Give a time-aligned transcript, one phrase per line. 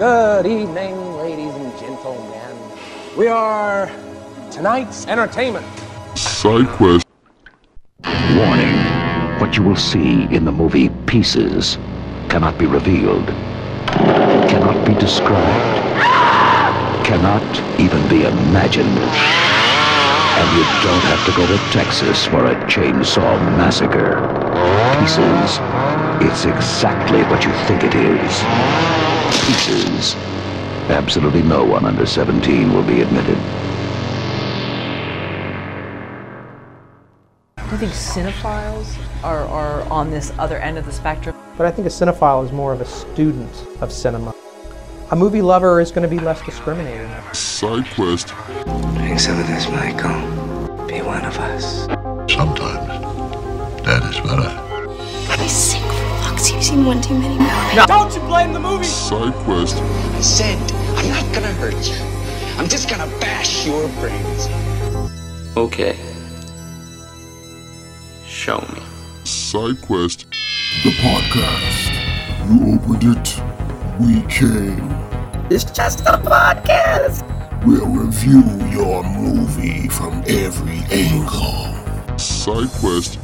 [0.00, 2.56] Good evening, ladies and gentlemen.
[3.18, 3.92] We are
[4.50, 5.66] tonight's entertainment.
[6.16, 7.04] Side quest.
[8.34, 8.78] Warning.
[9.38, 11.76] What you will see in the movie Pieces
[12.30, 13.26] cannot be revealed,
[14.48, 15.94] cannot be described,
[17.04, 17.44] cannot
[17.78, 19.49] even be imagined.
[20.40, 24.16] And you don't have to go to Texas for a chainsaw massacre.
[24.98, 25.58] Pieces.
[26.26, 28.42] It's exactly what you think it is.
[29.44, 30.14] Pieces.
[30.88, 33.36] Absolutely no one under 17 will be admitted.
[37.56, 41.36] Do you think cinephiles are, are on this other end of the spectrum?
[41.58, 44.34] But I think a cinephile is more of a student of cinema.
[45.12, 47.10] A movie lover is going to be less discriminating.
[47.34, 48.28] Side quest.
[48.94, 50.39] Drink some of this, Michael.
[50.90, 51.82] Be one of us.
[52.28, 52.88] Sometimes
[53.84, 54.50] that is better.
[55.30, 56.52] I'm sick for fucks.
[56.52, 57.86] You've seen one too many movies.
[57.86, 58.82] Don't you blame the movie!
[58.82, 59.76] Side quest.
[59.76, 61.94] I said, I'm not gonna hurt you.
[62.58, 64.48] I'm just gonna bash your brains.
[65.56, 65.96] Okay.
[68.26, 68.82] Show me.
[69.22, 70.26] Side quest.
[70.82, 71.92] The podcast.
[72.50, 73.40] You opened it.
[74.00, 74.90] We came.
[75.52, 77.39] It's just a podcast.
[77.66, 82.18] We'll review your movie from every angle.
[82.18, 83.16] Side quest.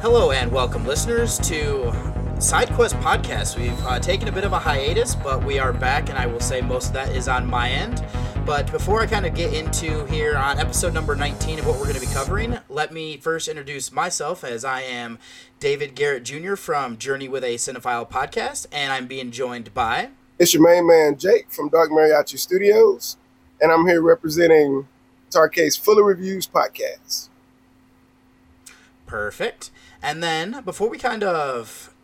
[0.00, 1.90] Hello and welcome, listeners, to
[2.36, 3.58] SideQuest Podcast.
[3.58, 6.38] We've uh, taken a bit of a hiatus, but we are back, and I will
[6.38, 8.04] say most of that is on my end.
[8.46, 11.88] But before I kind of get into here on episode number 19 of what we're
[11.88, 15.18] going to be covering, let me first introduce myself as I am
[15.58, 16.54] David Garrett Jr.
[16.54, 20.10] from Journey with a Cinephile podcast, and I'm being joined by.
[20.36, 23.16] It's your main man, Jake from Dark Mariachi Studios,
[23.60, 24.88] and I'm here representing
[25.26, 27.28] Guitar Case Full of Reviews podcast.
[29.06, 29.70] Perfect.
[30.02, 31.94] And then before we kind of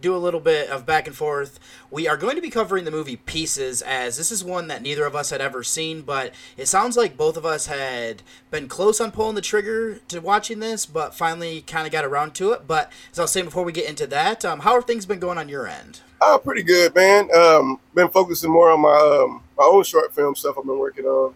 [0.00, 2.90] do a little bit of back and forth, we are going to be covering the
[2.90, 6.66] movie Pieces, as this is one that neither of us had ever seen, but it
[6.66, 10.86] sounds like both of us had been close on pulling the trigger to watching this,
[10.86, 12.66] but finally kind of got around to it.
[12.66, 15.20] But as I was saying before we get into that, um, how have things been
[15.20, 16.00] going on your end?
[16.20, 17.28] Oh, pretty good, man.
[17.34, 18.88] Um, been focusing more on my
[19.24, 21.34] um, my own short film stuff I've been working on.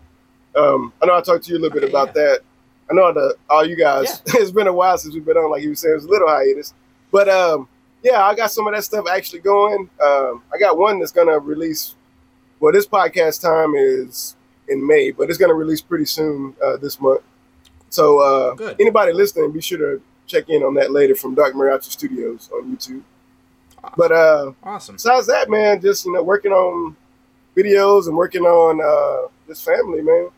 [0.57, 2.23] Um, I know I talked to you a little bit Okay, about yeah.
[2.23, 2.41] that.
[2.91, 4.23] I know the all you guys.
[4.27, 5.51] it's been a while since we've been on.
[5.51, 6.75] Like you were saying, it was a little hiatus,
[7.13, 7.69] but um,
[8.03, 9.89] yeah, I got some of that stuff actually going.
[10.03, 11.95] Um, I got one that's gonna release.
[12.59, 14.37] Well, this podcast time is
[14.69, 17.21] in May, but it's gonna release pretty soon uh, this month.
[17.91, 21.85] So uh, anybody listening, be sure to check in on that later from Dark Mariachi
[21.91, 23.03] Studios on YouTube.
[23.97, 24.97] But uh, Awesome.
[24.97, 26.97] besides that, man, just you know, working on
[27.57, 30.29] videos and working on uh, this family, man.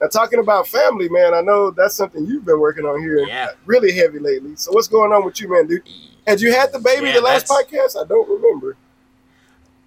[0.00, 3.50] Now, talking about family, man, I know that's something you've been working on here Yeah.
[3.64, 4.56] really heavy lately.
[4.56, 5.82] So, what's going on with you, man, dude?
[6.26, 7.96] Had you had the baby Yeah, the last podcast?
[8.02, 8.76] I don't remember.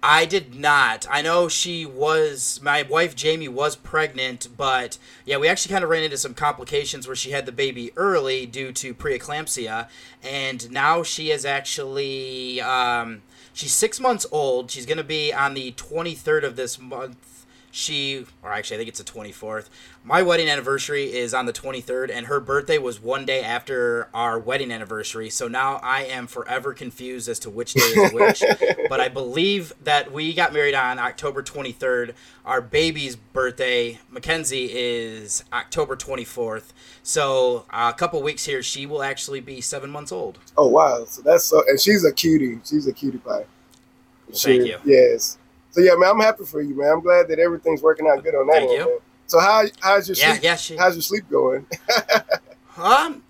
[0.02, 1.06] I did not.
[1.10, 5.90] I know she was, my wife Jamie was pregnant, but yeah, we actually kind of
[5.90, 9.88] ran into some complications where she had the baby early due to preeclampsia,
[10.22, 13.22] and now she is actually, um,
[13.52, 14.70] she's six months old.
[14.70, 17.46] She's going to be on the 23rd of this month.
[17.78, 19.68] She, or actually, I think it's the 24th.
[20.02, 24.36] My wedding anniversary is on the 23rd, and her birthday was one day after our
[24.36, 25.30] wedding anniversary.
[25.30, 28.42] So now I am forever confused as to which day is which.
[28.88, 32.14] but I believe that we got married on October 23rd.
[32.44, 36.72] Our baby's birthday, Mackenzie, is October 24th.
[37.04, 40.40] So uh, a couple weeks here, she will actually be seven months old.
[40.56, 41.04] Oh wow!
[41.04, 42.58] So that's so, and she's a cutie.
[42.64, 43.44] She's a cutie pie.
[44.32, 44.78] Thank you.
[44.84, 45.38] Yes.
[45.78, 46.90] So yeah, man, I'm happy for you, man.
[46.94, 48.86] I'm glad that everything's working out good on that Thank end, you.
[48.86, 48.98] man.
[49.28, 50.42] So how how's your Yeah, sleep?
[50.42, 51.66] yeah, she- How's your sleep going?
[52.76, 53.22] Um,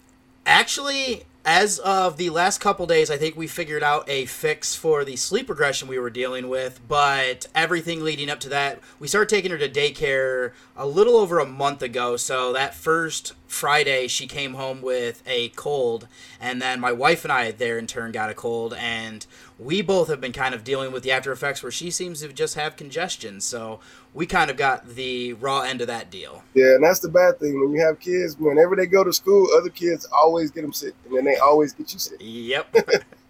[0.45, 5.07] actually, as of the last couple days, I think we figured out a fix for
[5.07, 6.81] the sleep regression we were dealing with.
[6.87, 11.39] But everything leading up to that, we started taking her to daycare a little over
[11.39, 12.19] a month ago.
[12.19, 16.07] So that first Friday, she came home with a cold,
[16.39, 19.25] and then my wife and I, there in turn, got a cold, and
[19.59, 22.33] we both have been kind of dealing with the after effects where she seems to
[22.33, 23.41] just have congestion.
[23.41, 23.81] So
[24.15, 26.45] we kind of got the raw end of that deal.
[26.55, 28.37] Yeah, and that's the bad thing when you have kids.
[28.39, 31.73] Whenever they go to school, other kids always get them sick, and then they always
[31.73, 32.19] get you sick.
[32.21, 32.75] Yep.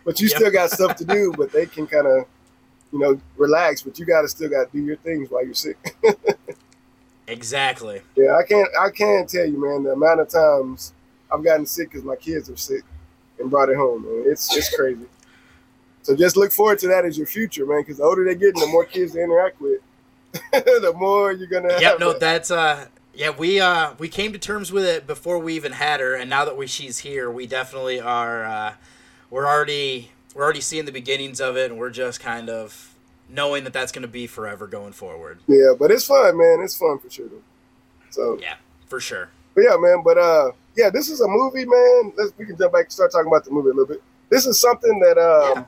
[0.05, 0.37] But you Yep.
[0.39, 2.25] still got stuff to do, but they can kind of,
[2.93, 3.83] you know, relax.
[3.83, 5.77] But you got to still got to do your things while you're sick.
[7.27, 8.01] exactly.
[8.17, 8.69] yeah, I can't.
[8.81, 10.93] I can't tell you, man, the amount of times
[11.33, 12.85] I've gotten sick because my kids are sick
[13.39, 14.03] and brought it home.
[14.05, 15.05] Man, it's it's crazy.
[16.09, 17.83] So just look forward to that as your future, man.
[17.83, 19.83] Because the older they get, and the more kids they interact with,
[20.53, 22.01] the more you're gonna Yep, have.
[22.01, 22.21] no, that.
[22.21, 26.01] that's uh yeah, we uh we came to terms with it before we even had
[26.01, 28.73] her and now that we she's here, we definitely are uh
[29.29, 32.95] we're already we're already seeing the beginnings of it and we're just kind of
[33.29, 35.41] knowing that that's going to be forever going forward.
[35.47, 36.61] Yeah, but it's fun, man.
[36.65, 37.29] It's fun for sure.
[38.09, 38.55] So yeah,
[38.87, 39.29] for sure.
[39.55, 40.03] But yeah, man.
[40.03, 42.15] But uh, yeah, this is a movie, man.
[42.17, 44.03] Let's we can jump back and start talking about the movie a little bit.
[44.31, 45.65] This is something that um, yeah.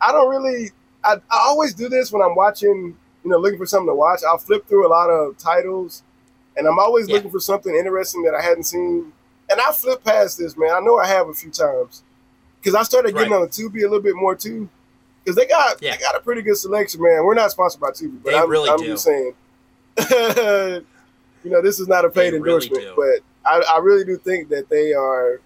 [0.00, 0.70] I don't really.
[1.04, 4.20] I, I always do this when I'm watching, you know, looking for something to watch.
[4.28, 6.02] I'll flip through a lot of titles,
[6.56, 7.16] and I'm always yeah.
[7.16, 9.12] looking for something interesting that I hadn't seen.
[9.50, 10.70] And I flip past this, man.
[10.72, 12.02] I know I have a few times
[12.60, 13.40] because I started getting right.
[13.40, 14.68] on the Tubi a little bit more too.
[15.24, 15.96] Because they got yeah.
[15.96, 17.24] they got a pretty good selection, man.
[17.24, 19.34] We're not sponsored by Tubi, but they I'm, really I'm just saying.
[21.44, 24.16] you know, this is not a paid they endorsement, really but I, I really do
[24.16, 25.40] think that they are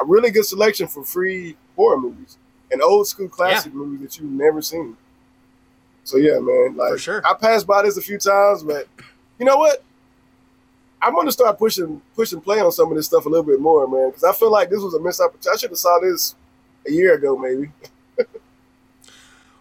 [0.00, 2.38] a really good selection for free horror movies
[2.70, 3.78] and old school classic yeah.
[3.78, 4.96] movies that you've never seen.
[6.04, 7.22] So yeah, man, like for sure.
[7.26, 8.88] I passed by this a few times, but
[9.38, 9.82] you know what?
[11.00, 13.86] I'm gonna start pushing pushing play on some of this stuff a little bit more,
[13.86, 15.50] man, because I feel like this was a missed opportunity.
[15.52, 16.34] I should have saw this
[16.86, 17.70] a year ago, maybe.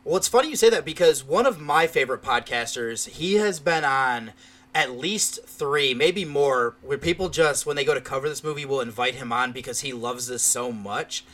[0.03, 3.83] well, it's funny you say that because one of my favorite podcasters, he has been
[3.83, 4.31] on
[4.73, 8.65] at least three, maybe more, where people just when they go to cover this movie
[8.65, 11.25] will invite him on because he loves this so much.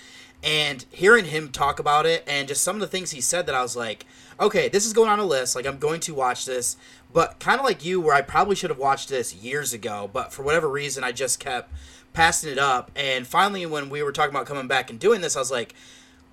[0.43, 3.55] And hearing him talk about it and just some of the things he said that
[3.55, 4.05] I was like,
[4.39, 5.55] okay, this is going on a list.
[5.55, 6.75] Like I'm going to watch this,
[7.13, 10.33] but kind of like you, where I probably should have watched this years ago, but
[10.33, 11.71] for whatever reason, I just kept
[12.11, 12.91] passing it up.
[12.95, 15.73] And finally, when we were talking about coming back and doing this, I was like,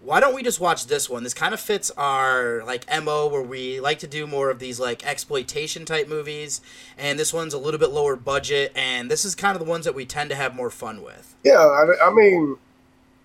[0.02, 1.24] why don't we just watch this one?
[1.24, 4.80] This kind of fits our like mo where we like to do more of these
[4.80, 6.60] like exploitation type movies,
[6.96, 9.84] and this one's a little bit lower budget, and this is kind of the ones
[9.84, 11.36] that we tend to have more fun with.
[11.44, 12.56] Yeah, I, I mean,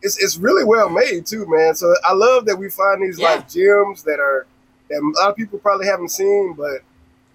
[0.05, 1.73] it's it's really well made too, man.
[1.73, 3.31] So I love that we find these yeah.
[3.31, 4.45] like gems that are
[4.89, 6.81] that a lot of people probably haven't seen, but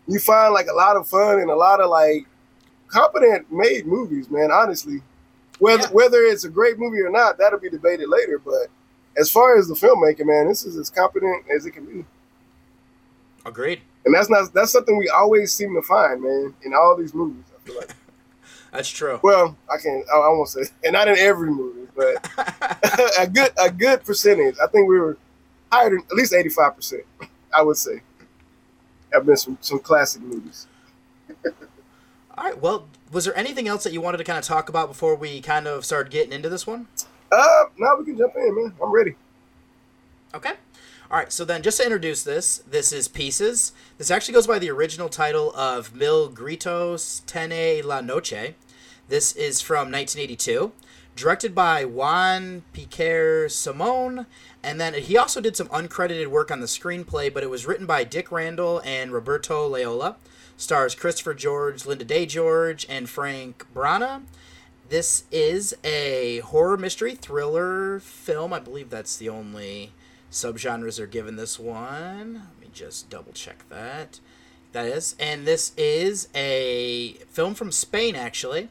[0.06, 2.26] you find like a lot of fun and a lot of like
[2.86, 4.52] competent made movies, man.
[4.52, 5.02] Honestly,
[5.58, 5.88] whether yeah.
[5.88, 8.38] whether it's a great movie or not, that'll be debated later.
[8.38, 8.68] But
[9.18, 12.04] as far as the filmmaking, man, this is as competent as it can be.
[13.44, 13.80] Agreed.
[14.04, 17.44] And that's not that's something we always seem to find, man, in all these movies.
[17.54, 17.94] I feel like.
[18.72, 19.18] That's true.
[19.24, 20.04] Well, I can't.
[20.14, 24.56] I, I won't say, and not in every movie, but a good a good percentage.
[24.62, 25.16] I think we were
[25.70, 27.02] higher than at least eighty five percent.
[27.54, 28.02] I would say
[29.14, 30.66] I've been some some classic movies.
[32.36, 32.60] All right.
[32.60, 35.40] Well, was there anything else that you wanted to kind of talk about before we
[35.40, 36.86] kind of started getting into this one?
[37.30, 38.72] Uh, now we can jump in, man.
[38.82, 39.14] I'm ready.
[40.34, 40.52] Okay.
[41.10, 43.72] All right, so then just to introduce this, this is Pieces.
[43.98, 48.54] This actually goes by the original title of Mil Gritos Tiene la Noche.
[49.08, 50.70] This is from 1982,
[51.20, 54.24] directed by Juan Piquer Simón,
[54.62, 57.84] and then he also did some uncredited work on the screenplay, but it was written
[57.84, 60.16] by Dick Randall and Roberto Loyola.
[60.56, 64.22] Stars Christopher George, Linda Day George, and Frank Brana.
[64.88, 68.54] This is a horror mystery thriller film.
[68.54, 69.92] I believe that's the only
[70.30, 72.34] subgenres are given this one.
[72.34, 74.20] Let me just double check that.
[74.72, 75.16] That is.
[75.20, 78.70] And this is a film from Spain, actually.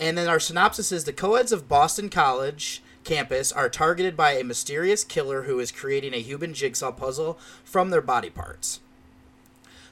[0.00, 4.44] And then our synopsis is the co-eds of Boston College campus are targeted by a
[4.44, 8.80] mysterious killer who is creating a human jigsaw puzzle from their body parts.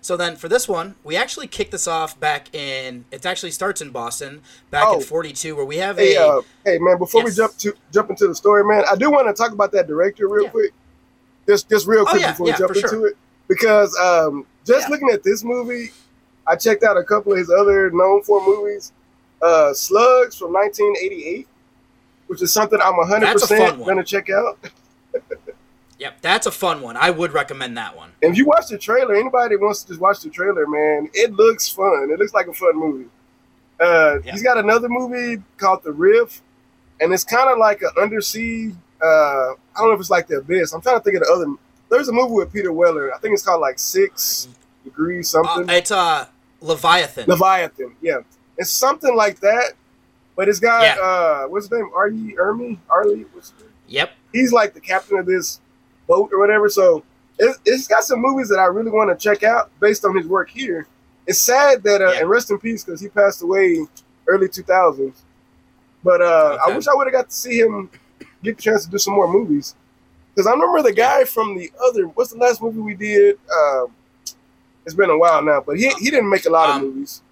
[0.00, 3.04] So then for this one, we actually kick this off back in.
[3.12, 4.96] It actually starts in Boston back oh.
[4.96, 6.26] in '42, where we have hey, a.
[6.26, 7.30] Uh, hey man, before yes.
[7.30, 9.86] we jump to jump into the story, man, I do want to talk about that
[9.86, 10.50] director real yeah.
[10.50, 10.72] quick.
[11.46, 13.06] Just just real quick oh, yeah, before yeah, we jump into sure.
[13.08, 13.16] it,
[13.46, 15.92] because um, just looking at this movie,
[16.48, 18.92] I checked out a couple of his other known for movies.
[19.42, 21.48] Uh, Slugs from 1988,
[22.28, 24.58] which is something I'm 100 percent gonna check out.
[26.02, 26.96] Yep, that's a fun one.
[26.96, 28.10] I would recommend that one.
[28.22, 31.68] If you watch the trailer, anybody wants to just watch the trailer, man, it looks
[31.68, 32.08] fun.
[32.10, 33.08] It looks like a fun movie.
[33.80, 34.34] Uh, yep.
[34.34, 36.40] He's got another movie called The Rift,
[37.00, 38.72] and it's kind of like an undersea.
[39.00, 40.72] Uh, I don't know if it's like the abyss.
[40.72, 41.46] I'm trying to think of the other.
[41.88, 43.14] There's a movie with Peter Weller.
[43.14, 44.48] I think it's called like Six
[44.82, 45.70] Degrees something.
[45.70, 46.26] Uh, it's uh
[46.60, 47.28] Leviathan.
[47.28, 48.22] Leviathan, yeah.
[48.58, 49.72] It's something like that,
[50.36, 51.02] but it's got yeah.
[51.02, 51.90] uh, what's his name?
[51.94, 52.08] R.
[52.08, 52.36] E.
[52.38, 52.78] Ermy?
[52.88, 53.26] Arlie?
[53.32, 53.52] What's?
[53.88, 54.12] Yep.
[54.32, 55.60] He's like the captain of this
[56.06, 56.68] boat or whatever.
[56.68, 57.04] So
[57.38, 60.26] it, has got some movies that I really want to check out based on his
[60.26, 60.86] work here.
[61.26, 62.20] It's sad that, uh, yeah.
[62.20, 63.86] and rest in peace, because he passed away
[64.26, 65.14] early 2000s.
[66.02, 66.72] But uh, okay.
[66.72, 67.90] I wish I would have got to see him
[68.42, 69.76] get the chance to do some more movies.
[70.34, 73.38] Because I remember the guy from the other, what's the last movie we did?
[73.54, 73.86] Uh,
[74.84, 77.22] it's been a while now, but he, he didn't make a lot um, of movies.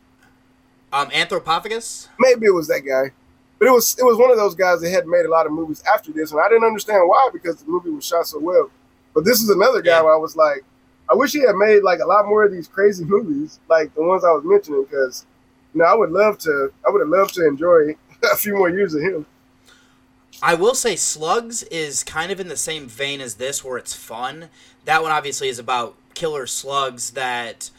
[0.92, 2.08] Um, Anthropophagus?
[2.18, 3.12] Maybe it was that guy.
[3.58, 5.52] But it was it was one of those guys that had made a lot of
[5.52, 8.70] movies after this, and I didn't understand why because the movie was shot so well.
[9.14, 10.02] But this is another guy yeah.
[10.02, 10.64] where I was like,
[11.10, 14.02] I wish he had made like a lot more of these crazy movies, like the
[14.02, 15.26] ones I was mentioning, because
[15.74, 17.96] you know I would love to, I would have loved to enjoy
[18.32, 19.26] a few more years of him.
[20.42, 23.94] I will say Slugs is kind of in the same vein as this, where it's
[23.94, 24.48] fun.
[24.86, 27.70] That one obviously is about killer slugs that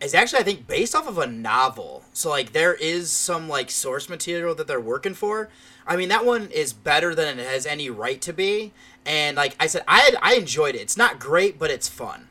[0.00, 2.04] is actually I think based off of a novel.
[2.12, 5.48] So like there is some like source material that they're working for.
[5.86, 8.72] I mean that one is better than it has any right to be.
[9.04, 10.80] And like I said, I I enjoyed it.
[10.80, 12.28] It's not great, but it's fun.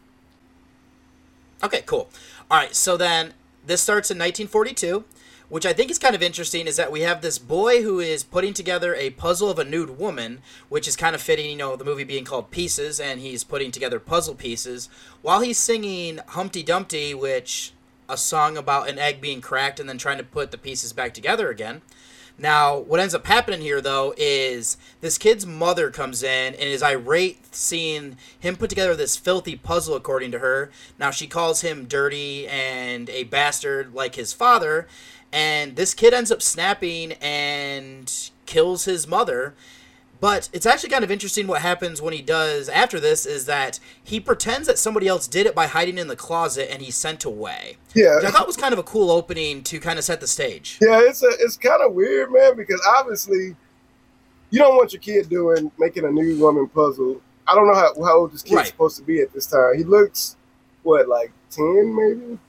[1.63, 2.09] Okay, cool.
[2.49, 3.33] All right, so then
[3.65, 5.03] this starts in 1942
[5.49, 8.23] which I think is kind of interesting, is that we have this boy who is
[8.23, 11.75] putting together a puzzle of a nude woman, which is kind of fitting, you know,
[11.75, 14.89] the movie being called Pieces, and he's putting together puzzle pieces
[15.21, 17.73] while he's singing Humpty Dumpty, which
[18.07, 21.13] a song about an egg being cracked and then trying to put the pieces back
[21.13, 21.81] together again.
[22.41, 26.81] Now, what ends up happening here, though, is this kid's mother comes in and is
[26.81, 30.71] irate seeing him put together this filthy puzzle, according to her.
[30.97, 34.87] Now, she calls him dirty and a bastard like his father,
[35.31, 39.53] and this kid ends up snapping and kills his mother.
[40.21, 43.79] But it's actually kind of interesting what happens when he does after this is that
[44.03, 47.23] he pretends that somebody else did it by hiding in the closet and he's sent
[47.23, 47.77] away.
[47.93, 48.17] Yeah.
[48.17, 50.77] Which I thought was kind of a cool opening to kind of set the stage.
[50.81, 53.55] Yeah, it's a, it's kind of weird, man, because obviously
[54.49, 57.21] you don't want your kid doing making a new woman puzzle.
[57.47, 58.67] I don't know how, how old this kid's right.
[58.67, 59.77] supposed to be at this time.
[59.77, 60.35] He looks
[60.83, 62.39] what, like ten maybe?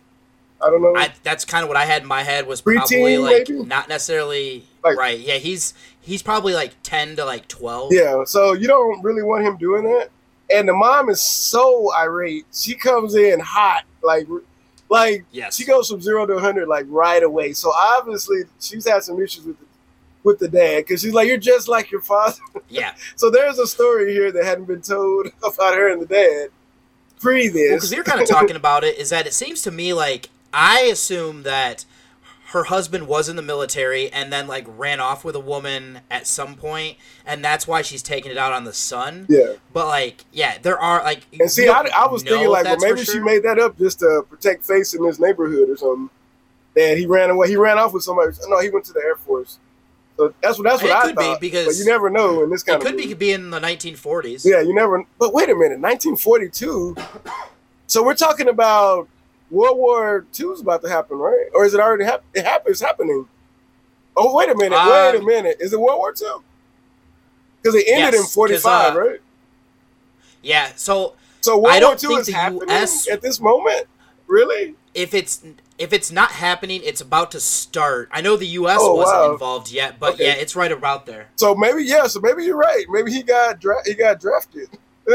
[0.63, 0.95] I don't know.
[0.97, 3.65] I, that's kind of what I had in my head was probably like maybe?
[3.65, 5.19] not necessarily like, right.
[5.19, 7.93] Yeah, he's he's probably like ten to like twelve.
[7.93, 10.11] Yeah, so you don't really want him doing that.
[10.53, 12.45] And the mom is so irate.
[12.53, 14.27] She comes in hot, like
[14.89, 15.57] like yes.
[15.57, 17.53] she goes from zero to hundred like right away.
[17.53, 19.67] So obviously she's had some issues with the
[20.23, 22.39] with the dad because she's like, "You're just like your father."
[22.69, 22.95] Yeah.
[23.17, 26.51] so there's a story here that hadn't been told about her and the dad
[27.21, 27.71] pre this.
[27.71, 30.31] Because well, you're kind of talking about it, is that it seems to me like
[30.53, 31.85] I assume that
[32.51, 36.27] her husband was in the military and then like ran off with a woman at
[36.27, 40.25] some point and that's why she's taking it out on the son yeah but like
[40.33, 43.15] yeah there are like and see i, I was thinking like well maybe sure.
[43.15, 46.11] she made that up just to protect face in this neighborhood or something
[46.75, 49.15] that he ran away he ran off with somebody no he went to the air
[49.17, 49.61] force
[50.17, 51.41] so that's what that's what I could thought.
[51.41, 53.15] be because but you never know in this kind it of could movie.
[53.15, 56.97] be in the 1940s yeah you never but wait a minute 1942
[57.87, 59.09] so we're talking about
[59.51, 61.47] World War II is about to happen, right?
[61.55, 63.27] Or is it already hap- it happens happening?
[64.17, 65.57] Oh, wait a minute, um, wait a minute.
[65.61, 66.43] Is it World War II?
[67.61, 69.21] Because it ended yes, in forty five, uh, right?
[70.43, 70.73] Yeah.
[70.77, 73.87] So so World War II is happening US, at this moment.
[74.27, 74.77] Really?
[74.95, 75.43] If it's
[75.79, 78.09] if it's not happening, it's about to start.
[78.13, 78.79] I know the U.S.
[78.81, 79.33] Oh, wasn't wow.
[79.33, 80.27] involved yet, but okay.
[80.27, 81.29] yeah, it's right about there.
[81.37, 82.07] So maybe yeah.
[82.07, 82.85] So maybe you're right.
[82.89, 84.69] Maybe he got dra- he got drafted.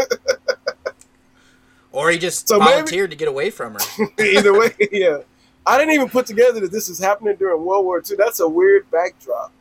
[1.96, 3.80] Or he just so volunteered maybe, to get away from her.
[4.20, 5.20] either way, yeah.
[5.66, 8.18] I didn't even put together that this is happening during World War II.
[8.18, 9.54] That's a weird backdrop.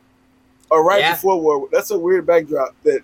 [0.69, 1.13] Or right yeah.
[1.13, 1.69] before World War.
[1.71, 3.01] That's a weird backdrop that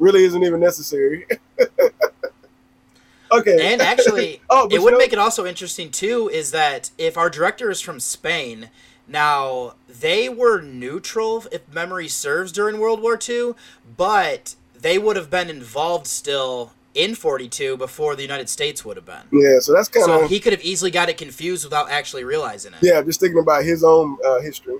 [0.00, 1.26] really isn't even necessary.
[3.32, 3.72] okay.
[3.72, 7.30] And actually, oh, it would know, make it also interesting too is that if our
[7.30, 8.70] director is from Spain,
[9.06, 13.52] now they were neutral, if memory serves, during World War II,
[13.96, 19.06] but they would have been involved still in 42 before the United States would have
[19.06, 19.22] been.
[19.30, 20.20] Yeah, so that's kind of.
[20.22, 22.80] So he could have easily got it confused without actually realizing it.
[22.82, 24.78] Yeah, just thinking about his own uh, history.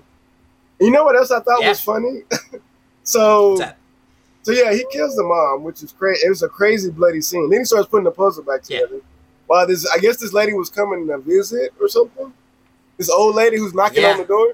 [0.79, 1.69] You know what else I thought yeah.
[1.69, 2.23] was funny?
[3.03, 3.57] so,
[4.43, 6.25] so yeah, he kills the mom, which is crazy.
[6.25, 7.49] It was a crazy bloody scene.
[7.49, 8.95] Then he starts putting the puzzle back together.
[8.95, 9.01] Yeah.
[9.47, 12.33] While this, I guess this lady was coming to visit or something.
[12.97, 14.11] This old lady who's knocking yeah.
[14.11, 14.53] on the door.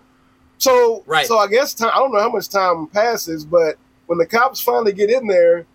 [0.59, 1.25] So, right.
[1.25, 1.91] So I guess time.
[1.93, 5.65] I don't know how much time passes, but when the cops finally get in there,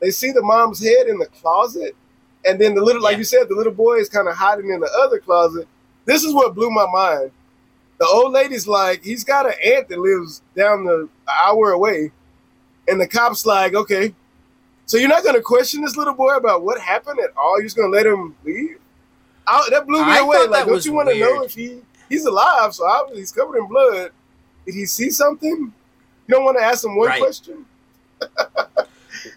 [0.00, 1.94] they see the mom's head in the closet,
[2.46, 4.80] and then the little, like you said, the little boy is kind of hiding in
[4.80, 5.68] the other closet.
[6.06, 7.30] This is what blew my mind.
[7.98, 12.12] The old lady's like, he's got an aunt that lives down the hour away,
[12.88, 14.14] and the cop's like, okay,
[14.90, 17.58] so you're not going to question this little boy about what happened at all?
[17.58, 18.76] You're just going to let him leave?
[19.46, 20.46] I, that blew me I away.
[20.48, 22.74] Like, don't you want to know if he he's alive?
[22.74, 24.10] So obviously he's covered in blood.
[24.66, 25.72] Did he see something?
[26.26, 27.20] You don't want to ask him one right.
[27.20, 27.64] question.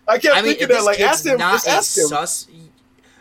[0.07, 2.07] I kept I mean, thinking that, like, ask him, just ask him.
[2.07, 2.47] Sus-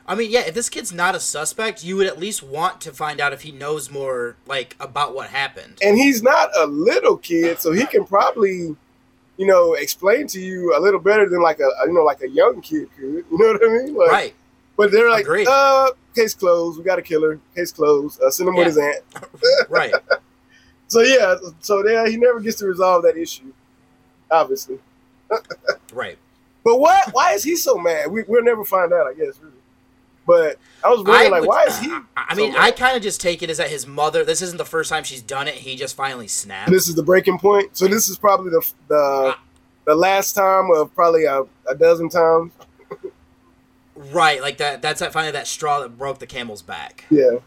[0.07, 2.92] I mean, yeah, if this kid's not a suspect, you would at least want to
[2.92, 5.78] find out if he knows more, like, about what happened.
[5.83, 8.76] And he's not a little kid, so he can probably,
[9.37, 12.28] you know, explain to you a little better than like a, you know, like a
[12.28, 13.25] young kid could.
[13.31, 13.95] You know what I mean?
[13.95, 14.35] Like, right.
[14.76, 15.47] But they're like, Agreed.
[15.49, 16.78] uh, case closed.
[16.78, 17.38] We got a killer.
[17.54, 18.21] Case closed.
[18.21, 18.59] Uh, send him yeah.
[18.61, 19.04] with his aunt.
[19.69, 19.95] right.
[20.88, 23.52] So yeah, so yeah, he never gets to resolve that issue.
[24.31, 24.78] Obviously.
[25.92, 26.19] right.
[26.64, 27.12] But what?
[27.12, 28.11] Why is he so mad?
[28.11, 29.38] We, we'll never find out, I guess.
[29.40, 29.54] Really.
[30.26, 31.90] But I was really I like, would, why is he?
[31.90, 34.25] I, I mean, I kind of just take it as that his mother.
[34.25, 35.54] This isn't the first time she's done it.
[35.54, 36.71] He just finally snapped.
[36.71, 37.76] This is the breaking point.
[37.76, 39.37] So this is probably the the.
[39.85, 42.52] the last time of probably a, a dozen times.
[43.97, 44.81] Right, like that.
[44.81, 47.04] That's that finally that straw that broke the camel's back.
[47.11, 47.38] Yeah.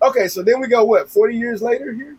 [0.00, 1.10] Okay, so then we go what?
[1.10, 2.16] Forty years later here.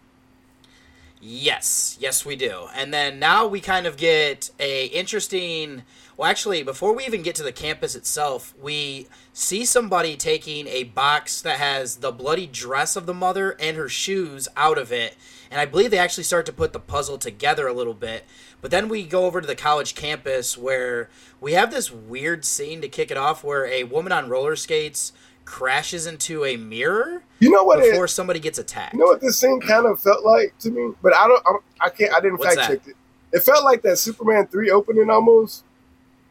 [1.21, 2.67] Yes, yes, we do.
[2.75, 5.83] And then now we kind of get a interesting.
[6.15, 10.83] Well, actually, before we even get to the campus itself, we see somebody taking a
[10.83, 15.15] box that has the bloody dress of the mother and her shoes out of it.
[15.49, 18.25] And I believe they actually start to put the puzzle together a little bit.
[18.61, 21.09] But then we go over to the college campus where
[21.41, 25.13] we have this weird scene to kick it off where a woman on roller skates
[25.45, 27.23] crashes into a mirror.
[27.39, 27.79] You know what?
[27.79, 28.93] Before it, somebody gets attacked.
[28.93, 31.43] You know what this scene kind of felt like to me, but I don't.
[31.45, 32.13] I, I can't.
[32.13, 32.95] I didn't What's fact check it.
[33.33, 35.63] It felt like that Superman three opening almost,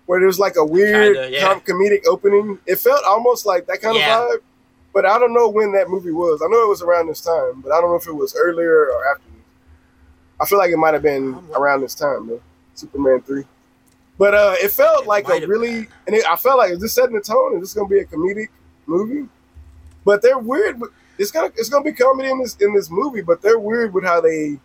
[0.07, 1.41] where there was like a weird Kinda, yeah.
[1.41, 2.59] com- comedic opening.
[2.67, 4.23] It felt almost like that kind Yeah.
[4.25, 4.39] of vibe.
[4.95, 6.43] But I don't know when that movie was.
[6.43, 8.91] I know it was around this time, but I don't know if it was earlier
[8.93, 9.23] or after.
[10.41, 12.43] I feel like it might have been around this time, though.
[12.75, 13.45] Superman three.
[14.19, 17.15] But uh, it felt like a really, and it, I felt like is this setting
[17.15, 17.55] the tone?
[17.57, 18.49] Is this going to be a comedic
[18.87, 19.29] movie?
[20.05, 20.81] But they're weird.
[21.19, 24.03] It's gonna it's gonna be comedy in this in this movie, but they're weird with
[24.05, 24.59] how they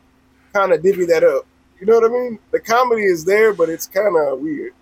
[0.53, 1.46] kind of divvy that up.
[1.79, 2.39] You know what I mean?
[2.51, 4.74] The comedy is there, but it's kind of weird.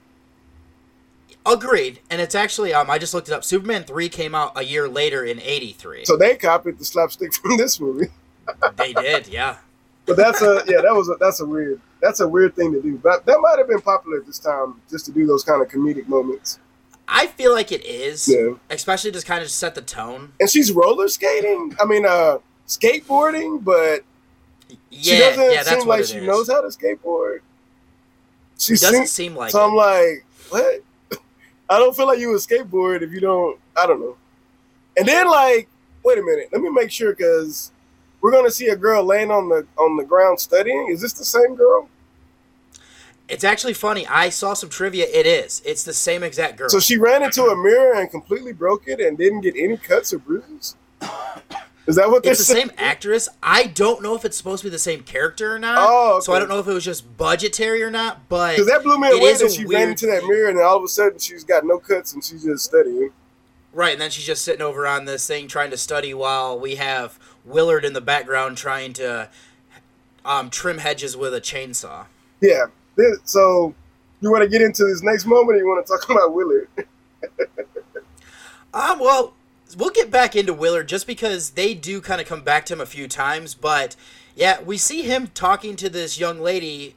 [1.45, 1.99] Agreed.
[2.09, 3.43] And it's actually um I just looked it up.
[3.43, 6.05] Superman 3 came out a year later in 83.
[6.05, 8.07] So they copied the slapstick from this movie.
[8.77, 9.57] they did, yeah.
[10.05, 12.81] But that's a yeah, that was a that's a weird that's a weird thing to
[12.81, 12.97] do.
[12.97, 15.67] But that might have been popular at this time just to do those kind of
[15.67, 16.59] comedic moments.
[17.07, 18.27] I feel like it is.
[18.27, 18.53] Yeah.
[18.69, 20.33] Especially just kind of set the tone.
[20.39, 21.75] And she's roller skating.
[21.79, 24.03] I mean, uh, skateboarding, but
[24.91, 26.23] she doesn't yeah, that's seem like she is.
[26.27, 27.39] knows how to skateboard.
[28.57, 29.67] She It doesn't seems- seem like So it.
[29.67, 30.81] I'm like, what?
[31.69, 33.59] I don't feel like you would skateboard if you don't.
[33.75, 34.17] I don't know.
[34.97, 35.67] And then like,
[36.03, 36.49] wait a minute.
[36.51, 37.71] Let me make sure because
[38.21, 40.87] we're gonna see a girl laying on the on the ground studying.
[40.89, 41.89] Is this the same girl?
[43.27, 44.05] It's actually funny.
[44.05, 45.07] I saw some trivia.
[45.11, 45.61] It is.
[45.65, 46.69] It's the same exact girl.
[46.69, 50.13] So she ran into a mirror and completely broke it and didn't get any cuts
[50.13, 50.75] or bruises.
[51.87, 52.69] Is that what they're it's the saying?
[52.69, 53.29] same actress.
[53.43, 55.77] I don't know if it's supposed to be the same character or not.
[55.79, 58.81] Oh, So I don't know if it was just budgetary or not, but Because that
[58.83, 60.87] blew me away that she weird ran into that mirror and then all of a
[60.87, 63.11] sudden she's got no cuts and she's just studying.
[63.71, 66.75] Right, and then she's just sitting over on this thing trying to study while we
[66.75, 69.29] have Willard in the background trying to
[70.23, 72.05] um, trim hedges with a chainsaw.
[72.41, 72.65] Yeah.
[73.25, 73.75] So
[74.21, 76.67] you want to get into this next moment or you want to talk about Willard?
[78.73, 79.33] Um, well,
[79.75, 82.81] we'll get back into Willard just because they do kind of come back to him
[82.81, 83.95] a few times, but
[84.35, 86.95] yeah, we see him talking to this young lady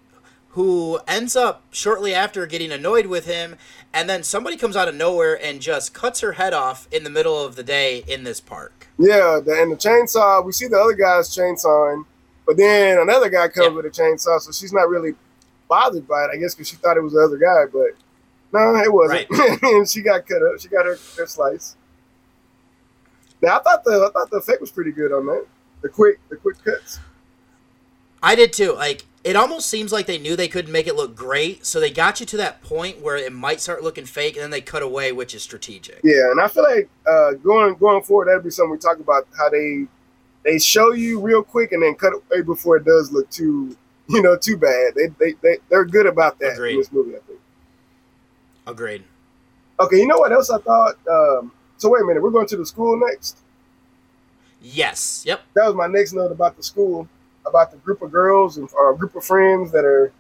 [0.51, 3.57] who ends up shortly after getting annoyed with him,
[3.93, 7.11] and then somebody comes out of nowhere and just cuts her head off in the
[7.11, 8.89] middle of the day in this park.
[8.99, 12.05] Yeah, the, and the chainsaw, we see the other guy's chainsawing,
[12.47, 15.15] but then another guy comes with a chainsaw, so she's not really
[15.69, 17.95] bothered by it, I guess, because she thought it was the other guy, but
[18.53, 19.29] no, it wasn't.
[19.63, 20.59] and she got cut up.
[20.59, 21.77] She got her, her slice.
[23.43, 25.47] Now I thought the I thought the effect was pretty good on that.
[25.83, 26.99] The quick the quick cuts.
[28.23, 28.75] I did too.
[28.75, 31.91] Like it almost seems like they knew they couldn't make it look great, so they
[31.91, 34.83] got you to that point where it might start looking fake, and then they cut
[34.83, 36.01] away, which is strategic.
[36.03, 39.27] Yeah, and I feel like uh, going going forward, that'd be something we talk about
[39.37, 39.87] how they
[40.45, 43.77] they show you real quick and then cut away before it does look too
[44.09, 44.95] you know too bad.
[44.95, 46.73] They they, they they're good about that Agreed.
[46.73, 47.17] in this movie.
[47.17, 47.41] I think.
[48.67, 49.05] Agreed.
[49.81, 50.97] Okay, you know what else I thought?
[51.09, 53.39] Um, so wait a minute, we're going to the school next.
[54.61, 55.25] Yes.
[55.27, 55.41] Yep.
[55.55, 57.09] That was my next note about the school,
[57.47, 60.13] about the group of girls and or a group of friends that are.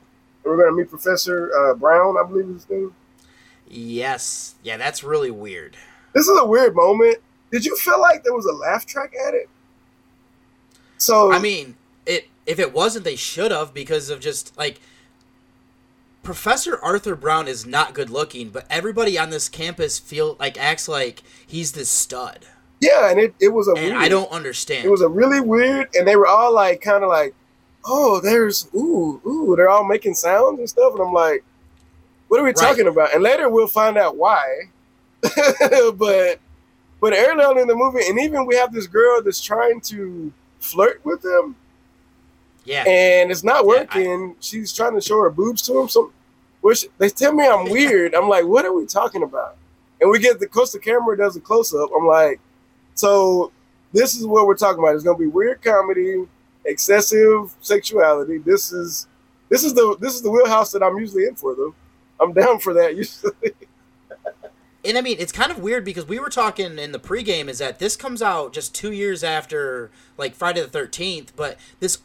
[0.44, 2.94] We're going to meet Professor uh, Brown, I believe is his name.
[3.68, 4.54] Yes.
[4.62, 5.76] Yeah, that's really weird.
[6.14, 7.18] This is a weird moment.
[7.52, 9.50] Did you feel like there was a laugh track at it?
[10.96, 14.80] So I mean, it if it wasn't, they should have because of just like
[16.28, 20.86] Professor Arthur Brown is not good looking, but everybody on this campus feel like acts
[20.86, 22.40] like he's this stud.
[22.82, 24.84] yeah, and it, it was a And weird, I don't understand.
[24.84, 27.34] It was a really weird, and they were all like, kind of like,
[27.86, 29.54] oh, there's ooh, ooh.
[29.56, 31.44] They're all making sounds and stuff, and I'm like,
[32.28, 32.56] what are we Right.
[32.58, 33.14] talking about?
[33.14, 34.64] And later we'll find out why.
[35.22, 36.40] but
[37.00, 40.30] but early on in the movie, and even we have this girl that's trying to
[40.60, 41.56] flirt with him,
[42.66, 42.84] yeah.
[42.86, 44.36] and it's not working.
[44.40, 45.88] She's trying to show her boobs to him.
[45.88, 46.12] Some,
[46.60, 48.14] which they tell me I'm weird.
[48.14, 49.56] I'm like, what are we talking about?
[50.00, 51.90] And we get the close the camera does a close up.
[51.96, 52.40] I'm like,
[52.94, 53.52] so
[53.92, 54.94] this is what we're talking about.
[54.94, 56.26] It's gonna be weird comedy,
[56.64, 58.38] excessive sexuality.
[58.38, 59.06] This is
[59.48, 61.74] this is the this is the wheelhouse that I'm usually in for though.
[62.20, 63.32] I'm down for that usually.
[64.84, 67.58] And I mean, it's kind of weird because we were talking in the pregame is
[67.58, 71.98] that this comes out just two years after like Friday the Thirteenth, but this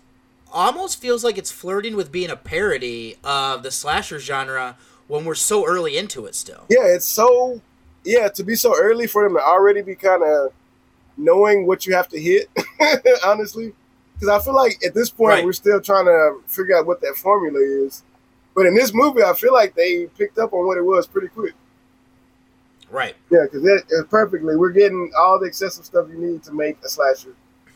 [0.53, 5.35] almost feels like it's flirting with being a parody of the slasher genre when we're
[5.35, 6.65] so early into it still.
[6.69, 7.61] Yeah, it's so
[8.05, 10.51] yeah to be so early for them to already be kind of
[11.17, 12.49] knowing what you have to hit.
[13.25, 13.73] honestly,
[14.13, 15.45] because I feel like at this point Right.
[15.45, 18.03] we're still trying to figure out what that formula is.
[18.55, 21.27] But in this movie, I feel like they picked up on what it was pretty
[21.29, 21.53] quick.
[22.91, 23.15] Right.
[23.31, 24.55] Yeah, because perfectly.
[24.55, 27.33] We're getting all the excessive stuff you need to make a slasher.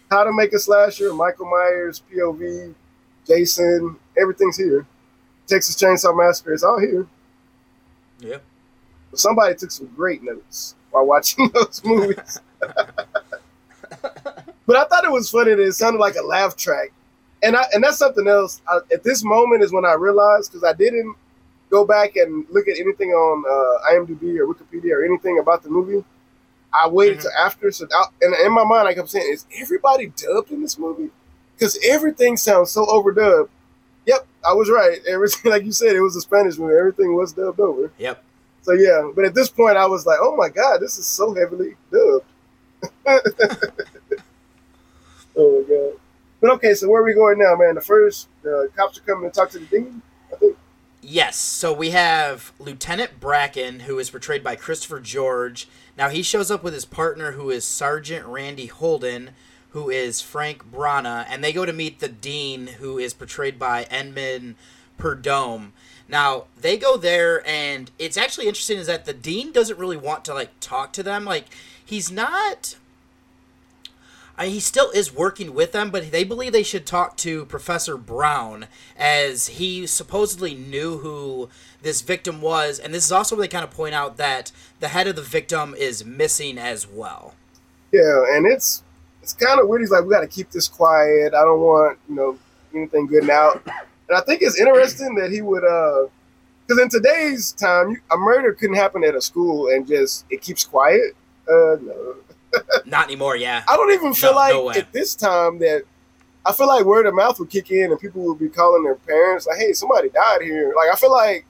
[0.09, 1.13] How to make a slasher?
[1.13, 2.73] Michael Myers, POV,
[3.25, 4.85] Jason, everything's here.
[5.47, 7.07] Texas Chainsaw Massacre, is all here.
[8.19, 8.37] Yeah.
[9.13, 12.39] Somebody took some great notes while watching those movies.
[14.65, 16.91] but I thought it was funny that it sounded like a laugh track,
[17.43, 18.61] and I and that's something else.
[18.67, 21.15] I, at this moment is when I realized because I didn't
[21.69, 25.69] go back and look at anything on uh, IMDb or Wikipedia or anything about the
[25.69, 26.03] movie.
[26.73, 27.23] I waited mm-hmm.
[27.23, 30.61] till after, so I, and in my mind I kept saying, "Is everybody dubbed in
[30.61, 31.09] this movie?"
[31.55, 33.49] Because everything sounds so overdubbed.
[34.05, 34.99] Yep, I was right.
[35.07, 36.75] Everything, like you said, it was a Spanish movie.
[36.75, 37.91] Everything was dubbed over.
[37.97, 38.23] Yep.
[38.61, 41.33] So yeah, but at this point, I was like, "Oh my god, this is so
[41.33, 42.25] heavily dubbed."
[45.37, 45.99] oh my god!
[46.41, 47.75] But okay, so where are we going now, man?
[47.75, 50.01] The first, the cops are coming to talk to the dean.
[50.31, 50.57] I think.
[51.01, 51.37] Yes.
[51.37, 55.67] So we have Lieutenant Bracken, who is portrayed by Christopher George.
[55.97, 59.31] Now he shows up with his partner, who is Sergeant Randy Holden,
[59.69, 63.87] who is Frank Brana, and they go to meet the dean, who is portrayed by
[63.89, 64.55] Edmund
[64.99, 65.71] Purdom.
[66.07, 70.23] Now they go there, and it's actually interesting is that the dean doesn't really want
[70.25, 71.25] to like talk to them.
[71.25, 71.45] Like
[71.83, 72.75] he's not.
[74.39, 78.67] He still is working with them, but they believe they should talk to Professor Brown
[78.95, 81.49] as he supposedly knew who
[81.81, 82.79] this victim was.
[82.79, 85.21] And this is also where they kind of point out that the head of the
[85.21, 87.33] victim is missing as well.
[87.91, 88.83] Yeah, and it's
[89.21, 89.81] it's kind of weird.
[89.81, 91.33] He's like, "We got to keep this quiet.
[91.33, 92.37] I don't want you know
[92.73, 95.61] anything getting out." And I think it's interesting that he would,
[96.65, 100.63] because in today's time, a murder couldn't happen at a school and just it keeps
[100.65, 101.15] quiet.
[101.49, 102.15] Uh, no.
[102.85, 103.63] Not anymore, yeah.
[103.67, 105.83] I don't even feel No, like no at this time that
[106.45, 108.95] I feel like word of mouth would kick in and people would be calling their
[108.95, 111.45] parents like, "Hey, somebody died here." Like I feel like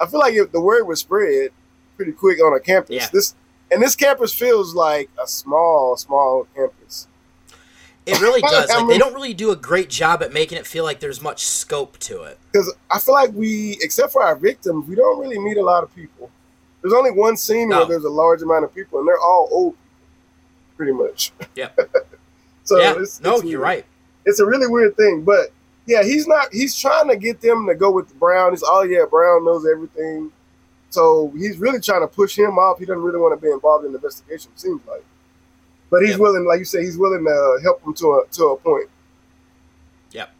[0.00, 1.50] I feel like if the word was spread
[1.96, 2.96] pretty quick on a campus.
[2.96, 3.08] Yeah.
[3.12, 3.34] This
[3.70, 7.06] and this campus feels like a small, small campus.
[8.04, 8.68] It really does.
[8.68, 11.44] Like, they don't really do a great job at making it feel like there's much
[11.44, 12.38] scope to it.
[12.52, 15.84] Because I feel like we, except for our victims, we don't really meet a lot
[15.84, 16.30] of people.
[16.82, 17.78] There's only one scene No.
[17.78, 19.76] where there's a large amount of people, and they're all old,
[20.76, 21.32] pretty much.
[21.54, 21.68] Yeah.
[22.64, 22.94] So yeah.
[22.96, 23.84] it's, no, you're right.
[24.24, 25.50] It's a really weird thing, but
[25.86, 26.48] yeah, he's not.
[26.52, 28.52] He's trying to get them to go with Brown.
[28.52, 30.30] He's oh yeah, Brown knows everything.
[30.90, 32.78] So he's really trying to push him off.
[32.78, 34.52] He doesn't really want to be involved in the investigation.
[34.54, 35.04] It seems like,
[35.90, 36.20] but he's Yep.
[36.20, 38.90] willing, like you say, he's willing to help him to a to a point.
[40.12, 40.30] Yep.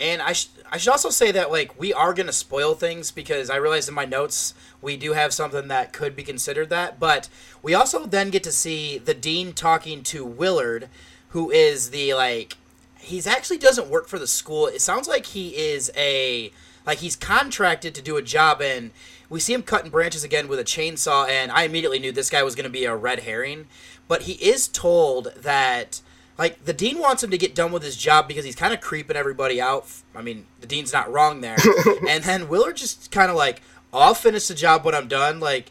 [0.00, 3.48] And I sh- I should also say that like we are gonna spoil things because
[3.50, 7.28] I realized in my notes we do have something that could be considered that, but
[7.62, 10.88] we also then get to see the dean talking to Willard,
[11.28, 12.56] who is the like
[13.04, 14.66] he's actually doesn't work for the school.
[14.66, 16.52] It sounds like he is a
[16.86, 18.90] like he's contracted to do a job and
[19.30, 22.42] we see him cutting branches again with a chainsaw and I immediately knew this guy
[22.42, 23.66] was going to be a red herring,
[24.06, 26.00] but he is told that
[26.36, 28.80] like the dean wants him to get done with his job because he's kind of
[28.80, 29.86] creeping everybody out.
[30.14, 31.56] I mean, the dean's not wrong there.
[32.08, 33.62] and then Willard just kind of like,
[33.92, 35.70] "I'll finish the job when I'm done." Like,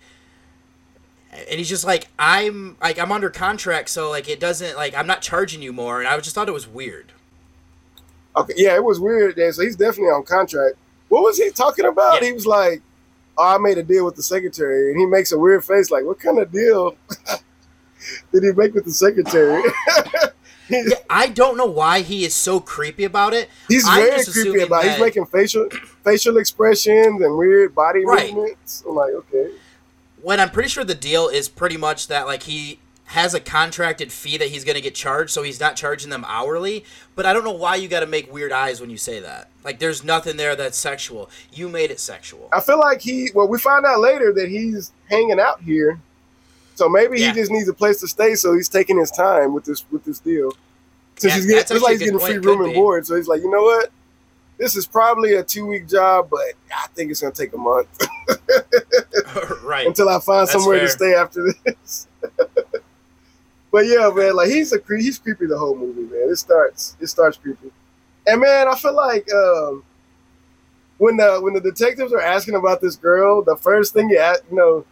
[1.31, 5.07] and he's just like, "I'm like I'm under contract, so like it doesn't like I'm
[5.07, 7.11] not charging you more." And I just thought it was weird.
[8.35, 9.35] Okay, yeah, it was weird.
[9.35, 10.75] Then, so he's definitely on contract.
[11.09, 12.21] What was he talking about?
[12.21, 12.27] Yeah.
[12.29, 12.81] He was like,
[13.37, 16.03] "Oh, I made a deal with the secretary," and he makes a weird face, like,
[16.05, 16.95] "What kind of deal
[18.31, 19.61] did he make with the secretary?"
[20.69, 23.49] Yeah, I don't know why he is so creepy about it.
[23.67, 24.85] he's I'm very creepy about.
[24.85, 24.91] it.
[24.91, 25.69] He's making facial
[26.05, 28.33] facial expressions and weird body Right.
[28.33, 28.81] movements.
[28.87, 29.51] I'm like, okay,
[30.21, 32.79] when I'm pretty sure the deal is pretty much that like he
[33.13, 36.25] has a contracted fee that he's going to get charged, so he's not charging them
[36.27, 36.83] hourly.
[37.15, 39.49] But I don't know why you got to make weird eyes when you say that.
[39.63, 41.29] Like there's nothing there that's sexual.
[41.51, 42.49] You made it sexual.
[42.51, 43.29] I feel like he.
[43.33, 45.99] Well, we find out later that he's hanging out here,
[46.75, 47.29] so maybe Yeah.
[47.29, 48.35] he just needs a place to stay.
[48.35, 50.51] So he's taking his time with this with this deal.
[51.17, 52.79] Since Yeah, he's getting, it's like he's getting free room and be.
[52.79, 53.05] board.
[53.05, 53.91] So he's like, you know what?
[54.57, 56.39] This is probably a two week job, but
[56.75, 57.87] I think it's gonna take a month
[59.63, 59.85] right.
[59.85, 62.07] until I find That's somewhere to stay after this.
[63.73, 66.29] but yeah, man, like he's a cre- he's creepy the whole movie, man.
[66.29, 67.71] It starts it starts creepy,
[68.27, 69.83] and man, I feel like um,
[70.99, 74.43] when the when the detectives are asking about this girl, the first thing you ask,
[74.51, 74.85] you know,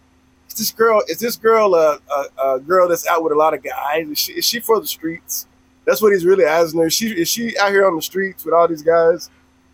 [0.49, 3.53] is this girl is this girl a, a, a girl that's out with a lot
[3.53, 4.07] of guys?
[4.07, 5.45] Is she, is she for the streets?
[5.85, 6.87] That's what he's really asking her.
[6.87, 9.29] Is she is she out here on the streets with all these guys?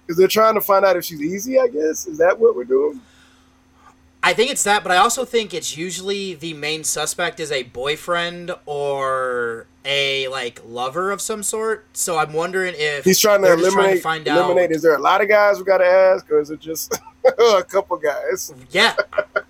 [0.05, 1.57] Because they're trying to find out if she's easy.
[1.57, 2.99] I guess is that what we're doing?
[4.23, 7.63] I think it's that, but I also think it's usually the main suspect is a
[7.63, 11.85] boyfriend or a like lover of some sort.
[11.93, 13.73] So I'm wondering if He's trying to eliminate.
[13.73, 14.71] trying to find eliminate.
[14.71, 14.75] out.
[14.75, 16.99] Is there a lot of guys we got to ask, or is it just
[17.39, 18.53] a couple guys?
[18.71, 18.95] Yeah,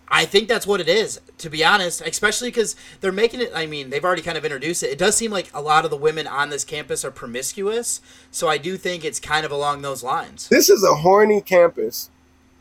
[0.10, 1.21] I think that's what it is.
[1.39, 3.51] To be honest, especially because they're making it.
[3.56, 4.91] I mean, they've already kind of introduced it.
[4.91, 7.99] It does seem like a lot of the women on this campus are promiscuous.
[8.30, 10.49] So I do think it's kind of along those lines.
[10.49, 12.12] This is a horny campus.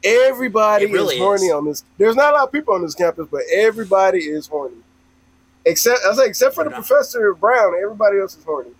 [0.05, 1.53] Everybody really is horny is.
[1.53, 1.85] on this.
[1.99, 4.77] There's not a lot of people on this campus, but everybody is horny.
[5.65, 8.71] Except I say, except for the professor Brown, everybody else is horny.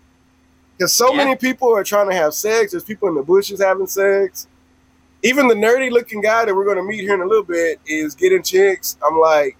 [0.77, 1.17] Because so Yeah.
[1.17, 2.71] many people are trying to have sex.
[2.71, 4.47] There's people in the bushes having sex.
[5.23, 7.79] Even the nerdy looking guy that we're going to meet here in a little bit
[7.87, 8.95] is getting chicks.
[9.05, 9.57] I'm like,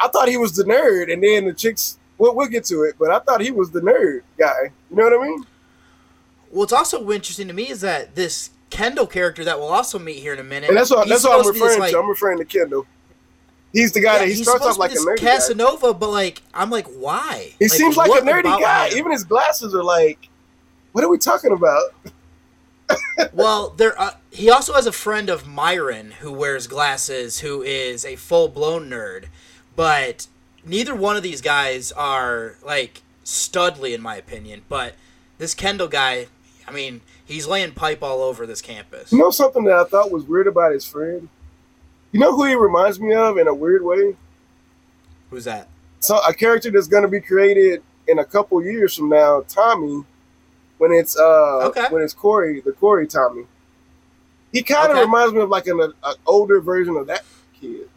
[0.00, 1.98] I thought he was the nerd, and then the chicks.
[2.18, 4.72] Well, we'll get to it, but I thought he was the nerd guy.
[4.90, 5.46] You know what I mean?
[6.50, 10.32] What's also interesting to me is that this Kendall character that we'll also meet here
[10.32, 10.70] in a minute.
[10.70, 11.98] And that's what that's what I'm supposed to referring like- to.
[11.98, 12.86] I'm referring to Kendall.
[13.72, 15.26] He's the guy Yeah, that he starts off like a nerdy this guy.
[15.32, 17.54] Casanova, but like I'm like, why?
[17.58, 18.88] He seems like a nerdy guy.
[18.88, 18.98] him?
[18.98, 20.28] Even his glasses are like,
[20.92, 21.94] what are we talking about?
[23.32, 23.98] well, there.
[24.00, 28.48] Uh, he also has a friend of Myron who wears glasses, who is a full
[28.48, 29.26] blown nerd,
[29.76, 30.26] but
[30.64, 34.62] neither one of these guys are like studly in my opinion.
[34.68, 34.94] But
[35.38, 36.26] this Kendall guy,
[36.66, 37.00] I mean,
[37.32, 39.12] he's laying pipe all over this campus.
[39.12, 41.28] You know something that I thought was weird about his friend?
[42.12, 44.16] You know who he reminds me of in a weird way?
[45.30, 45.68] Who's that?
[46.00, 50.04] So a character that's going to be created in a couple years from now, Tommy.
[50.78, 51.86] When it's uh Okay.
[51.90, 53.46] when it's Corey, the Corey Tommy.
[54.52, 55.00] He kind of Okay.
[55.04, 57.24] reminds me of like an, an older version of that
[57.58, 57.88] kid.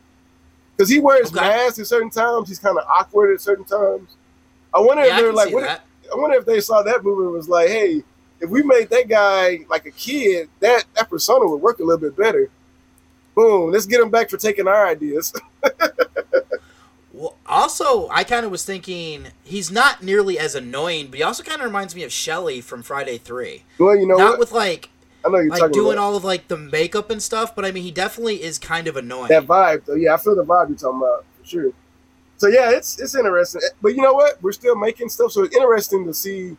[0.78, 1.41] Because he wears Okay.
[1.41, 2.48] masks at certain times.
[2.48, 4.15] He's kind of awkward at certain times.
[4.74, 7.24] I wonder Yeah, if they're like, what if, I wonder if they saw that movie
[7.26, 8.04] and was like, hey,
[8.39, 12.00] if we made that guy like a kid, that that persona would work a little
[12.00, 12.50] bit better.
[13.36, 15.34] Boom, let's get him back for taking our ideas.
[17.15, 21.43] Well, also, I kind of was thinking he's not nearly as annoying, but he also
[21.43, 23.63] kind of reminds me of Shelly from Friday Three.
[23.80, 24.39] well, you know not what?
[24.39, 24.89] with like
[25.26, 27.71] I know you're like doing about all of like the makeup and stuff, but I
[27.71, 29.30] mean he definitely is kind of annoying.
[29.30, 29.86] that vibe.
[29.86, 29.95] Though.
[29.95, 31.71] Yeah, I feel the vibe you're talking about for sure.
[32.36, 33.62] So yeah, it's it's interesting.
[33.82, 34.43] But you know what?
[34.43, 36.58] We're still making stuff, so it's interesting to see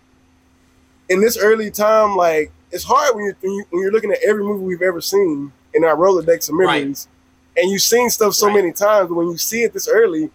[1.09, 2.17] in this early time.
[2.17, 5.01] Like it's hard when you're when, you, when you're looking at every movie we've ever
[5.01, 7.09] seen in our Rolodex of memories,
[7.57, 9.09] and you've seen stuff so many times.
[9.09, 10.31] But when you see it this early,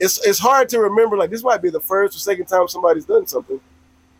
[0.00, 1.16] it's it's hard to remember.
[1.16, 3.60] Like this might be the first or second time somebody's done something.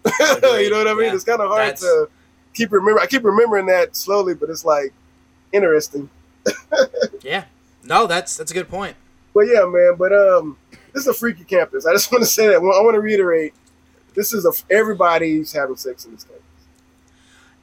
[0.20, 1.04] you know what I mean?
[1.04, 1.14] Yeah.
[1.14, 2.08] It's kind of hard That's- to
[2.54, 3.00] keep remember.
[3.00, 4.92] I keep remembering that slowly, but it's like
[5.52, 6.08] interesting.
[7.22, 7.44] yeah.
[7.82, 8.96] No, that's that's a good point.
[9.34, 9.96] But yeah, man.
[9.98, 10.56] But um,
[10.92, 11.86] this is a freaky campus.
[11.86, 12.56] I just want to say that.
[12.56, 13.54] I want to reiterate.
[14.16, 16.42] This is a everybody's having sex in this campus.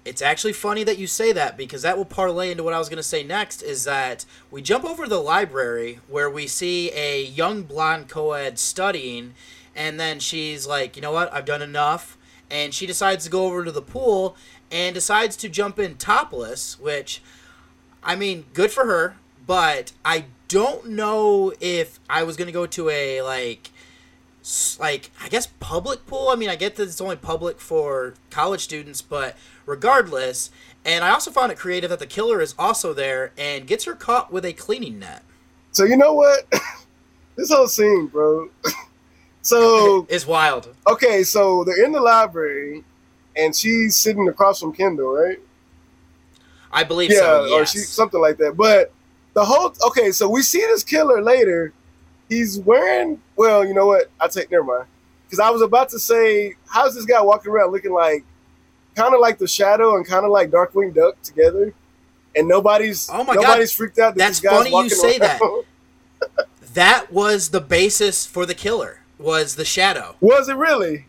[0.05, 2.89] It's actually funny that you say that because that will parlay into what I was
[2.89, 6.91] going to say next is that we jump over to the library where we see
[6.91, 9.33] a young blonde co-ed studying
[9.75, 11.33] and then she's like, "You know what?
[11.33, 12.17] I've done enough."
[12.51, 14.35] And she decides to go over to the pool
[14.71, 17.23] and decides to jump in topless, which
[18.03, 19.15] I mean, good for her,
[19.47, 23.71] but I don't know if I was going to go to a like
[24.79, 26.29] like I guess public pool.
[26.29, 30.51] I mean, I get that it's only public for college students, but regardless,
[30.85, 33.95] and I also found it creative that the killer is also there and gets her
[33.95, 35.23] caught with a cleaning net.
[35.71, 36.51] So you know what?
[37.35, 38.49] this whole scene, bro.
[39.41, 40.75] so It's wild.
[40.87, 42.83] okay, so they're in the library,
[43.35, 45.39] and she's sitting across from Kendall, right?
[46.71, 47.53] I believe yeah, so.
[47.53, 48.57] or she something like that.
[48.57, 48.91] But
[49.33, 51.71] the whole okay, so we see this killer later.
[52.33, 54.09] He's wearing well, you know what?
[54.19, 54.85] I take never mind.
[55.25, 58.23] Because I was about to say, how's this guy walking around looking like
[58.95, 61.73] kind of like the shadow and kind of like Darkwing Duck together?
[62.35, 63.41] And nobody's Oh my God.
[63.43, 65.39] nobody's freaked out that That's funny you say that.
[65.41, 65.65] around.
[66.73, 69.01] that was the basis for the killer.
[69.19, 71.05] Was the shadow Was it really?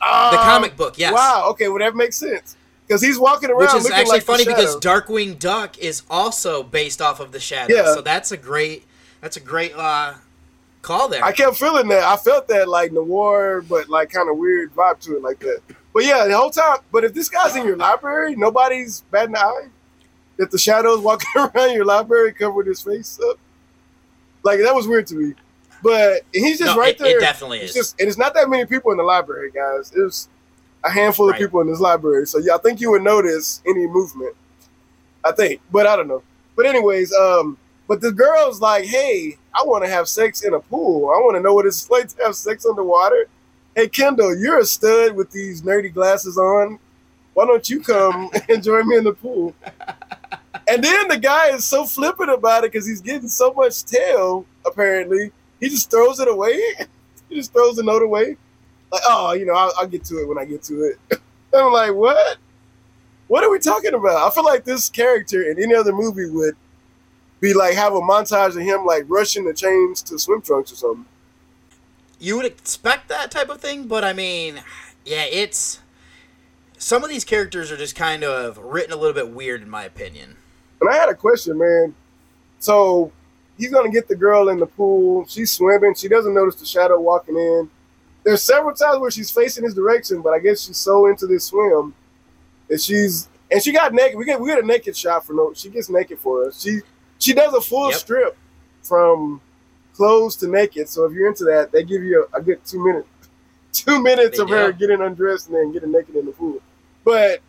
[0.00, 0.98] the Um, comic book?
[0.98, 1.12] Yes.
[1.14, 1.46] Wow.
[1.50, 2.56] Okay, well that makes sense.
[2.86, 6.62] Because he's walking around Which is looking actually like funny because Darkwing Duck is also
[6.62, 7.74] based off of the shadow.
[7.74, 7.94] Yeah.
[7.94, 8.84] So that's a great
[9.20, 10.14] that's a great uh,
[10.86, 11.24] call there.
[11.24, 12.02] I kept feeling that.
[12.04, 15.60] I felt that like noir, but like kind of weird vibe to it, like that.
[15.92, 16.78] But yeah, the whole time.
[16.92, 19.68] But if this guy's in your library, nobody's batting an eye.
[20.38, 23.38] If the shadows walking around your library covered his face up,
[24.42, 25.34] like that was weird to me.
[25.82, 27.18] But he's just No, right it- there.
[27.18, 27.76] it definitely It's is.
[27.76, 29.92] just, and it's not that many people in the library, guys.
[29.94, 30.28] It's
[30.84, 32.26] a handful of people in this library.
[32.26, 34.34] So yeah, I think you would notice any movement.
[35.24, 36.22] I think, but I don't know.
[36.54, 40.60] But anyways, um, but the girl's like, "Hey, I want to have sex in a
[40.60, 41.10] pool.
[41.10, 43.26] I want to know what it's like to have sex underwater."
[43.76, 46.78] hey Kendall, you're a stud with these nerdy glasses on.
[47.34, 49.54] Why don't you come and join me in the pool?
[50.66, 54.46] And then the guy is so flippant about it because he's getting so much tail.
[54.64, 56.58] Apparently, he just throws it away.
[57.28, 58.38] he just throws the note away,
[58.90, 61.20] like, oh, you know, I'll, I'll get to it when I get to it.
[61.54, 62.38] I'm like, what?
[63.28, 64.26] What are we talking about?
[64.26, 66.56] I feel like this character in any other movie would
[67.40, 70.76] be like have a montage of him like rushing the chains to swim trunks or
[70.76, 71.06] something.
[72.18, 74.62] You would expect that type of thing, but I mean,
[75.04, 75.80] yeah, it's
[76.78, 79.84] some of these characters are just kind of written a little bit weird in my
[79.84, 80.36] opinion.
[80.80, 81.94] And I had a question, man.
[82.58, 83.12] So
[83.58, 85.26] he's gonna get the girl in the pool.
[85.28, 85.94] She's swimming.
[85.94, 87.70] She doesn't notice the shadow walking in.
[88.24, 91.44] There's several times where she's facing his direction, but I guess she's so into this
[91.44, 91.94] swim
[92.68, 94.18] that she's and she got naked.
[94.18, 95.52] We get we get a naked shot for no.
[95.54, 96.60] She gets naked for us.
[96.60, 96.80] She
[97.18, 97.98] she does a full Yep.
[97.98, 98.36] strip
[98.82, 99.40] from
[99.94, 100.88] clothes to naked.
[100.88, 103.08] So if you're into that, they give you a, a good two minutes
[103.72, 106.60] two minutes They of her getting undressed and then getting naked in the pool.
[107.04, 107.40] But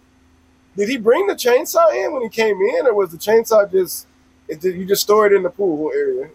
[0.75, 4.07] did he bring the chainsaw in when he came in, or was the chainsaw just
[4.47, 6.29] it, did you just store it in the pool area?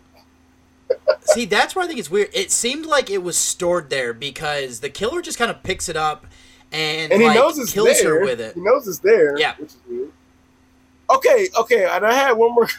[1.22, 2.28] See, that's where I think it's weird.
[2.34, 5.96] It seemed like it was stored there because the killer just kind of picks it
[5.96, 6.26] up
[6.70, 8.18] and, And he like, knows it's kills there.
[8.18, 8.54] her with it.
[8.54, 9.38] He knows it's there.
[9.38, 9.54] Yeah.
[9.58, 10.10] which is weird.
[11.10, 12.68] Okay, okay, and I had one more.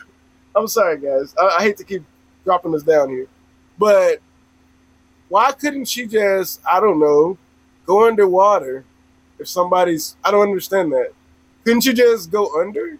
[0.55, 1.33] I'm sorry, guys.
[1.39, 2.03] I, I hate to keep
[2.43, 3.27] dropping this down here,
[3.77, 4.19] but
[5.29, 7.37] why couldn't she just I don't know
[7.85, 8.85] go underwater
[9.39, 11.13] if somebody's I don't understand that.
[11.63, 12.97] Couldn't you just go under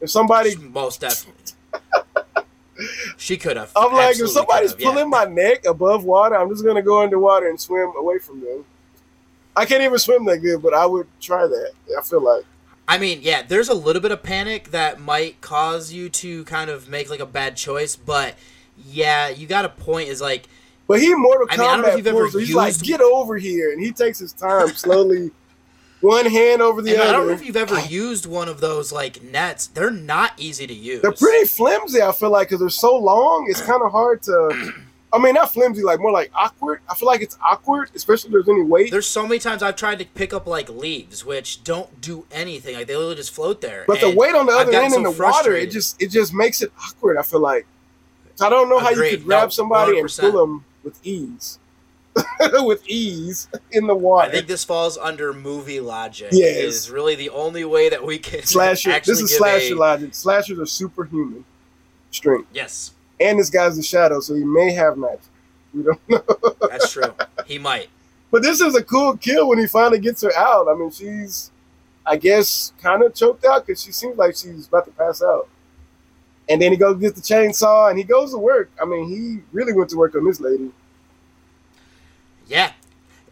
[0.00, 1.40] if somebody Most definitely.
[3.16, 3.72] she could have.
[3.76, 4.90] I'm like, if somebody's yeah.
[4.90, 8.64] pulling my neck above water, I'm just gonna go underwater and swim away from them.
[9.56, 11.72] I can't even swim that good, but I would try that.
[11.98, 12.44] I feel like
[12.90, 16.68] I mean, yeah, there's a little bit of panic that might cause you to kind
[16.68, 18.34] of make like a bad choice, but
[18.76, 20.08] yeah, you got a point.
[20.08, 20.48] Is like,
[20.88, 23.00] But he Mortal I mean, I don't know if you've ever so he's like, get
[23.00, 25.30] over here, and he takes his time slowly,
[26.00, 27.10] one hand over the and other.
[27.10, 29.68] I don't know if you've ever used one of those like nets.
[29.68, 31.00] They're not easy to use.
[31.00, 32.02] They're pretty flimsy.
[32.02, 34.72] I feel like because they're so long, it's kind of hard to.
[35.12, 36.80] I mean, not flimsy, like more like awkward.
[36.88, 38.90] I feel like it's awkward, especially if there's any weight.
[38.92, 42.76] There's so many times I've tried to pick up like leaves, which don't do anything.
[42.76, 43.84] Like they literally just float there.
[43.88, 46.32] But the weight on the other end so in the water, it just it just
[46.32, 47.16] makes it awkward.
[47.18, 47.66] I feel like.
[48.36, 50.20] So I don't know how you could grab No, somebody and 100%.
[50.20, 51.58] pull them with ease,
[52.52, 54.28] with ease in the water.
[54.28, 56.28] I think this falls under movie logic.
[56.32, 56.56] Yes.
[56.64, 58.98] is really the only way that we can slasher.
[59.00, 60.14] This is slasher a- logic.
[60.14, 61.44] Slashers are superhuman
[62.12, 65.20] strength, Yes, and this guy's the shadow, so he may have magic.
[65.74, 66.24] We don't know.
[66.68, 67.14] that's true.
[67.46, 67.88] he might.
[68.32, 70.68] But this is a cool kill when he finally gets her out.
[70.68, 71.50] I mean, she's,
[72.06, 75.48] I guess, kind of choked out because she seems like she's about to pass out.
[76.48, 78.70] And then he goes get the chainsaw and he goes to work.
[78.80, 80.70] I mean, he really went to work on this lady.
[82.46, 82.72] Yeah.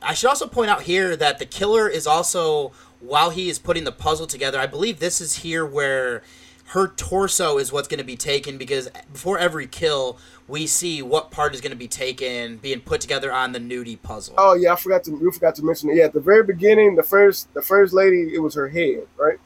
[0.03, 3.85] I should also point out here that the killer is also, while he is putting
[3.85, 6.25] the puzzle together, I believe this is here where
[6.69, 11.31] her torso is what's going to be taken because before every kill, we see what
[11.31, 14.35] part is going to be taken being put together on the nudie puzzle.
[14.37, 15.97] Oh yeah, I forgot to we forgot to mention it.
[15.97, 19.39] Yeah, at the very beginning, the first the first lady, it was her head, right?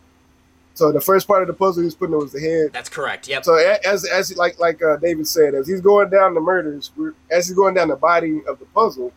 [0.75, 2.73] So the first part of the puzzle he was putting was the head.
[2.73, 3.29] That's correct.
[3.29, 3.45] Yep.
[3.45, 3.55] So
[3.85, 6.91] as as like like uh, David said, as he's going down the murders,
[7.31, 9.13] as he's going down the body of the puzzle,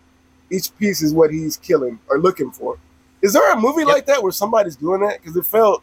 [0.52, 2.78] each piece is what he's killing or looking for.
[3.22, 5.20] Is there a movie like that where somebody's doing that?
[5.22, 5.82] Because it felt,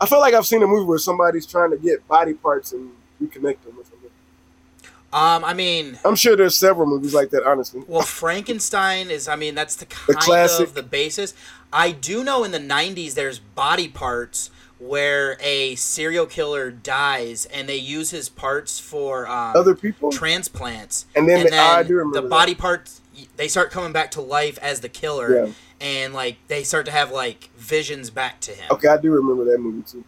[0.00, 2.90] I feel like I've seen a movie where somebody's trying to get body parts and
[3.22, 4.10] reconnect them or something.
[5.12, 7.44] Um, I mean, I'm sure there's several movies like that.
[7.44, 10.66] Honestly, well, Frankenstein is, I mean, that's the kind classic.
[10.66, 11.32] of the basis.
[11.72, 17.66] I do know in the 90s there's body parts where a serial killer dies and
[17.66, 20.12] they use his parts for um, Other people?
[20.12, 21.06] transplants.
[21.14, 23.00] And then the- I do remember the body parts,
[23.36, 25.46] they start coming back to life as the killer.
[25.46, 25.52] Yeah.
[25.80, 28.66] And like they start to have like visions back to him.
[28.70, 30.04] okay, I do remember that movie too.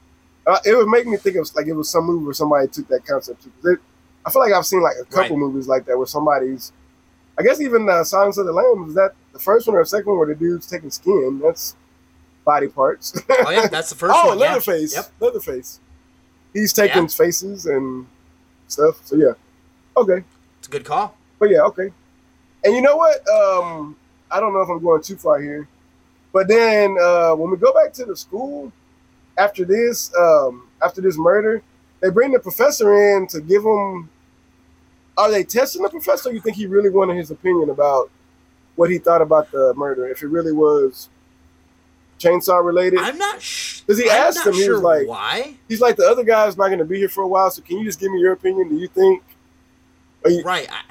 [0.47, 2.89] Uh, it would make me think of like it was some movie where somebody took
[2.89, 3.53] that concept too.
[3.63, 3.81] 'Cause it-
[4.25, 5.39] I feel like I've seen like a couple Right.
[5.39, 6.73] movies like that where somebody's.
[7.39, 9.87] I guess even uh, Silence of the Lambs is that the first one or the
[9.87, 11.41] second one where the dude's taking skin.
[11.43, 11.77] That's
[12.45, 13.13] body parts.
[13.31, 14.39] Oh yeah, that's the first oh, one.
[14.39, 14.47] yeah.
[14.49, 14.95] Leatherface.
[14.95, 15.13] Yep.
[15.21, 15.81] Leatherface.
[16.53, 17.09] He's taking Yeah.
[17.09, 18.07] faces and
[18.66, 19.01] stuff.
[19.07, 19.33] So yeah,
[19.97, 20.25] okay.
[20.59, 21.14] It's a good call.
[21.39, 21.93] But yeah, okay.
[22.64, 23.27] And you know what?
[23.29, 23.97] Um,
[24.31, 25.68] I don't know if I'm going too far here,
[26.33, 28.72] but then uh, when we go back to the school
[29.37, 31.62] after this, um, after this murder,
[32.01, 34.11] they bring the professor in to give him.
[35.16, 36.29] Are they testing the professor?
[36.29, 38.09] Or you think he really wanted his opinion about
[38.76, 40.07] what he thought about the murder?
[40.07, 41.09] If it really was
[42.18, 43.01] chainsaw related?
[43.01, 43.85] I'm not sure.
[43.87, 45.55] Because he asked him, he was like, why.
[45.68, 47.79] He's like, the other guy's not going to be here for a while, so can
[47.79, 48.68] you just give me your opinion?
[48.68, 49.22] Do you think?
[50.24, 50.68] Are you, Right.
[50.70, 50.83] I,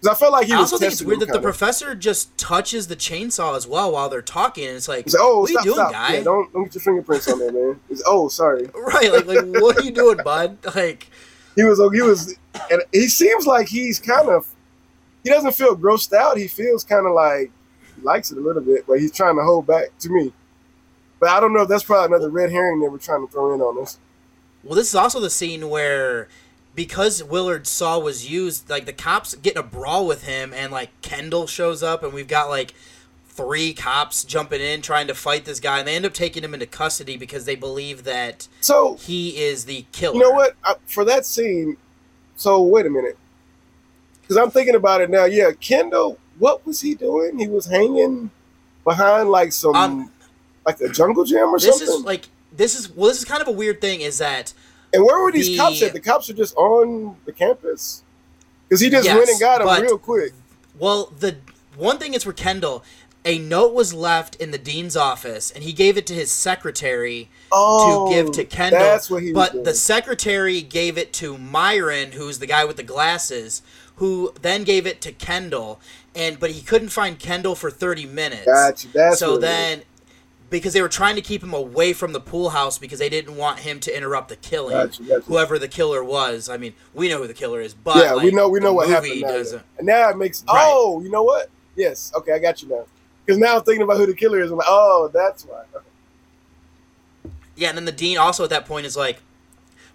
[0.00, 0.72] Because I felt like he I was.
[0.72, 4.20] also think it's weird that the professor just touches the chainsaw as well while they're
[4.22, 5.92] talking, and it's like, like, oh, what stop, are you doing, stop.
[5.92, 6.14] guy?
[6.18, 7.80] Yeah, don't don't get your fingerprints on there, man.
[7.88, 8.68] He's, oh, sorry.
[8.74, 10.58] Right, like, like, what are you doing, bud?
[10.74, 11.08] Like,
[11.56, 12.36] He was he was,
[12.70, 14.46] and he seems like he's kind of.
[15.24, 16.36] He doesn't feel grossed out.
[16.36, 17.50] He feels kind of like
[17.96, 20.32] he likes it a little bit, but he's trying to hold back to me.
[21.18, 23.54] But I don't know if that's probably another red herring they were trying to throw
[23.54, 23.98] in on us.
[24.62, 26.28] well, this is also the scene where,
[26.76, 30.70] because Willard saw was used, like the cops get in a brawl with him, and
[30.70, 32.74] like Kendall shows up, and we've got like
[33.28, 36.54] three cops jumping in trying to fight this guy, and they end up taking him
[36.54, 40.14] into custody because they believe that So he is the killer.
[40.14, 40.54] You know what?
[40.62, 41.76] I, for that scene,
[42.36, 43.18] so wait a minute,
[44.22, 45.24] because I'm thinking about it now.
[45.24, 47.38] Yeah, Kendall, what was he doing?
[47.38, 48.30] He was hanging
[48.84, 50.10] behind like some, Um,
[50.66, 51.78] like a jungle gym or something.
[51.78, 52.00] This something.
[52.00, 54.00] is like this is well, this is kind of a weird thing.
[54.00, 54.52] Is that
[54.96, 55.92] and where were these the- cops at?
[55.92, 58.02] The cops are just on the campus
[58.68, 60.32] because he just went and got him but- real quick.
[60.78, 61.36] Well, the
[61.76, 62.82] one thing is for Kendall,
[63.24, 67.28] a note was left in the dean's office, and he gave it to his secretary
[67.50, 68.78] Oh, to give to Kendall.
[68.80, 69.64] that's what he but doing.
[69.64, 73.62] the secretary gave it to Myron, who's the guy with the glasses,
[73.96, 75.80] who then gave it to Kendall,
[76.14, 78.44] and but he couldn't find Kendall for thirty minutes.
[78.46, 79.82] Gotcha, that's so then.
[80.48, 83.36] Because they were trying to keep him away from the pool house because they didn't
[83.36, 84.76] want him to interrupt the killing.
[84.76, 85.22] Gotcha, gotcha.
[85.22, 88.30] Whoever the killer was, I mean, we know who the killer is, but yeah, we
[88.30, 89.28] know we know what happened now.
[89.28, 90.44] doesn't- And now it makes.
[90.44, 90.64] Right.
[90.68, 91.50] Oh, you know what?
[91.74, 92.12] Yes.
[92.14, 92.84] Okay, I got you now.
[93.24, 94.52] Because now I'm thinking about who the killer is.
[94.52, 95.62] I'm like, oh, that's why.
[95.74, 95.84] Okay.
[97.56, 99.20] Yeah, and then the dean also at that point is like,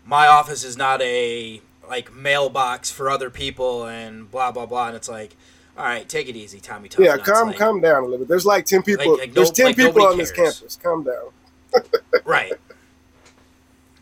[0.06, 4.96] my office is not a like mailbox for other people and blah blah blah, and
[4.98, 5.36] it's like,
[5.78, 6.90] all right, take it easy, Tommy.
[6.90, 8.28] Tough Yeah, calm, like, calm down a little bit.
[8.28, 9.18] There's like ten people.
[9.18, 10.78] like, no- there's ten like, people on this campus.
[10.82, 11.30] Calm down.
[12.26, 12.54] Right.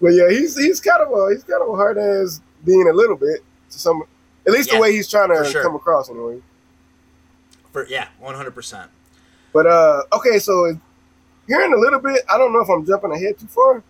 [0.02, 2.94] But yeah, he's he's kind of a he's kind of a hard ass being a
[2.94, 3.42] little bit
[3.72, 4.04] to some.
[4.48, 5.62] At least Yeah, the way he's trying to sure.
[5.62, 6.42] come across anyway.
[7.72, 8.90] For yeah, one hundred percent.
[9.54, 10.78] But uh, okay, so
[11.48, 13.84] hearing a little bit, I don't know if I'm jumping ahead too far,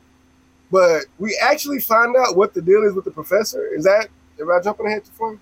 [0.71, 3.67] but we actually find out what the deal is with the professor.
[3.67, 4.07] Is that
[4.39, 5.37] am I jumping ahead too far?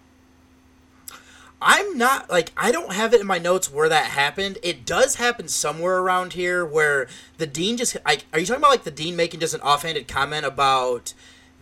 [1.61, 4.59] I'm not like I don't have it in my notes where that happened.
[4.61, 8.71] It does happen somewhere around here where the dean just like are you talking about
[8.71, 11.13] like the dean making just an offhanded comment about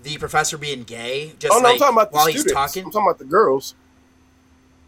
[0.03, 1.33] the professor being gay?
[1.39, 2.83] Just oh no, like, I'm talking about the while he's talking.
[2.83, 3.73] I'm talking about the girls.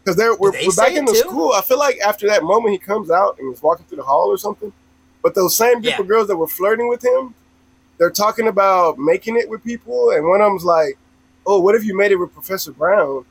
[0.04, 1.18] Because they're we're, they we're back in the too?
[1.18, 1.52] school.
[1.52, 4.28] I feel like after that moment he comes out and is walking through the hall
[4.28, 4.72] or something.
[5.22, 6.00] But those same group Yeah.
[6.00, 7.34] of girls that were flirting with him,
[7.96, 10.98] they're talking about making it with people, and one of them's like,
[11.46, 13.24] "Oh, what if you made it with Professor Brown?"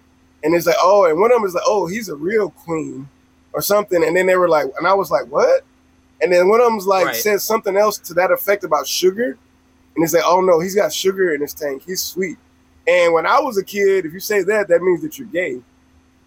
[0.43, 3.09] And it's like, "Oh," and one of them is like, "Oh, he's a real queen,"
[3.53, 4.03] or something.
[4.03, 5.63] And then they were like, and I was like, "What?"
[6.21, 7.15] And then one of them's like Right.
[7.15, 9.37] said something else to that effect about sugar,
[9.95, 11.83] and it's like, "Oh no, he's got sugar in his tank.
[11.85, 12.37] He's sweet."
[12.87, 15.61] And when I was a kid, if you say that, that means that you're gay.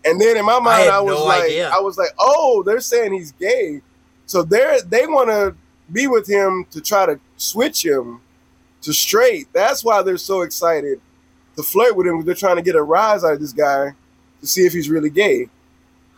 [0.04, 1.70] And then in my mind, had I, was no like, idea.
[1.70, 3.80] I was like, oh, they're saying he's gay,
[4.26, 5.54] so they're they want to
[5.92, 8.20] be with him to try to switch him
[8.82, 9.48] to straight.
[9.52, 11.00] That's why they're so excited
[11.56, 12.24] to flirt with him.
[12.24, 13.94] They're trying to get a rise out of this guy
[14.40, 15.48] to see if he's really gay.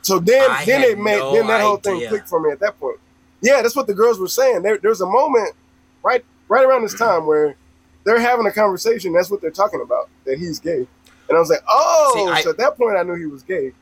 [0.03, 2.61] So then, I then it made no then that whole thing clicked for me at
[2.61, 2.99] that point.
[3.41, 4.63] Yeah, that's what the girls were saying.
[4.63, 5.55] There, there's a moment
[6.03, 7.57] right right around this time where
[8.05, 9.13] they're having a conversation.
[9.13, 10.09] That's what they're talking about.
[10.25, 10.87] That he's gay,
[11.29, 12.13] and I was like, oh.
[12.15, 13.73] See, I- so at that point, I knew he was gay.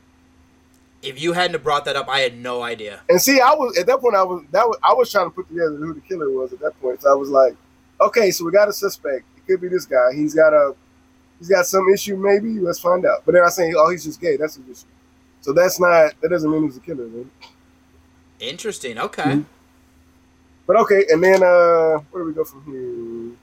[1.01, 3.01] If you hadn't have brought that up, I had no idea.
[3.09, 4.15] And see, I was at that point.
[4.15, 6.59] I was that was I was trying to put together who the killer was at
[6.59, 7.01] that point.
[7.01, 7.55] So I was like,
[7.99, 9.23] okay, so we got a suspect.
[9.35, 10.13] It could be this guy.
[10.13, 10.75] He's got a
[11.41, 12.15] he's got some issue.
[12.15, 13.23] Maybe let's find out.
[13.25, 14.37] But then I say, oh, he's just gay.
[14.37, 14.87] That's his issue.
[15.41, 17.07] So that's not that doesn't mean he's a killer.
[17.07, 17.31] Man.
[18.39, 18.99] Interesting.
[18.99, 19.23] Okay.
[19.23, 19.45] Mhm.
[20.67, 23.37] But okay, and then uh where do we go from here?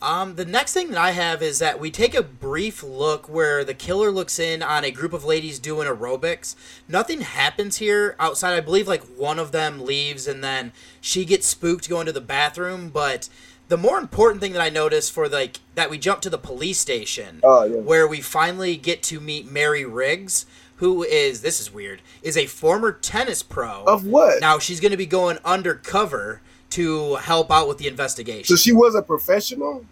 [0.00, 3.64] Um, the next thing that I have is that we take a brief look where
[3.64, 6.56] the killer looks in on a group of ladies doing aerobics.
[6.88, 8.54] Nothing happens here outside.
[8.54, 12.20] I believe like one of them leaves and then she gets spooked going to the
[12.20, 12.88] bathroom.
[12.88, 13.28] But
[13.72, 16.78] the more important thing that I noticed for like that we jump to the police
[16.78, 17.76] station Oh yeah.
[17.76, 20.44] where we finally get to meet Mary Riggs,
[20.76, 23.82] who is this is weird, is a former tennis pro.
[23.84, 24.42] Of what?
[24.42, 28.44] Now she's going to be going undercover to help out with the investigation.
[28.44, 29.86] So she was a professional.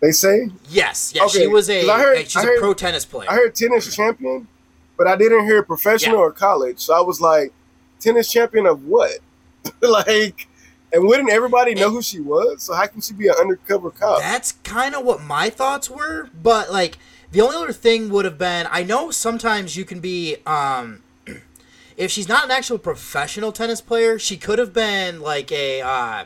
[0.00, 0.50] They say.
[0.68, 1.88] Yes, yeah, Okay, she was a.
[1.88, 3.30] I heard- like, she's I a heard- pro tennis player.
[3.30, 4.48] I heard tennis champion,
[4.96, 6.22] but I didn't hear professional Yeah.
[6.22, 6.80] or college.
[6.80, 7.52] So I was like,
[8.00, 9.18] tennis champion of what?
[9.80, 10.47] like,
[10.92, 12.62] and wouldn't everybody know who she was?
[12.62, 14.20] So how can she be an undercover cop?
[14.20, 16.98] That's kind of what my thoughts were, but like
[17.30, 21.02] the only other thing would have been I know sometimes you can be um
[21.96, 26.24] if she's not an actual professional tennis player, she could have been like a uh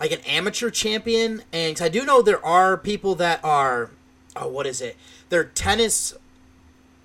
[0.00, 3.90] like an amateur champion and 'cause I do know there are people that are
[4.36, 4.96] oh what is it?
[5.28, 6.14] They're tennis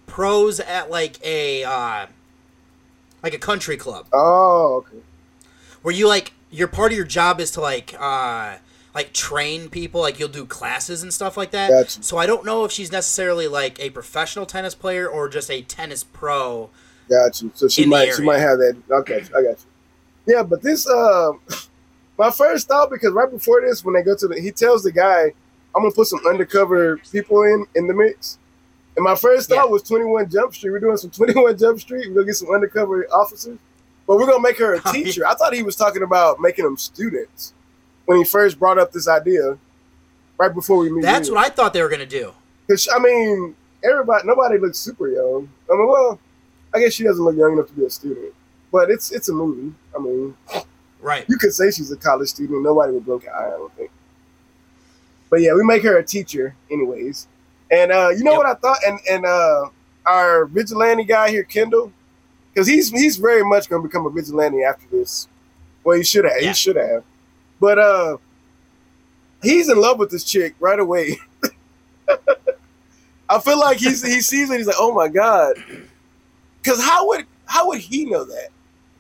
[0.05, 2.07] pros at like a uh,
[3.23, 4.07] like a country club.
[4.11, 5.03] Oh, okay.
[5.81, 8.57] Where you like your part of your job is to like uh
[8.93, 11.69] like train people, like you'll do classes and stuff like that.
[11.69, 12.03] Gotcha.
[12.03, 15.61] So I don't know if she's necessarily like a professional tennis player or just a
[15.61, 16.69] tennis pro.
[17.09, 17.51] Got you.
[17.53, 18.77] So she might she might have that.
[18.89, 20.35] Okay, I got you.
[20.35, 21.31] Yeah, but this uh,
[22.17, 24.91] my first thought because right before this, when they go to the, he tells the
[24.91, 25.33] guy,
[25.75, 28.37] "I'm gonna put some undercover people in in the mix."
[28.95, 30.71] And my first thought was 21 Jump Street.
[30.71, 32.09] We're doing some 21 Jump Street.
[32.09, 33.57] We're gonna get some undercover officers,
[34.09, 35.23] but we're gonna make her a teacher.
[35.27, 37.53] I thought he was talking about making them students
[38.05, 39.59] when he first brought up this idea.
[40.39, 41.01] Right before we meet.
[41.03, 42.33] That's what I thought they were gonna do.
[42.65, 45.47] Because I mean, everybody, nobody looks super young.
[45.71, 46.19] I mean, well,
[46.73, 48.33] I guess she doesn't look young enough to be a student,
[48.71, 49.75] but it's it's a movie.
[49.95, 50.35] I mean,
[51.01, 51.25] Right.
[51.29, 52.63] you could say she's a college student.
[52.63, 53.47] Nobody would blink an eye.
[53.47, 53.91] I don't think.
[55.29, 57.27] But yeah, we make her a teacher, anyways.
[57.71, 58.79] And uh, you know what I thought?
[58.87, 59.69] And and uh,
[60.05, 61.91] our vigilante guy here, Kendall,
[62.59, 65.29] because he's he's very much going to become a vigilante after this.
[65.81, 66.41] Well, he should have.
[66.41, 66.49] Yeah.
[66.49, 67.05] He should have.
[67.57, 68.17] But uh,
[69.41, 71.17] he's in love with this chick right away.
[73.29, 74.57] I feel like he's he sees it.
[74.57, 75.55] He's like, oh my god.
[76.61, 78.49] Because how would how would he know that?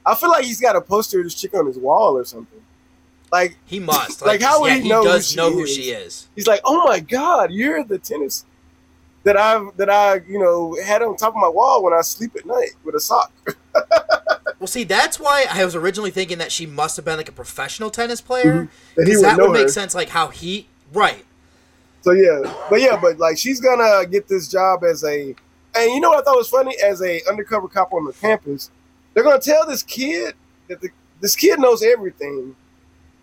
[0.05, 2.61] I feel like he's got a poster of this chick on his wall or something.
[3.29, 4.21] Like He must.
[4.25, 5.75] Like, how would yeah, he he know who does she know who is?
[5.75, 6.29] she is.
[6.33, 8.45] he's like, oh my god, you're the tennis
[9.29, 12.35] that I've that I you know had on top of my wall when I sleep
[12.35, 13.31] at night with a sock.
[14.59, 17.31] Well, see, that's why I was originally thinking that she must have been like a
[17.31, 18.63] professional tennis player.
[18.63, 18.69] Mhm.
[18.97, 19.67] That would that know would make her.
[19.69, 20.67] sense, like how he.
[20.91, 21.23] Right.
[22.01, 25.33] So yeah, but yeah, but like she's gonna get this job as a,
[25.77, 28.69] and you know what I thought was funny as a undercover cop on the campus.
[29.13, 30.33] They're gonna tell this kid
[30.67, 30.89] that the,
[31.21, 32.53] this kid knows everything.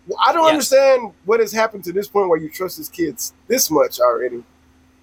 [0.07, 0.53] Well, I don't Yes.
[0.53, 4.43] understand what has happened to this point where you trust this kid this much already.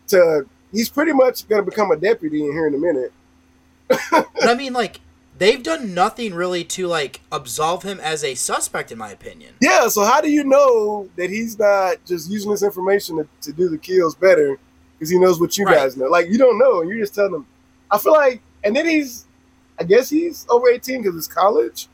[0.09, 3.13] To he's pretty much gonna become a deputy in here in a minute.
[3.89, 5.01] But I mean, like,
[5.39, 9.55] they've done nothing really to like absolve him as a suspect, in my opinion.
[9.61, 13.53] Yeah, so how do you know that he's not just using this information to, to
[13.53, 14.59] do the kills better
[14.99, 15.77] because he knows what you Right.
[15.77, 16.07] guys know?
[16.07, 17.47] Like you don't know, and you're just telling him.
[17.91, 19.27] I feel like, and then he's,
[19.79, 21.89] I guess he's over 18 because it's college,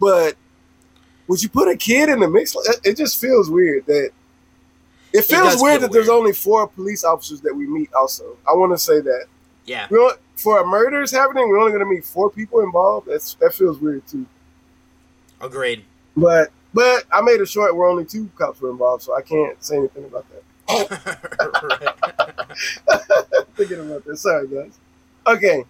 [0.00, 0.34] but
[1.28, 2.56] would you put a kid in the mix?
[2.82, 4.10] It just feels weird that.
[5.12, 7.92] It feels weird that there's only four police officers that we meet.
[7.94, 9.26] Also, I want to say that
[9.64, 9.86] Yeah.
[9.90, 13.08] we don't, for a murder's happening, we're only going to meet four people involved.
[13.08, 14.26] That's that feels weird too.
[15.40, 15.84] Agreed.
[16.16, 19.62] But but I made a short where only two cops were involved, so I can't
[19.62, 20.42] say anything about that.
[23.56, 24.16] Thinking about that.
[24.16, 24.78] Sorry guys.
[25.26, 25.64] Okay.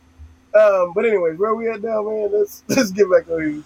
[0.54, 2.30] Um, but anyways, where we at now, man?
[2.32, 3.62] Let's let's get back on here.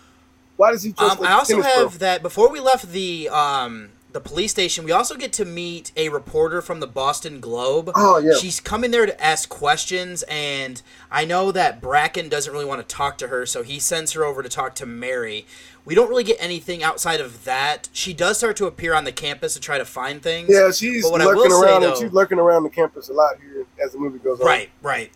[0.56, 4.20] Why does he trust Um, I also have that before we left the um the
[4.20, 7.90] police station, we also get to meet a reporter from the Boston Globe.
[7.96, 8.34] Oh, yeah.
[8.40, 12.94] She's coming there to ask questions, and I know that Bracken doesn't really want to
[12.94, 15.46] talk to her, so he sends her over to talk to Mary.
[15.84, 17.88] We don't really get anything outside of that.
[17.92, 20.48] She does start to appear on the campus to try to find things.
[20.48, 23.66] Yeah, she's lurking will say, around though- she's lurking around the campus a lot here
[23.84, 24.46] as the movie goes on.
[24.46, 25.10] Right, right.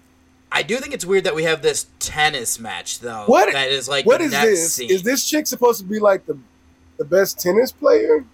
[0.51, 3.25] I do think it's weird that we have this tennis match though.
[3.27, 4.75] What that is like what the is next this?
[4.75, 4.91] scene.
[4.91, 6.37] Is this chick supposed to be like the
[6.97, 8.25] the best tennis player?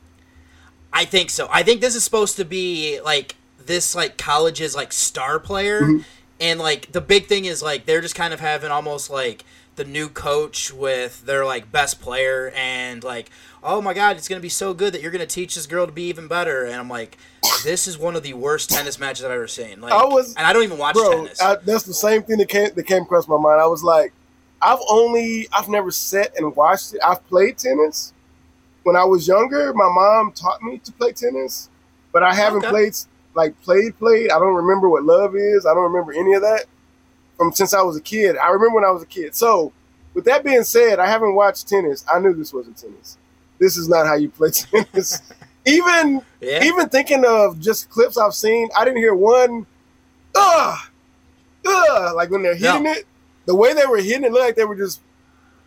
[0.94, 1.48] I think so.
[1.50, 3.34] I think this is supposed to be like
[3.66, 5.98] this like college's like star player Mm-hmm.
[6.40, 9.44] and like the big thing is like they're just kind of having almost like
[9.76, 13.28] the new coach with their like best player and like
[13.62, 15.66] oh my god it's going to be so good that you're going to teach this
[15.66, 17.18] girl to be even better and I'm like
[17.64, 19.80] this is one of the worst tennis matches I've ever seen.
[19.80, 21.40] Like I was- and I don't even watch Bro, tennis.
[21.40, 23.60] I, that's the same thing that came that came across my mind.
[23.60, 24.12] I was like,
[24.62, 27.00] I've only I've never sat and watched it.
[27.04, 28.12] I've played tennis
[28.84, 29.72] when I was younger.
[29.74, 31.68] My mom taught me to play tennis,
[32.12, 32.70] but I haven't Okay.
[32.70, 32.94] played
[33.34, 34.30] like played played.
[34.30, 35.66] I don't remember what love is.
[35.66, 36.66] I don't remember any of that
[37.36, 38.36] from since I was a kid.
[38.36, 39.34] I remember when I was a kid.
[39.34, 39.72] So,
[40.14, 42.04] with that being said, I haven't watched tennis.
[42.12, 43.18] I knew this wasn't tennis.
[43.58, 45.20] This is not how you play tennis.
[45.66, 46.62] even yeah.
[46.62, 49.66] even thinking of just clips I've seen, I didn't hear one,
[50.36, 50.78] ugh,
[51.66, 52.92] ugh, like when they're hitting No.
[52.92, 53.06] it.
[53.46, 55.00] The way they were hitting it looked like they were just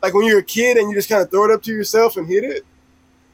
[0.01, 2.17] like when you're a kid and you just kind of throw it up to yourself
[2.17, 2.65] and hit it.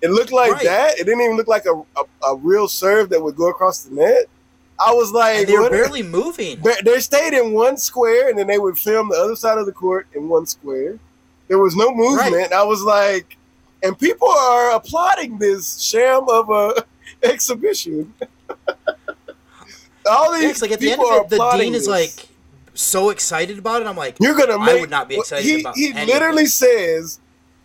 [0.04, 0.64] It looked like Right.
[0.66, 1.00] that.
[1.00, 3.96] It didn't even look like a, a, a real serve that would go across the
[3.96, 4.26] net.
[4.80, 6.62] I was like, and they were barely moving.
[6.84, 9.72] they- stayed in one square and then they would film the other side of the
[9.72, 11.00] court in one square.
[11.48, 12.34] There was no movement.
[12.36, 12.52] Right.
[12.54, 13.38] I was like,
[13.82, 16.84] and people are applauding this sham of a
[17.24, 18.14] exhibition.
[20.10, 21.86] All Yeah, these 'cause, like at the end people of are it, the dean is
[21.86, 21.88] this.
[21.88, 22.28] like
[22.74, 23.88] so excited about it.
[23.88, 26.08] I'm like, "You're gonna Make, I would not be excited he, about He any of
[26.08, 27.20] literally says,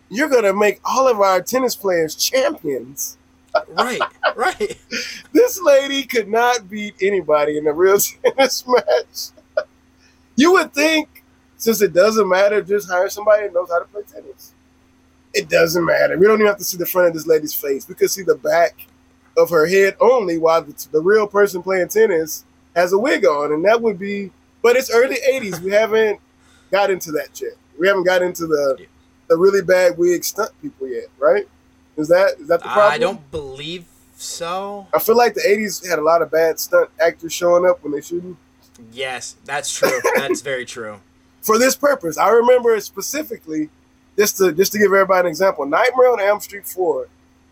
[0.09, 3.17] "You're gonna make all of our tennis players champions."
[3.69, 4.01] right,
[4.35, 4.77] right.
[5.31, 9.29] This lady could not beat anybody in a real tennis match.
[10.35, 11.23] You would think,
[11.57, 14.53] since it doesn't matter, just hire somebody that knows how to play tennis.
[15.33, 16.17] It doesn't matter.
[16.17, 17.87] We don't even have to see the front of this lady's face.
[17.87, 18.87] We could see the back
[19.37, 22.45] of her head only, while the, the real person playing tennis
[22.75, 24.31] has a wig on, and that would be.
[24.61, 25.61] But it's early '80s.
[25.61, 26.19] We haven't
[26.71, 27.53] got into that yet.
[27.79, 28.85] We haven't got into the
[29.29, 31.47] the really bad wig stunt people yet, right?
[31.95, 32.91] Is that is that the problem?
[32.93, 34.87] I don't believe so.
[34.93, 37.93] I feel like the '80s had a lot of bad stunt actors showing up when
[37.93, 38.37] they shouldn't.
[38.91, 40.01] Yes, that's true.
[40.15, 40.99] that's very true.
[41.41, 43.69] For this purpose, I remember it specifically,
[44.17, 47.07] just to just to give everybody an example, Nightmare on Elm Street Four,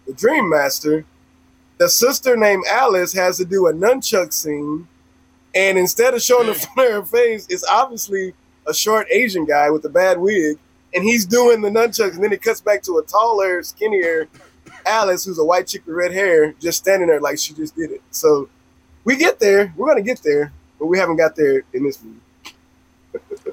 [0.05, 1.05] the Dream Master,
[1.77, 4.87] the sister named Alice has to do a nunchuck scene,
[5.53, 6.97] and instead of showing the front hmm.
[6.97, 8.33] of her face, it's obviously
[8.65, 10.57] a short Asian guy with a bad wig,
[10.93, 14.27] and he's doing the nunchucks, and then it cuts back to a taller, skinnier
[14.85, 17.91] Alice, who's a white chick with red hair, just standing there like she just did
[17.91, 18.01] it.
[18.11, 18.49] So
[19.03, 19.73] we get there.
[19.75, 22.19] We're gonna get there, but we haven't got there in this movie.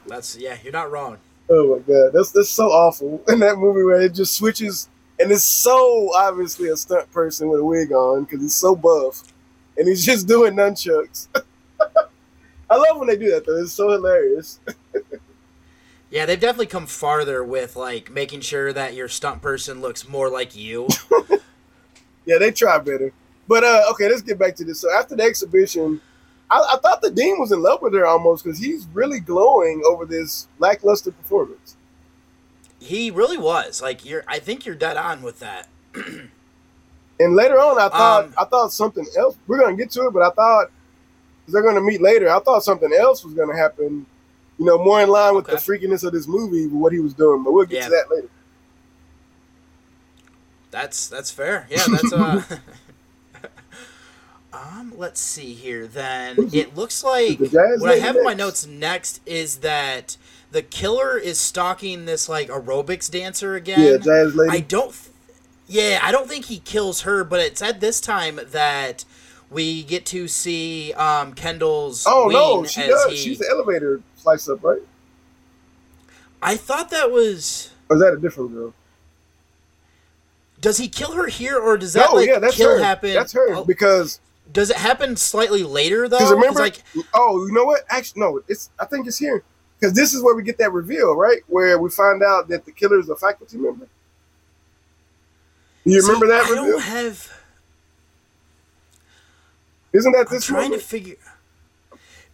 [0.07, 1.19] That's yeah, you're not wrong.
[1.49, 4.89] Oh my god, that's that's so awful in that movie where it just switches,
[5.21, 9.23] and it's so obviously a stunt person with a wig on because he's so buff,
[9.77, 11.29] and he's just doing nunchucks.
[12.71, 14.59] I love when they do that though; it's so hilarious.
[16.15, 20.31] Yeah, they've definitely come farther with like making sure that your stunt person looks more
[20.31, 20.87] like you.
[22.25, 23.13] yeah, they try better.
[23.49, 24.79] But uh, okay, let's get back to this.
[24.79, 26.01] So after the exhibition,
[26.49, 29.83] I, I thought the dean was in love with her almost because he's really glowing
[29.85, 31.77] over this lackluster performance.
[32.79, 33.83] He really was.
[33.83, 35.69] Like you're, I think you're dead on with that.
[35.97, 39.37] and later on, I thought um, I thought something else.
[39.49, 40.71] We're gonna get to it, but I thought
[41.49, 42.31] they're gonna meet later.
[42.31, 44.07] I thought something else was gonna happen
[44.59, 45.57] you know, more in line with okay.
[45.57, 47.43] the freakiness of this movie, what he was doing.
[47.43, 47.85] But we'll get yeah.
[47.85, 48.29] to that later.
[50.71, 51.67] That's that's fair.
[51.71, 52.43] Yeah, that's uh.
[54.53, 55.87] um, let's see here.
[55.87, 60.17] Then it looks like what I have in my notes next is that
[60.51, 63.81] the killer is stalking this like aerobics dancer again.
[63.81, 64.51] Yeah, jazz lady.
[64.51, 64.93] I don't.
[64.93, 65.11] Th-
[65.67, 69.05] yeah, I don't think he kills her, but it's at this time that
[69.51, 72.05] we get to see um, Kendall's.
[72.07, 73.11] Oh no, she does.
[73.11, 73.17] He...
[73.17, 74.81] She's the elevator slice up, right?
[76.43, 77.71] I thought that was.
[77.89, 78.75] Or is that a different girl?
[80.61, 82.83] Does he kill her here, or does that no, like yeah, that's kill her.
[82.83, 83.13] happen?
[83.13, 83.65] That's her oh.
[83.65, 84.21] because.
[84.53, 86.19] Does it happen slightly later though?
[86.19, 86.83] Because remember, like,
[87.15, 87.81] oh, you know what?
[87.89, 88.43] Actually, no.
[88.49, 89.43] It's I think it's here
[89.79, 91.41] because this is where we get that reveal, right?
[91.49, 93.89] Where we find out that the killer is a faculty member.
[95.85, 96.45] You remember that?
[96.45, 96.73] I reveal?
[96.73, 97.33] don't have.
[99.93, 100.49] Isn't that this?
[100.49, 100.83] I'm trying moment?
[100.83, 101.17] to figure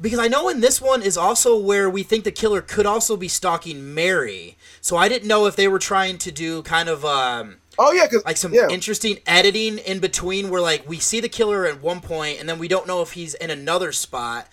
[0.00, 3.16] because I know in this one is also where we think the killer could also
[3.16, 4.56] be stalking Mary.
[4.80, 8.06] So I didn't know if they were trying to do kind of um oh yeah,
[8.06, 8.68] cause, like some yeah.
[8.68, 12.58] interesting editing in between where like we see the killer at one point and then
[12.58, 14.48] we don't know if he's in another spot.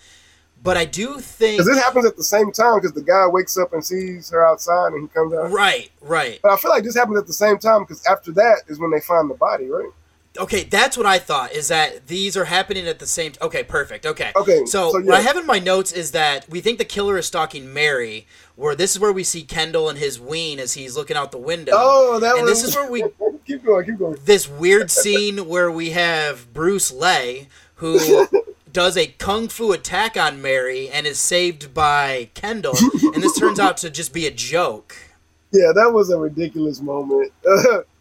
[0.60, 3.56] But I do think because this happens at the same time because the guy wakes
[3.56, 5.52] up and sees her outside and he comes out.
[5.52, 6.40] Right, right.
[6.42, 8.90] But I feel like this happens at the same time because after that is when
[8.90, 9.90] they find the body, right?
[10.38, 11.52] Okay, that's what I thought.
[11.52, 13.32] Is that these are happening at the same?
[13.32, 14.06] T- okay, perfect.
[14.06, 14.32] Okay.
[14.36, 14.64] Okay.
[14.66, 15.06] So, so yeah.
[15.06, 18.26] what I have in my notes is that we think the killer is stalking Mary.
[18.56, 21.38] Where this is where we see Kendall and his ween as he's looking out the
[21.38, 21.72] window.
[21.74, 22.62] Oh, that and was.
[22.62, 23.04] this is where we
[23.46, 23.84] keep going.
[23.84, 24.18] Keep going.
[24.24, 28.26] This weird scene where we have Bruce Lay who
[28.72, 32.76] does a kung fu attack on Mary and is saved by Kendall,
[33.14, 34.96] and this turns out to just be a joke.
[35.50, 37.32] Yeah, that was a ridiculous moment.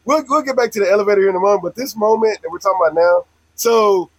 [0.07, 2.49] We'll, we'll get back to the elevator here in a moment, but this moment that
[2.49, 4.09] we're talking about now, so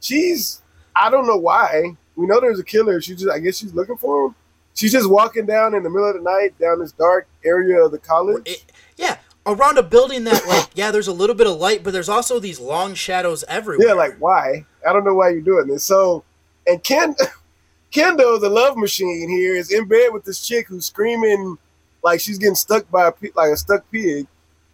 [0.00, 0.62] she's,
[0.96, 1.96] I don't know why.
[2.16, 3.00] We know there's a killer.
[3.00, 4.34] She just, I guess she's looking for him.
[4.74, 7.92] She's just walking down in the middle of the night down this dark area of
[7.92, 8.42] the college.
[8.46, 8.64] It,
[8.96, 12.08] yeah, around a building that, like, yeah, there's a little bit of light, but there's
[12.08, 13.88] also these long shadows everywhere.
[13.88, 14.66] Yeah, like why?
[14.88, 15.84] I don't know why you're doing this.
[15.84, 16.24] So,
[16.66, 17.14] and Ken,
[17.90, 21.58] Kendall, the love machine here, is in bed with this chick who's screaming
[22.02, 24.26] like she's getting stuck by a like a stuck pig,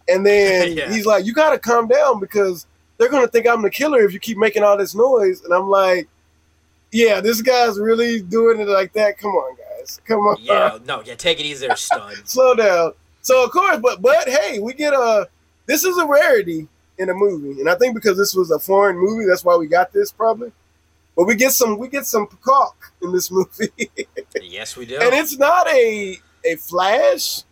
[0.07, 0.91] and then yeah.
[0.91, 2.65] he's like, "You got to calm down because
[2.97, 5.69] they're gonna think I'm the killer if you keep making all this noise." And I'm
[5.69, 6.07] like,
[6.91, 9.17] "Yeah, this guy's really doing it like that.
[9.17, 12.13] Come on, guys, come on." Yeah, no, yeah, take it easy, there, stud.
[12.25, 12.93] Slow down.
[13.21, 15.27] So of course, but but hey, we get a.
[15.67, 16.67] This is a rarity
[16.99, 19.67] in a movie, and I think because this was a foreign movie, that's why we
[19.67, 20.51] got this probably.
[21.15, 23.71] But we get some we get some peacock in this movie.
[24.41, 24.97] yes, we do.
[24.97, 27.43] And it's not a a flash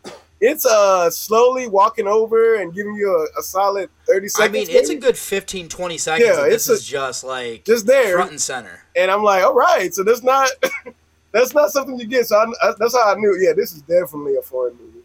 [0.43, 4.49] it's uh slowly walking over and giving you a, a solid 30 seconds.
[4.49, 4.77] I mean, maybe.
[4.77, 6.27] it's a good 15, 20 seconds.
[6.27, 8.83] Yeah, it's this a, is just like just there, front and center.
[8.95, 10.49] And I'm like, all right, so that's not
[11.31, 12.27] that's not something you get.
[12.27, 13.39] So I, I, that's how I knew.
[13.41, 14.99] Yeah, this is definitely a foreign movie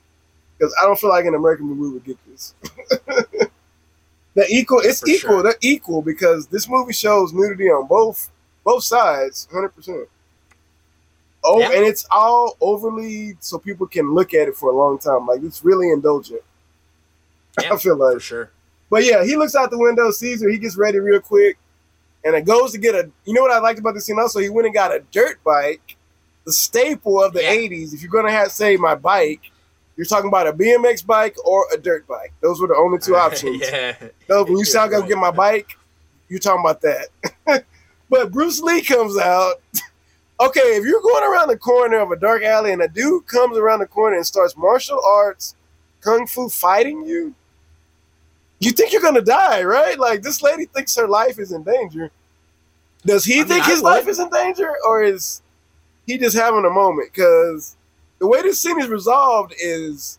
[0.59, 2.55] because I don't feel like an American movie would get this.
[4.34, 5.30] the equal, it's For equal.
[5.30, 5.43] Sure.
[5.45, 8.32] They're equal because this movie shows nudity on both
[8.64, 10.09] both sides, hundred percent.
[11.45, 11.72] Oh, Yeah.
[11.72, 15.26] and it's all overly so people can look at it for a long time.
[15.26, 16.43] Like it's really indulgent.
[17.62, 18.14] Yeah, I feel like.
[18.14, 18.51] for sure.
[18.91, 21.59] But yeah, he looks out the window, sees her, he gets ready real quick,
[22.24, 23.11] and it goes to get a.
[23.24, 24.39] You know what I liked about this scene also?
[24.39, 25.97] He went and got a dirt bike,
[26.45, 27.51] the staple of the Yeah.
[27.55, 27.93] '80s.
[27.95, 29.41] If you're gonna have say my bike,
[29.97, 32.32] you're talking about a BMX bike or a dirt bike.
[32.41, 33.61] Those were the only two options.
[33.70, 33.97] yeah.
[34.28, 35.76] No, when you say I gotta get my bike,
[36.28, 37.64] you're talking about that.
[38.09, 39.57] but Bruce Lee comes out.
[40.41, 43.57] Okay, if you're going around the corner of a dark alley and a dude comes
[43.57, 45.55] around the corner and starts martial arts,
[46.01, 47.34] kung fu fighting you,
[48.61, 49.99] you think you're gonna die, right?
[49.99, 52.11] Like this lady thinks her life is in danger.
[53.05, 55.43] Does he I think his life is in danger, or is
[56.07, 57.12] he just having a moment?
[57.12, 57.76] Because
[58.18, 60.18] the way this scene is resolved is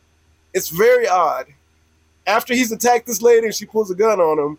[0.53, 1.47] it's very odd.
[2.26, 4.57] After he's attacked this lady and she pulls a gun on him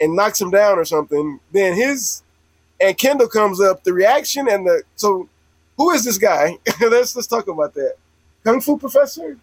[0.00, 2.22] and knocks him down or something, then his
[2.80, 3.84] and Kendall comes up.
[3.84, 5.28] The reaction and the so
[5.76, 6.58] who is this guy?
[6.80, 7.96] let's let's talk about that.
[8.44, 9.38] Kung Fu professor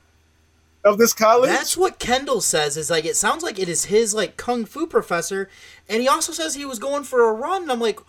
[0.86, 1.50] of this college.
[1.50, 2.78] That's what Kendall says.
[2.78, 5.50] Is like it sounds like it is his like kung fu professor,
[5.90, 7.64] and he also says he was going for a run.
[7.64, 8.00] And I'm like,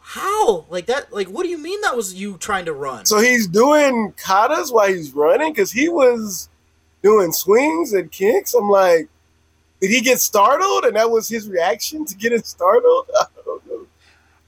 [0.00, 0.64] how?
[0.70, 1.12] Like that?
[1.12, 3.04] Like what do you mean that was you trying to run?
[3.04, 6.48] So he's doing katas while he's running because he was
[7.02, 8.54] doing swings and kicks.
[8.54, 9.08] I'm like,
[9.80, 10.86] did he get startled?
[10.86, 13.06] And that was his reaction to getting startled?
[13.20, 13.73] I don't know.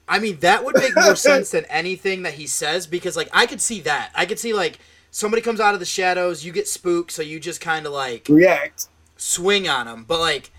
[0.07, 3.45] I mean, that would make more sense than anything that he says because, like, I
[3.45, 4.11] could see that.
[4.15, 4.79] I could see like
[5.11, 8.27] somebody comes out of the shadows, you get spooked, so you just kind of like
[8.29, 8.87] React.
[9.17, 10.05] swing on them.
[10.07, 10.51] But like,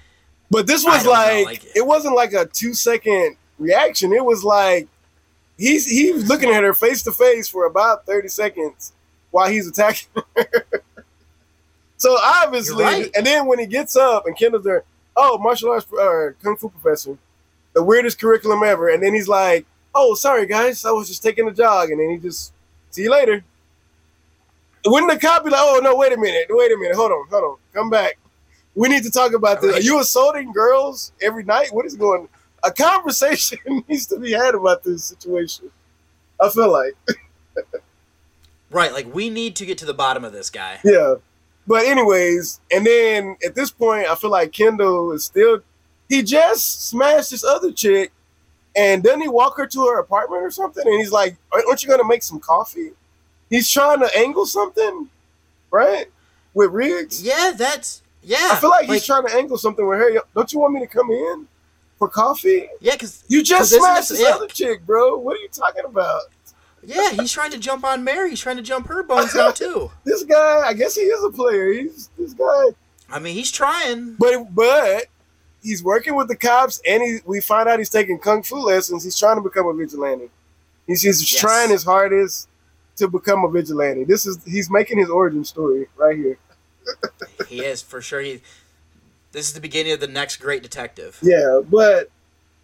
[0.51, 4.13] But this was don't know, like, like- it wasn't like a two second reaction.
[4.13, 4.89] It was like
[5.57, 8.93] he's he's looking at her face to face for about 30 seconds
[9.31, 10.65] while he's attacking her.
[11.97, 13.11] so obviously, right.
[13.17, 14.85] and then when he gets up and Kendall's there,
[15.17, 17.19] oh, martial arts or kung fu professor,
[17.79, 18.89] the weirdest curriculum ever.
[18.89, 19.65] And then he's like,
[19.95, 21.91] oh, sorry guys, I was just taking a jog.
[21.91, 22.53] And then he just,
[22.91, 23.45] see you later.
[24.85, 27.29] Wouldn't the cop be like, oh, no, wait a minute, wait a minute, hold on,
[27.31, 28.19] hold on, come back.
[28.75, 29.77] We need to talk about this.
[29.77, 31.69] Are you assaulting girls every night?
[31.71, 32.29] What is going
[32.65, 33.59] A conversation
[33.89, 35.71] needs to be had about this situation.
[36.41, 36.97] I feel like.
[38.71, 38.93] right?
[38.93, 40.81] Like, we need to get to the bottom of this guy.
[40.85, 41.15] Yeah.
[41.65, 45.61] But anyways, and then at this point, I feel like Kendall is still
[46.09, 48.13] he just smashed this other chick
[48.77, 50.87] and doesn't he walk her to her apartment or something?
[50.87, 52.91] And he's like, Aren't you gonna make some coffee?
[53.51, 55.09] He's trying to angle something,
[55.71, 56.07] right?
[56.55, 57.23] With Riggs.
[57.23, 58.51] Yeah, that's yeah.
[58.53, 60.21] I feel like, he's trying to angle something with her.
[60.35, 61.49] Don't you want me to come in
[61.99, 62.69] for coffee?
[62.81, 65.17] Yeah, because You just smashed this yeah, other chick, bro.
[65.19, 66.23] What are you talking about?
[66.85, 68.31] yeah, he's trying to jump on Mary.
[68.31, 69.91] He's trying to jump her bones now too.
[70.05, 71.73] This guy, I guess he is a player.
[71.73, 72.65] He's this guy.
[73.11, 74.15] I mean, he's trying.
[74.15, 75.07] But but
[75.69, 79.05] he's working with the cops, and he we find out he's taking kung fu lessons.
[79.05, 80.31] He's trying to become a vigilante.
[80.87, 81.41] He's, he's Yes.
[81.41, 82.49] trying his hardest
[82.97, 84.05] to become a vigilante.
[84.05, 86.39] This is he's making his origin story right here.
[87.49, 88.21] He is for sure.
[88.21, 88.41] He.
[89.33, 91.19] This is the beginning of the next great detective.
[91.23, 92.09] Yeah, but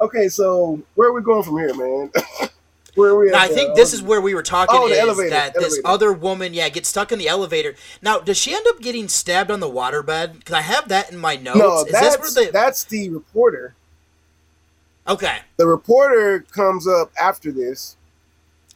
[0.00, 0.28] okay.
[0.28, 2.10] So where are we going from here, man?
[2.96, 3.30] where we?
[3.30, 4.76] Now, I think this is where we were talking.
[4.78, 7.74] Oh, the elevator, That this other woman, yeah, gets stuck in the elevator.
[8.02, 10.38] Now, does she end up getting stabbed on the waterbed?
[10.38, 11.58] Because I have that in my notes.
[11.58, 11.84] no.
[11.84, 13.74] is That's this where the that's the reporter.
[15.08, 15.38] okay?
[15.56, 17.96] The reporter comes up after this.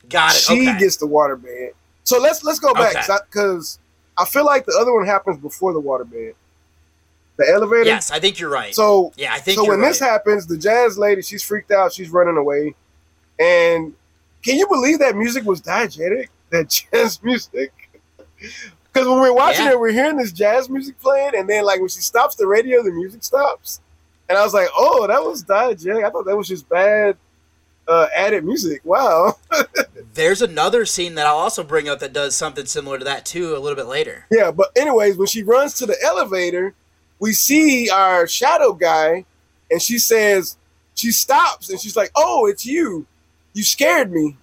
[0.09, 0.39] Got it.
[0.39, 0.79] She okay.
[0.79, 1.73] gets the waterbed.
[2.05, 3.19] So let's let's go back Okay.
[3.31, 3.79] because
[4.17, 6.35] I, feel like the other one happens before the waterbed.
[7.37, 7.85] The elevator.
[7.85, 8.75] yes, I think you're right.
[8.75, 9.89] So yeah, I think so when right.
[9.89, 11.93] this happens, the jazz lady, she's freaked out.
[11.93, 12.75] She's running away.
[13.39, 13.95] And
[14.43, 16.29] can you believe that music was diegetic?
[16.51, 17.73] That jazz music?
[18.93, 19.73] Because when we're watching Yeah.
[19.73, 22.83] it, we're hearing this jazz music playing, and then like when she stops the radio,
[22.83, 23.81] the music stops.
[24.29, 26.05] And I was like, oh, that was diegetic.
[26.05, 27.17] I thought that was just bad
[27.89, 28.83] uh, added music.
[28.85, 29.37] Wow.
[30.15, 33.57] There's another scene that I'll also bring up that does something similar to that too
[33.57, 34.27] a little bit later.
[34.31, 36.75] Yeah, but anyways, when she runs to the elevator,
[37.19, 39.25] we see our shadow guy,
[39.71, 40.57] and she says
[40.95, 43.07] she stops and she's like, "Oh, it's you!
[43.55, 44.37] You scared me."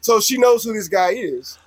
[0.00, 1.58] So she knows who this guy is.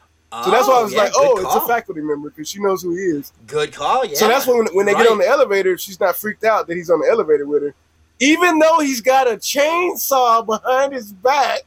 [0.46, 1.66] So that's why I oh, was yeah, like, "Oh, it's call.
[1.66, 3.34] a faculty member," because she knows who he is.
[3.48, 4.06] Good call.
[4.06, 4.16] Yeah.
[4.16, 5.04] So that's when when they Right.
[5.04, 7.76] get on the elevator, she's not freaked out that he's on the elevator with her,
[8.20, 11.64] even though he's got a chainsaw behind his back.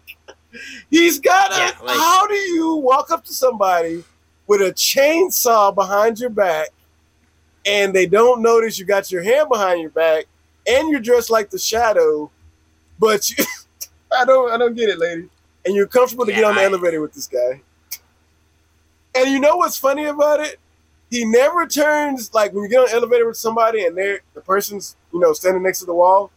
[0.88, 1.56] He's got a.
[1.56, 4.02] Yeah, like- how do you walk up to somebody
[4.46, 6.70] with a chainsaw behind your back,
[7.66, 10.24] and they don't notice you got your hand behind your back,
[10.66, 12.30] and you're dressed like the shadow,
[12.98, 13.44] but you,
[14.16, 15.28] I don't, I don't get it, lady.
[15.66, 17.60] And you're comfortable to Yeah, get on the I- elevator with this guy.
[19.14, 20.58] And you know what's funny about it?
[21.10, 24.40] He never turns like when you get on the elevator with somebody and they're the
[24.40, 26.32] person's you know standing next to the wall,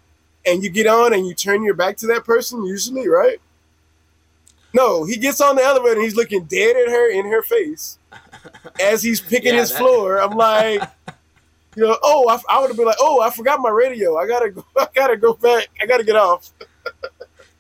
[0.45, 3.41] and you get on and you turn your back to that person usually, right?
[4.73, 7.97] No, he gets on the elevator and he's looking dead at her in her face
[8.79, 10.19] as he's picking Yeah, his that- floor.
[10.21, 10.83] I'm like,
[11.75, 14.17] you know, oh, I, I would have been like, oh, I forgot my radio.
[14.17, 15.69] I gotta, go, I gotta go back.
[15.81, 16.51] I gotta get off.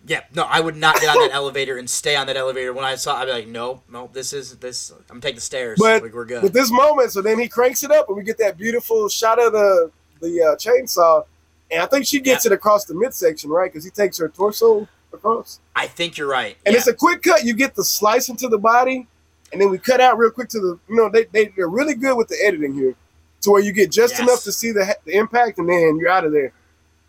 [0.07, 2.71] Yeah, no, I would not get on that elevator and stay on that elevator.
[2.73, 4.91] When I saw, I'd be like, no, no, this is this.
[5.09, 5.77] I'm taking the stairs.
[5.79, 6.43] But like, we're good.
[6.43, 9.37] with this moment, so then he cranks it up and we get that beautiful shot
[9.37, 9.91] of the
[10.21, 11.25] the uh, chainsaw,
[11.69, 13.71] and I think she gets it across the midsection, right?
[13.71, 15.59] Because he takes her torso across.
[15.75, 16.57] I think you're right.
[16.65, 16.79] And yeah.
[16.79, 17.43] it's a quick cut.
[17.43, 19.07] You get the slice into the body,
[19.51, 20.79] and then we cut out real quick to the.
[20.87, 22.95] You know, they they they're really good with the editing here,
[23.41, 24.21] to where you get just Yes.
[24.21, 26.53] enough to see the the impact, and then you're out of there.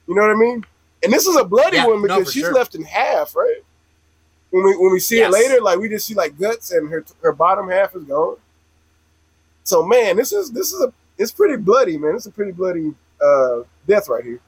[0.08, 0.64] You know what I mean?
[1.02, 2.52] And this is a bloody Yeah, one because for she's sure.
[2.54, 3.62] left in half, right?
[4.50, 5.28] When we when we see Yes.
[5.28, 8.36] it later, like we just see like guts and her her bottom half is gone.
[9.64, 12.14] So man, this is this is a it's pretty bloody, man.
[12.16, 14.40] It's a pretty bloody uh death right here.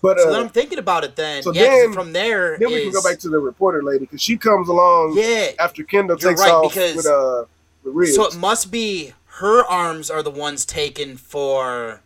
[0.00, 1.14] But so uh, then I'm thinking about it.
[1.14, 4.00] Then, so yeah, then- from there, then we can go back to the reporter lady
[4.00, 7.44] because she comes along Yeah, after Kendall takes right, off because- with uh
[7.84, 8.14] with Riggs.
[8.16, 12.00] So it must be her arms are the ones taken for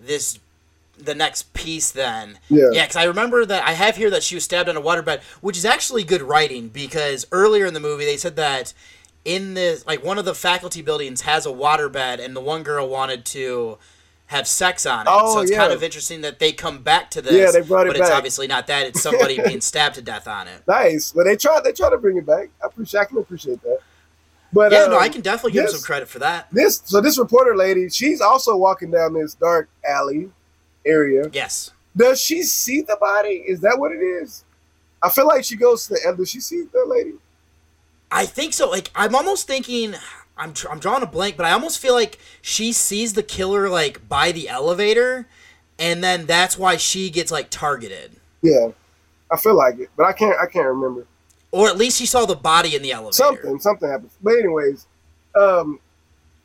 [0.00, 0.38] this
[0.98, 2.38] the next piece then.
[2.48, 2.70] Yeah.
[2.72, 5.22] Yeah, because I remember that I have here that she was stabbed on a waterbed,
[5.40, 8.72] which is actually good writing because earlier in the movie they said that
[9.24, 12.88] in the like one of the faculty buildings has a waterbed and the one girl
[12.88, 13.78] wanted to
[14.26, 15.10] have sex on it.
[15.10, 15.58] Oh, so it's yeah.
[15.58, 17.32] kind of interesting that they come back to this.
[17.32, 18.86] Yeah, they brought it but it's obviously not that.
[18.86, 20.62] It's somebody being stabbed to death on it.
[20.66, 21.14] nice.
[21.14, 22.48] Well, they try they try to bring it back.
[22.62, 23.78] I appreciate I can appreciate that.
[24.52, 26.48] But yeah, no, um, I can definitely give this- some credit for that.
[26.50, 30.30] This so this reporter lady, she's also walking down this dark alley
[30.86, 31.28] area.
[31.32, 31.70] Yes.
[31.96, 33.42] Does she see the body?
[33.46, 34.44] Is that what it is?
[35.02, 36.14] I feel like she goes to the.
[36.16, 37.14] Does she see the lady?
[38.10, 38.68] I think so.
[38.70, 39.94] Like I'm almost thinking
[40.36, 43.68] I'm tr- I'm drawing a blank, but I almost feel like she sees the killer
[43.68, 45.26] like by the elevator,
[45.78, 48.12] and then that's why she gets like targeted,
[48.42, 48.68] Yeah,
[49.30, 50.38] I feel like it, but I can't.
[50.38, 51.06] I can't remember.
[51.50, 53.12] or at least she saw the body in the elevator.
[53.14, 54.12] Something, something happens.
[54.22, 54.86] But anyways,
[55.34, 55.80] um,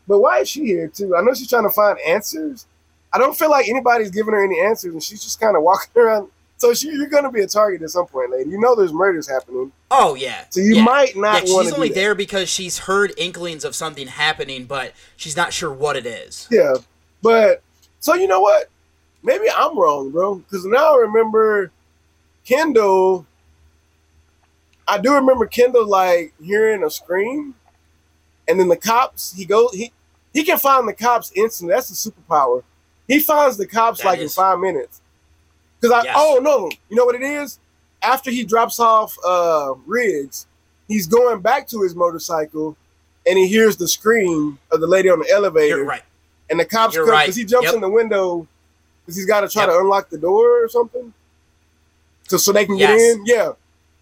[0.07, 1.15] but why is she here too?
[1.15, 2.65] I know she's trying to find answers.
[3.13, 5.89] I don't feel like anybody's giving her any answers, and she's just kind of walking
[6.01, 6.29] around.
[6.57, 8.51] So she, you're going to be a target at some point, lady.
[8.51, 10.45] You know there's murders happening, Oh yeah.
[10.51, 10.83] so you yeah.
[10.83, 14.93] might not Yeah, want she's only there because she's heard inklings of something happening, but
[15.17, 16.47] she's not sure what it is.
[16.51, 16.75] Yeah,
[17.23, 17.63] but
[17.99, 18.69] so you know what?
[19.23, 20.35] Maybe I'm wrong, bro.
[20.35, 21.71] Because now I remember
[22.45, 23.25] Kendall.
[24.87, 27.55] I do remember Kendall like hearing a scream,
[28.47, 29.33] and then the cops.
[29.33, 29.73] He goes.
[29.73, 29.91] He
[30.33, 31.73] he can find the cops instantly.
[31.73, 32.63] That's a superpower.
[33.11, 35.01] He finds the cops That like is- in five minutes.
[35.79, 36.15] Because I Yes.
[36.17, 37.59] oh no, you know what it is?
[38.03, 40.45] After he drops off uh Riggs,
[40.87, 42.77] he's going back to his motorcycle,
[43.27, 45.77] and he hears the scream of the lady on the elevator.
[45.77, 46.03] You're right.
[46.49, 47.23] And the cops You're come right.
[47.23, 47.75] because he jumps Yep.
[47.75, 48.47] in the window
[49.05, 49.71] because he's got to try Yep.
[49.71, 51.13] to unlock the door or something,
[52.27, 53.23] so so they can get in.
[53.25, 53.53] Yeah.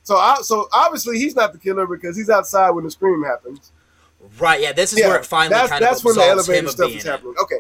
[0.04, 3.72] So I, so obviously he's not the killer because he's outside when the scream happens.
[4.40, 4.60] Right.
[4.62, 4.74] Yeah.
[4.74, 6.92] This is yeah, where it finally that's kind that's of when the absolves elevator stuff
[6.92, 7.22] is it.
[7.44, 7.60] Okay.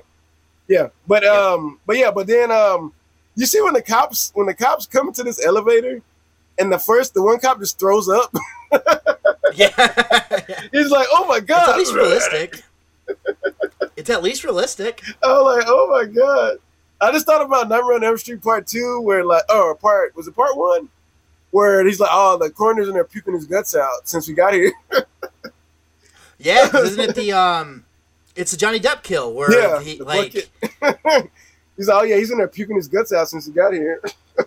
[0.69, 2.93] Yeah, but um, but yeah, but then um,
[3.35, 6.01] you see when the cops when the cops come to this elevator,
[6.57, 8.33] and the first the one cop just throws up.
[9.55, 9.69] Yeah.
[10.71, 12.63] He's like, "Oh my god, it's at least realistic.
[13.95, 15.03] it's at least realistic.
[15.23, 16.57] I was like, "Oh my god!"
[17.01, 20.27] I just thought about Nightmare on Elm Street Part Two, where like, oh, part was
[20.27, 20.89] it Part One,
[21.51, 24.53] where he's like, "Oh, the coroner's in there puking his guts out since we got
[24.53, 24.71] here."
[26.37, 27.85] yeah, isn't it the um?
[28.39, 32.37] It's a Johnny Depp kill where yeah, he like he's like, "Oh yeah, he's in
[32.37, 34.01] there puking his guts out since he got here."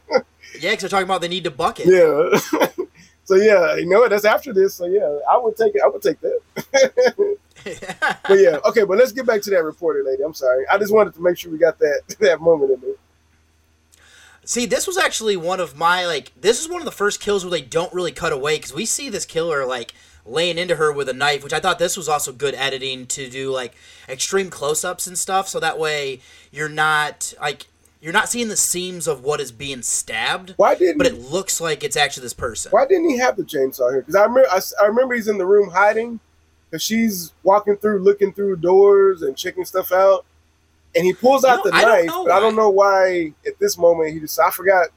[0.58, 1.84] yeah, because they're talking about they need to bucket.
[1.84, 2.38] Yeah.
[3.24, 4.08] so yeah, you know what?
[4.08, 4.76] That's after this.
[4.76, 5.82] So yeah, I would take it.
[5.84, 7.36] I would take that.
[8.26, 8.84] but yeah, okay.
[8.84, 10.22] But let's get back to that reporter lady.
[10.22, 10.64] I'm sorry.
[10.72, 12.94] I just wanted to make sure we got that that moment in there.
[14.46, 16.32] See, this was actually one of my like.
[16.40, 18.86] This is one of the first kills where they don't really cut away because we
[18.86, 19.92] see this killer like
[20.24, 23.28] laying into her with a knife, which I thought this was also good editing to
[23.28, 23.74] do like
[24.08, 26.20] extreme close-ups and stuff, so that way
[26.50, 27.66] you're not like
[28.00, 30.54] you're not seeing the seams of what is being stabbed.
[30.56, 32.70] Why didn't But it looks like it's actually this person.
[32.70, 34.00] Why didn't he have the chainsaw here?
[34.00, 36.18] Because I remember I, I remember he's in the room hiding
[36.68, 40.24] because she's walking through, looking through doors and checking stuff out,
[40.96, 42.10] and he pulls out the I knife.
[42.24, 44.88] But I don't know why at this moment he just I forgot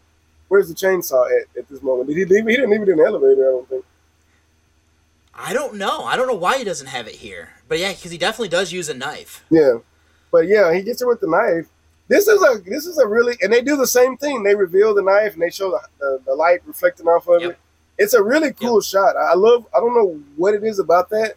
[0.47, 2.09] where's the chainsaw at at this moment.
[2.09, 2.47] Did he leave?
[2.47, 2.51] it?
[2.51, 3.47] He didn't leave it in the elevator.
[3.47, 3.85] I don't think.
[5.37, 6.03] I don't know.
[6.03, 7.49] I don't know why he doesn't have it here.
[7.67, 9.43] But yeah, because he definitely does use a knife.
[9.49, 9.79] Yeah,
[10.31, 11.67] but yeah, he gets it with the knife.
[12.07, 14.43] This is a this is a really and they do the same thing.
[14.43, 17.51] They reveal the knife and they show the, the, the light reflecting off of Yep.
[17.51, 17.57] it.
[17.97, 19.15] It's a really cool shot.
[19.17, 19.65] I love.
[19.75, 21.33] I don't know what it is about that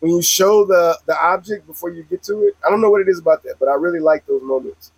[0.00, 2.56] when you show the the object before you get to it.
[2.64, 4.92] I don't know what it is about that, but I really like those moments.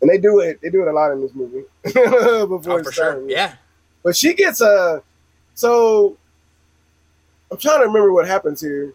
[0.00, 0.60] And they do it.
[0.62, 1.64] They do it a lot in this movie.
[1.84, 3.28] before Oh, for sure.
[3.28, 3.54] Yeah.
[4.02, 5.02] But she gets a.
[5.54, 6.16] So
[7.50, 8.92] I'm trying to remember what happens here,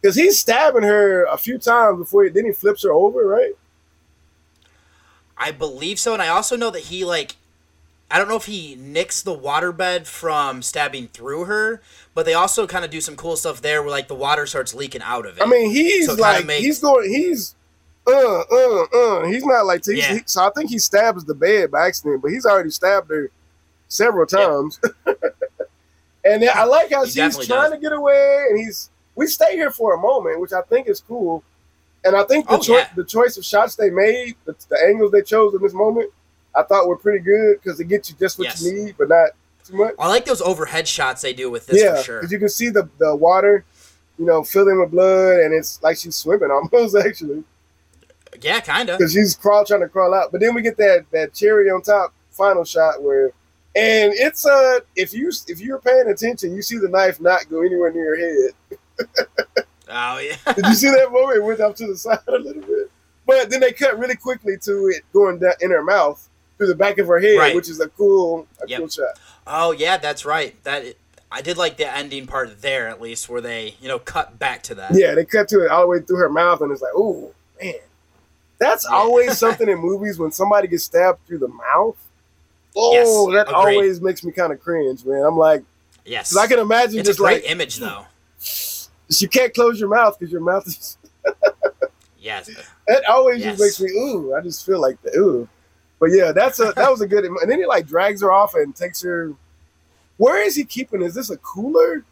[0.00, 2.24] because he's stabbing her a few times before.
[2.24, 3.52] He, then he flips her over, right?
[5.36, 7.36] I believe so, and I also know that he like
[8.10, 11.80] I don't know if he nicks the waterbed from stabbing through her,
[12.14, 14.74] but they also kind of do some cool stuff there where like the water starts
[14.74, 15.42] leaking out of it.
[15.42, 17.54] I mean, he's So like makes- he's going he's
[18.06, 20.14] uh uh uh he's not like he's, Yeah.
[20.16, 23.30] he, so I think he stabs the bed by accident, but he's already stabbed her
[23.88, 24.78] several times.
[26.24, 27.14] and I like how she's
[27.46, 27.72] trying does.
[27.72, 31.00] to get away, and he's we stay here for a moment, which I think is
[31.00, 31.42] cool.
[32.04, 32.88] And I think the Oh, choi- yeah.
[32.96, 36.10] the choice of shots they made, the, the angles they chose in this moment,
[36.54, 38.62] I thought were pretty good because it gets you just what Yes.
[38.62, 39.30] you need, but not
[39.64, 39.94] too much.
[39.98, 42.18] I like those overhead shots they do with this yeah, for sure.
[42.20, 43.64] Because you can see the the water,
[44.18, 47.44] you know, filling with blood, and it's like she's swimming almost actually
[48.40, 48.98] Yeah, kind of.
[48.98, 50.32] because she's crawl trying to crawl out.
[50.32, 53.30] But then we get that that cherry on top final shot where,
[53.74, 57.60] and it's uh if you if you're paying attention, you see the knife not go
[57.62, 59.06] anywhere near your head.
[59.88, 60.36] Oh yeah.
[60.54, 61.38] Did you see that moment?
[61.38, 62.90] It went up to the side a little bit,
[63.26, 66.74] but then they cut really quickly to it going down in her mouth through the
[66.74, 67.54] back of her head, Right.
[67.54, 68.78] which is a cool a Yep.
[68.78, 69.18] cool shot.
[69.46, 70.62] Oh yeah, that's right.
[70.64, 70.94] That
[71.30, 74.62] I did like the ending part there at least, where they you know cut back
[74.64, 74.94] to that.
[74.94, 77.32] Yeah, they cut to it all the way through her mouth, and it's like, oh
[77.60, 77.74] man,
[78.58, 81.96] that's always something in movies when somebody gets stabbed through the mouth.
[82.76, 83.76] Oh, Yes, that agreed.
[83.76, 85.22] always makes me kind of cringe, man.
[85.24, 85.62] I'm like,
[86.04, 86.30] Yes.
[86.32, 88.06] 'cause I can imagine It's a just great like image though.
[89.08, 90.96] you can't close your mouth because your mouth is.
[92.18, 92.48] Yes.
[92.86, 93.58] That always Yes.
[93.58, 94.32] just makes me ooh.
[94.34, 95.48] I just feel like the ooh.
[95.98, 97.24] But yeah, that's a that was a good.
[97.24, 99.32] And then he like drags her off and takes her.
[100.18, 101.02] Where is he keeping?
[101.02, 102.04] Is this a cooler?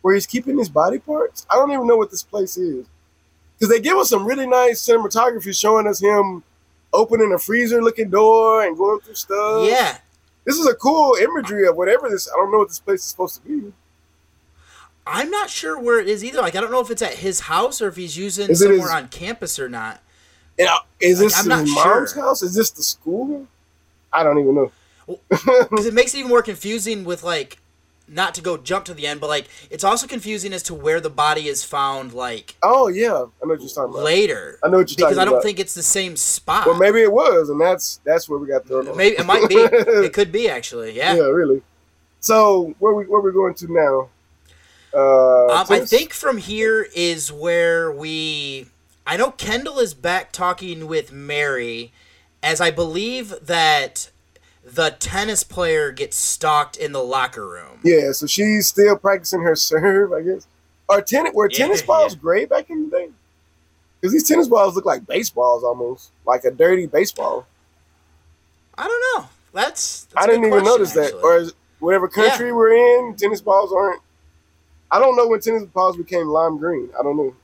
[0.00, 1.46] Where he's keeping his body parts?
[1.50, 2.86] I don't even know what this place is.
[3.58, 6.42] Because they give us some really nice cinematography showing us him
[6.94, 9.66] opening a freezer looking door and going through stuff.
[9.68, 9.98] Yeah.
[10.44, 12.28] This is a cool imagery of whatever this.
[12.32, 13.72] I don't know what this place is supposed to be.
[15.06, 16.40] I'm not sure where it is either.
[16.40, 18.80] Like I don't know if it's at his house or if he's using Is somewhere
[18.80, 20.00] his- on campus or not.
[20.58, 22.22] And, uh, is Like, this I'm not his mom's sure.
[22.22, 22.42] house?
[22.42, 23.48] Is this the school?
[24.12, 24.72] I don't even know.
[25.28, 27.58] Because it makes it even more confusing with like
[28.06, 31.00] not to go jump to the end, but like it's also confusing as to where
[31.00, 34.04] the body is found like Oh yeah, I know what you're talking about.
[34.04, 34.58] later.
[34.62, 35.42] I know what you're because talking I don't about.
[35.42, 36.66] think it's the same spot.
[36.66, 38.96] Well, maybe it was, and that's that's where we got thrown off.
[38.96, 39.54] Maybe it might be.
[39.56, 40.92] it could be actually.
[40.96, 41.14] Yeah.
[41.16, 41.62] yeah, really.
[42.20, 44.08] So where we where we going to now?
[44.92, 48.66] Uh, Um, I think from here is where we.
[49.06, 51.92] I know Kendall is back talking with Mary,
[52.42, 54.10] as I believe that
[54.64, 57.80] the tennis player gets stalked in the locker room.
[57.82, 60.46] Yeah, so she's still practicing her serve, I guess.
[60.88, 62.20] Are tennis were Yeah, tennis balls yeah.
[62.20, 63.08] great back in the day?
[64.00, 67.46] Because these tennis balls look like baseballs almost, like a dirty baseball.
[68.76, 69.28] I don't know.
[69.52, 70.04] That's.
[70.04, 71.14] that's I didn't even question, notice that.
[71.22, 74.02] Or is, whatever country we're in, tennis balls aren't.
[74.90, 76.90] I don't know when tennis balls became lime green.
[76.98, 77.34] I don't know.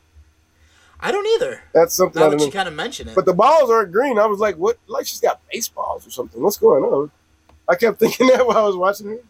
[1.03, 1.62] I don't either.
[1.72, 3.14] That's something Now I that you kind of mention it.
[3.14, 4.18] But the balls aren't green.
[4.18, 4.78] I was like, what?
[4.86, 6.42] Like she's got baseballs or something.
[6.42, 7.11] What's going on?
[7.68, 9.24] I kept thinking that while I was watching it.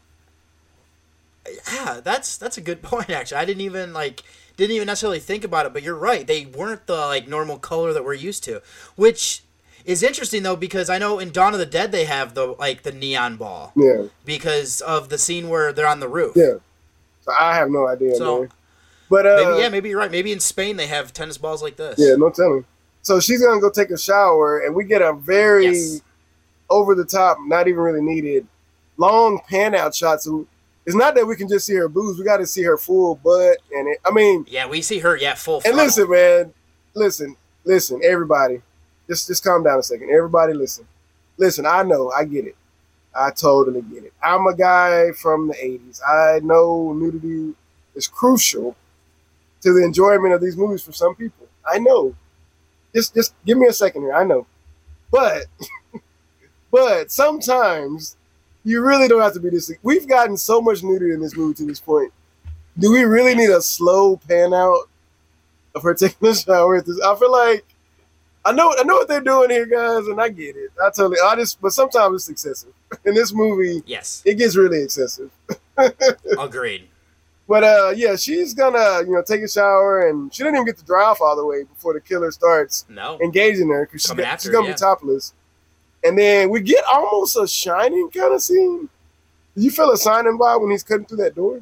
[1.72, 3.10] yeah, that's that's a good point.
[3.10, 4.22] Actually, I didn't even like
[4.56, 5.72] didn't even necessarily think about it.
[5.72, 8.62] But you're right; they weren't the like normal color that we're used to,
[8.96, 9.42] which
[9.84, 12.82] is interesting though because I know in Dawn of the Dead they have the like
[12.82, 16.34] the neon ball Yeah, because of the scene where they're on the roof.
[16.36, 16.54] yeah.
[17.22, 18.50] So I have no idea, So, man.
[19.10, 20.10] But uh, maybe yeah, maybe you're right.
[20.10, 21.96] Maybe in Spain they have tennis balls like this.
[21.98, 22.64] Yeah, no telling.
[23.02, 26.00] So she's gonna go take a shower, and we get a very Yes.
[26.70, 28.46] over the top, not even really needed,
[28.96, 30.22] long pan out shot.
[30.22, 30.46] So
[30.86, 33.16] it's not that we can just see her boobs; we got to see her full
[33.16, 33.58] butt.
[33.76, 35.16] And it, I mean, Yeah, we see her.
[35.16, 35.60] Yeah, full.
[35.64, 36.54] and listen, man,
[36.94, 38.62] listen, listen, everybody,
[39.08, 40.10] just just calm down a second.
[40.10, 40.86] Everybody, listen,
[41.36, 41.66] listen.
[41.66, 42.56] I know, I get it.
[43.12, 44.12] I totally get it.
[44.22, 46.00] I'm a guy from the '80s.
[46.06, 47.54] I know nudity
[47.96, 48.76] is crucial
[49.62, 51.46] to the enjoyment of these movies for some people.
[51.70, 52.14] I know.
[52.94, 54.14] Just just give me a second here.
[54.14, 54.46] I know.
[55.10, 55.46] But
[56.70, 58.16] but sometimes
[58.64, 61.54] you really don't have to be this we've gotten so much nudity in this movie
[61.54, 62.12] to this point.
[62.78, 64.88] Do we really need a slow pan out
[65.74, 67.00] of her taking a shower at this?
[67.00, 67.64] I feel like
[68.44, 70.70] I know I know what they're doing here, guys, and I get it.
[70.82, 72.72] I totally I just but sometimes it's excessive.
[73.04, 75.30] In this movie, Yes, it gets really excessive.
[76.38, 76.88] agreed.
[77.50, 80.78] But uh, yeah, she's gonna you know take a shower, and she didn't even get
[80.78, 83.18] to dry off all the way before the killer starts No.
[83.20, 84.74] engaging her because she's, after she's gonna yeah.
[84.74, 85.34] be topless.
[86.04, 88.88] And then we get almost a shining kind of scene.
[89.56, 91.60] Did you feel a signing by when he's cutting through that door?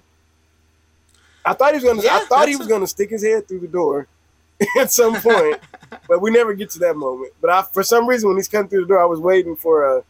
[1.42, 2.02] I thought he was gonna.
[2.06, 4.08] I thought he was a- gonna stick his head through the door
[4.78, 5.58] at some point,
[6.06, 7.32] but we never get to that moment.
[7.40, 9.84] But I, for some reason, when he's cutting through the door, I was waiting for
[9.96, 10.04] a.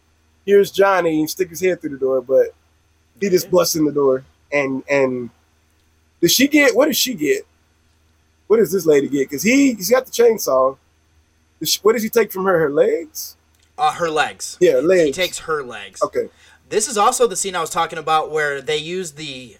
[0.44, 1.20] Here's Johnny.
[1.20, 2.48] and stick his head through the door, but
[3.20, 5.30] he just busts in the door and and
[6.20, 7.46] does she get what does she get?
[8.46, 9.28] What does this lady get?
[9.28, 10.76] Because he he's got the chainsaw.
[11.60, 12.58] Does she- what does he take from her?
[12.58, 13.36] Her legs?
[13.76, 14.56] Uh, her legs.
[14.60, 15.16] Yeah, He legs.
[15.16, 16.02] takes her legs.
[16.02, 16.28] Okay.
[16.68, 19.56] This is also the scene I was talking about where they use the.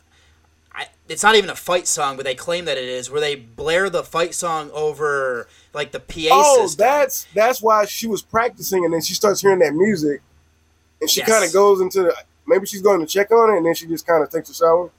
[0.75, 3.35] I, it's not even a fight song, but they claim that it is, where they
[3.35, 6.79] blare the fight song over like the PA Oh, system.
[6.85, 10.21] that's that's why she was practicing, and then she starts hearing that music,
[11.01, 11.29] and she Yes.
[11.29, 12.15] kind of goes into the,
[12.47, 14.55] maybe she's going to check on it, and then she just kind of takes a
[14.55, 14.91] shower.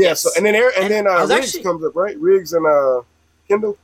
[0.00, 0.08] Yeah.
[0.08, 0.22] Yes.
[0.22, 2.18] So and then Eric- and, And then uh, Riggs actually- comes up, right?
[2.18, 3.02] Riggs and uh,
[3.48, 3.76] Kendall.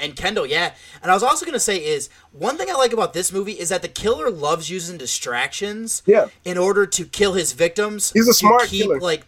[0.00, 0.74] and Kendall, yeah.
[1.02, 3.68] And I was also gonna say is one thing I like about this movie is
[3.70, 6.02] that the killer loves using distractions.
[6.06, 6.26] Yeah.
[6.44, 8.12] In order to kill his victims.
[8.12, 9.00] He's a smart keep, killer.
[9.00, 9.24] Like,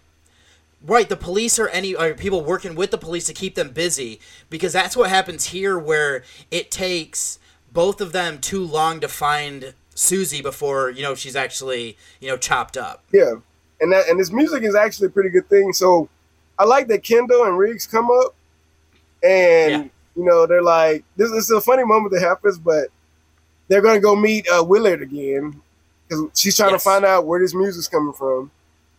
[0.87, 4.21] right, the police or any or people working with the police to keep them busy
[4.49, 7.39] because that's what happens here, where it takes
[7.73, 12.37] both of them too long to find Susie before you know she's actually you know
[12.37, 13.03] chopped up.
[13.13, 13.35] Yeah,
[13.81, 15.73] and that and this music is actually a pretty good thing.
[15.73, 16.09] So
[16.59, 18.35] I like that Kendall and Riggs come up,
[19.23, 22.89] and you know they're like, this, this is a funny moment that happens, but
[23.69, 25.61] they're gonna go meet uh, Willard again
[26.09, 26.83] because she's trying Yes.
[26.83, 28.51] to find out where this music's coming from.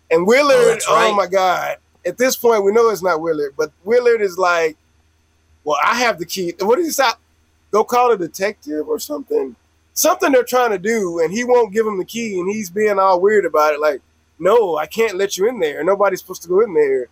[0.10, 1.78] And Willard, Oh, oh, my god!
[2.06, 4.78] At this point, we know it's not Willard, but Willard is like,
[5.64, 6.54] well, I have the key.
[6.60, 7.10] What did he say?
[7.72, 9.56] Go call a detective or something.
[9.94, 12.98] Something they're trying to do, and he won't give him the key, and he's being
[12.98, 13.80] all weird about it.
[13.80, 14.02] Like,
[14.42, 15.84] no, I can't let you in there.
[15.84, 17.08] Nobody's supposed to go in there.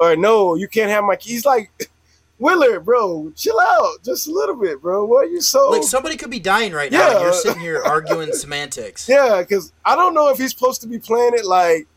[0.00, 1.32] Or no, you can't have my keys.
[1.32, 1.70] He's like,
[2.38, 5.04] Willard, bro, chill out just a little bit, bro.
[5.04, 7.20] What are you so Like somebody could be dying right now, Yeah.
[7.22, 9.08] you're sitting here arguing semantics.
[9.08, 11.88] Yeah, because I don't know if he's supposed to be playing it like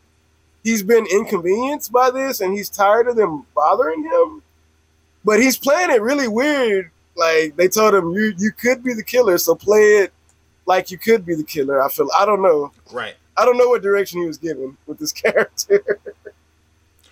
[0.64, 4.42] he's been inconvenienced by this and he's tired of them bothering him.
[5.24, 6.90] But he's playing it really weird.
[7.16, 10.14] Like they told him you you could be the killer, so play it
[10.66, 11.84] like you could be the killer.
[11.84, 12.72] I feel I don't know.
[12.92, 13.14] Right.
[13.38, 15.84] I don't know what direction he was given with this character.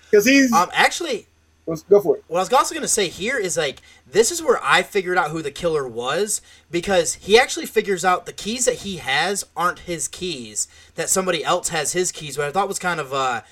[0.10, 1.28] Because he's Um, actually,
[1.66, 2.24] let's go for it.
[2.28, 5.30] what I was also gonna say here is like this is where I figured out
[5.32, 6.42] who the killer was
[6.72, 11.44] because he actually figures out the keys that he has aren't his keys that somebody
[11.44, 12.38] else has his keys.
[12.38, 13.44] What I thought was kind of a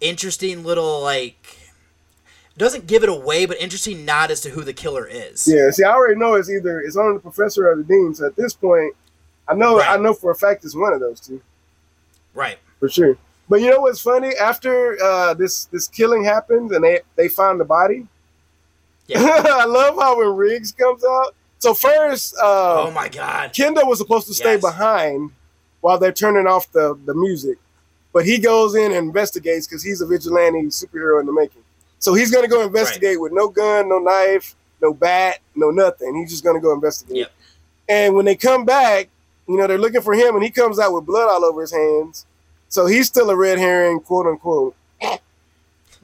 [0.00, 1.58] interesting little like
[2.58, 5.48] doesn't give it away, but interesting nod as to who the killer is.
[5.48, 8.14] Yeah, see, I already know it's either it's on the professor or the dean.
[8.14, 8.94] So at this point,
[9.48, 11.40] I know I know for a fact it's one of those two.
[12.34, 12.58] Right.
[12.80, 13.16] for sure.
[13.48, 14.34] But you know what's funny?
[14.36, 18.06] After uh, this this killing happens and they they find the body,
[19.06, 19.20] Yeah.
[19.46, 21.34] I love how when Riggs comes out.
[21.58, 23.52] So first, uh, Oh my god.
[23.52, 24.60] Kendall was supposed to stay Yes.
[24.62, 25.30] behind
[25.80, 27.58] while they're turning off the the music,
[28.12, 31.62] but he goes in and investigates because he's a vigilante superhero in the making.
[31.98, 36.16] So he's gonna go investigate with no gun, no knife, no bat, no nothing.
[36.16, 37.28] He's just gonna go investigate.
[37.88, 39.08] And when they come back,
[39.48, 41.72] you know, they're looking for him, and he comes out with blood all over his
[41.72, 42.26] hands.
[42.68, 44.74] So he's still a red herring, quote unquote.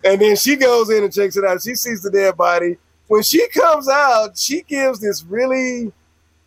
[0.04, 1.62] And then she goes in and checks it out.
[1.62, 2.76] She sees the dead body.
[3.08, 5.92] When she comes out, she gives this really,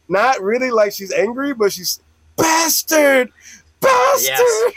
[0.07, 1.99] not really like she's angry, but she's
[2.37, 3.31] bastard,
[3.79, 4.23] bastard.
[4.23, 4.73] Yes.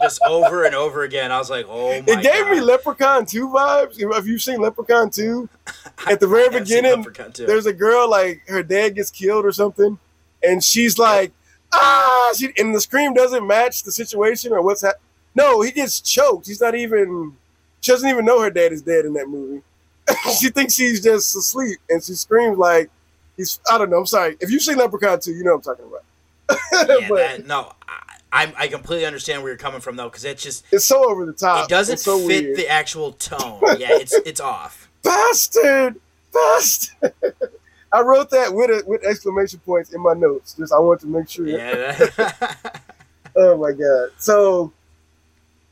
[0.00, 1.30] Just over and over again.
[1.30, 2.52] I was like, oh my It gave god.
[2.52, 4.14] me Leprechaun 2 vibes.
[4.14, 5.48] Have you seen Leprechaun 2?
[6.08, 7.06] At the very beginning,
[7.36, 9.98] there's a girl like her dad gets killed or something,
[10.46, 11.32] and she's like,
[11.72, 15.00] ah, she, and the scream doesn't match the situation or what's happening.
[15.34, 16.46] No, he gets choked.
[16.46, 17.34] He's not even,
[17.80, 19.62] she doesn't even know her dad is dead in that movie.
[20.40, 22.90] she thinks he's just asleep, and she screams like,
[23.36, 24.36] he's, I don't know, I'm sorry.
[24.40, 26.88] If you've seen Leprechaun 2, you know what I'm talking about.
[27.00, 30.24] yeah, but- that, no, I, I I completely understand where you're coming from though, because
[30.24, 31.64] it's just It's so over the top.
[31.64, 32.58] it doesn't so fit weird.
[32.58, 33.60] the actual tone.
[33.78, 34.90] Yeah, it's it's off.
[35.02, 36.00] bastard,
[36.32, 37.14] bastard.
[37.94, 40.54] I wrote that with a, with exclamation points in my notes.
[40.54, 41.46] Just I want to make sure.
[41.46, 41.96] Yeah.
[43.36, 44.10] Oh my god.
[44.16, 44.72] So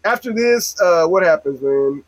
[0.05, 2.03] after this, uh, what happens, man?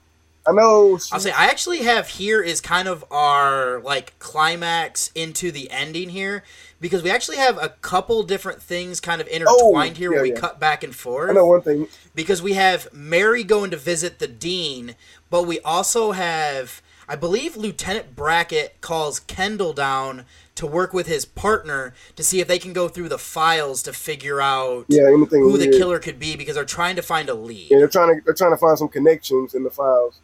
[0.47, 0.99] I know.
[1.12, 6.09] I'll say I actually have here is kind of our like climax into the ending
[6.11, 6.43] here
[6.81, 10.32] because we actually have a couple different things kind of intertwined here where Oh, we
[10.32, 10.41] yeah.
[10.41, 11.31] cut back and forth.
[11.31, 11.86] I know one thing.
[12.16, 14.97] because we have Mary going to visit the dean,
[15.31, 20.24] but we also have, I believe, Lieutenant Bracken calls Kendall down
[20.55, 23.93] to work with his partner to see if they can go through the files to
[23.93, 27.70] figure out Yeah, who the killer could be because they're trying to find a lead.
[27.70, 30.20] Yeah, they're trying to they're trying to find some connections in the files,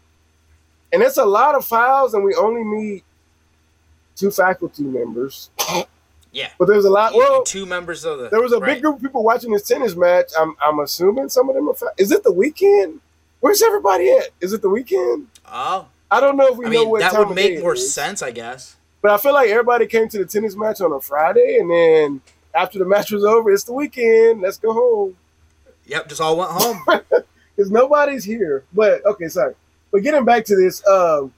[0.93, 3.05] and it's a lot of files, and we only meet
[4.16, 5.51] two faculty members.
[6.32, 6.51] Yeah.
[6.59, 7.12] But there's a lot.
[7.15, 8.28] Well, Two members of the.
[8.28, 8.74] there was a right.
[8.74, 10.31] big group of people watching this tennis match.
[10.39, 11.74] I'm I'm assuming some of them are.
[11.74, 13.01] Fa- is it the weekend?
[13.40, 14.28] Where's everybody at?
[14.40, 15.27] Is it the weekend?
[15.51, 15.89] Oh.
[16.11, 17.93] I don't know if we I know mean, what that would make more is.
[17.93, 18.77] sense, I guess.
[19.03, 22.20] But I feel like everybody came to the tennis match on a Friday, and then
[22.55, 24.41] after the match was over, it's the weekend.
[24.41, 25.16] Let's go home.
[25.87, 26.82] Yep, just all went home.
[27.57, 28.65] because nobody's here.
[28.73, 29.55] But okay, sorry.
[29.91, 31.32] But getting back to this, um,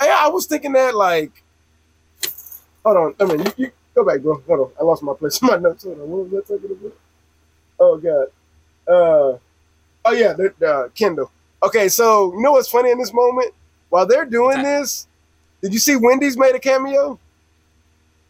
[0.00, 1.42] I, I was thinking that like,
[2.84, 3.14] hold on.
[3.20, 4.42] I mean, you, you go back, bro.
[4.46, 4.70] Hold on.
[4.80, 5.84] I lost my place in my notes.
[5.84, 6.10] Hold on.
[6.10, 6.96] What was that talking about?
[7.80, 8.26] Oh god.
[8.86, 9.38] Uh,
[10.04, 11.30] oh yeah, the, uh, Kendall.
[11.62, 13.52] Okay, so you know what's funny in this moment?
[13.92, 15.06] While they're doing this,
[15.60, 17.18] did you see Wendy's made a cameo?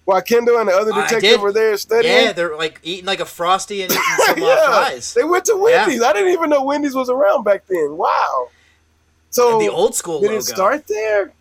[0.05, 2.13] While Kendall and the other detective were there studying.
[2.13, 5.15] Yeah, they're like eating like a frosty and eating some uh, Yeah, fries.
[5.15, 6.03] They went to Wendy's.
[6.03, 7.97] I didn't even know Wendy's was around back then.
[7.97, 8.49] Wow.
[9.31, 10.39] So And the old school did logo.
[10.39, 11.33] it start there?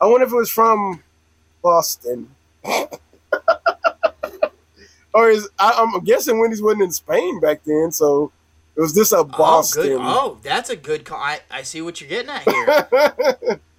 [0.00, 1.00] I wonder if it was from
[1.62, 2.28] Boston.
[5.14, 8.32] or is I, I'm guessing Wendy's wasn't in Spain back then, so
[8.76, 9.82] was this a Oh, Boston?
[9.82, 10.00] good.
[10.00, 11.18] Oh, that's a good call.
[11.18, 13.60] I, I see what you're getting at here.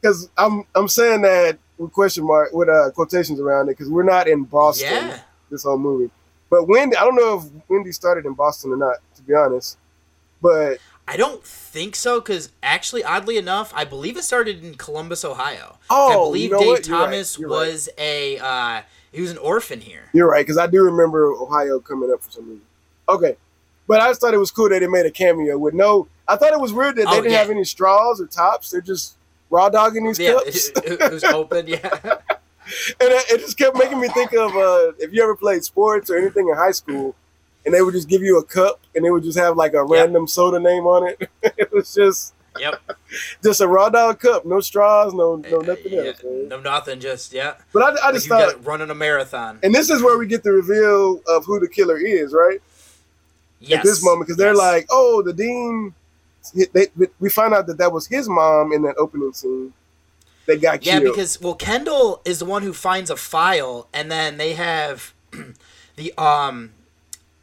[0.00, 4.04] Because I'm I'm saying that with question mark with uh, quotations around it because we're
[4.04, 5.18] not in Boston Yeah.
[5.50, 6.10] this whole movie.
[6.50, 9.76] But Wendy, I don't know if Wendy started in Boston or not, to be honest.
[10.40, 15.24] But I don't think so, because actually, oddly enough, I believe it started in Columbus,
[15.24, 15.78] Ohio.
[15.90, 16.84] Oh, I you believe know Dave right.
[16.84, 17.48] Thomas right.
[17.48, 20.04] was a uh, he was an orphan here.
[20.12, 22.62] You're right, because I do remember Ohio coming up for some reason.
[23.08, 23.36] Okay.
[23.88, 26.06] But I just thought it was cool that they made a cameo with no.
[26.28, 27.38] I thought it was weird that they Oh, didn't yeah.
[27.38, 28.70] have any straws or tops.
[28.70, 29.16] They're just
[29.50, 30.68] raw dogging these Yeah, cups.
[30.76, 31.66] it, it was open.
[31.66, 32.18] Yeah, and
[33.00, 36.16] it, it just kept making me think of uh, if you ever played sports or
[36.18, 37.14] anything in high school,
[37.64, 39.82] and they would just give you a cup and they would just have like a
[39.84, 41.30] random soda name on it.
[41.56, 42.80] it was just yep.
[43.42, 46.22] just a raw dog cup, no straws, no no nothing Yeah, else.
[46.22, 46.48] Man.
[46.48, 47.00] no nothing.
[47.00, 47.54] Just yeah.
[47.72, 49.60] But I, I Like just you thought, running a marathon.
[49.62, 52.60] and this is where we get the reveal of who the killer is, right?
[53.60, 53.80] Yes.
[53.80, 54.58] at this moment because they're yes.
[54.58, 55.94] like, "Oh, the dean."
[56.72, 56.86] They,
[57.20, 59.72] we find out that that was his mom in that opening scene.
[60.46, 61.14] That got Yeah, killed.
[61.14, 65.12] because well, Kendall is the one who finds a file, and then they have
[65.96, 66.70] the um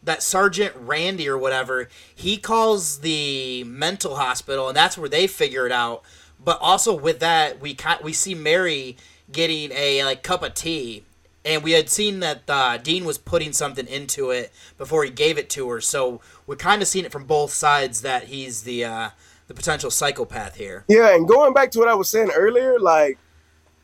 [0.02, 1.90] that Sergeant Randy or whatever.
[2.16, 6.04] He calls the mental hospital, and that's where they figure it out.
[6.44, 8.98] But also with that, we we see Mary
[9.32, 11.04] getting a like cup of tea,
[11.46, 15.38] and we had seen that uh, Dean was putting something into it before he gave
[15.38, 15.80] it to her.
[15.80, 19.10] So we're kind of seeing it from both sides that he's the uh,
[19.48, 20.84] the potential psychopath here.
[20.88, 23.20] yeah, and going back to what I was saying earlier, like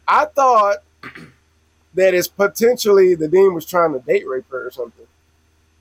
[0.07, 0.77] I thought
[1.93, 5.05] that it's potentially the dean was trying to date rape her or something.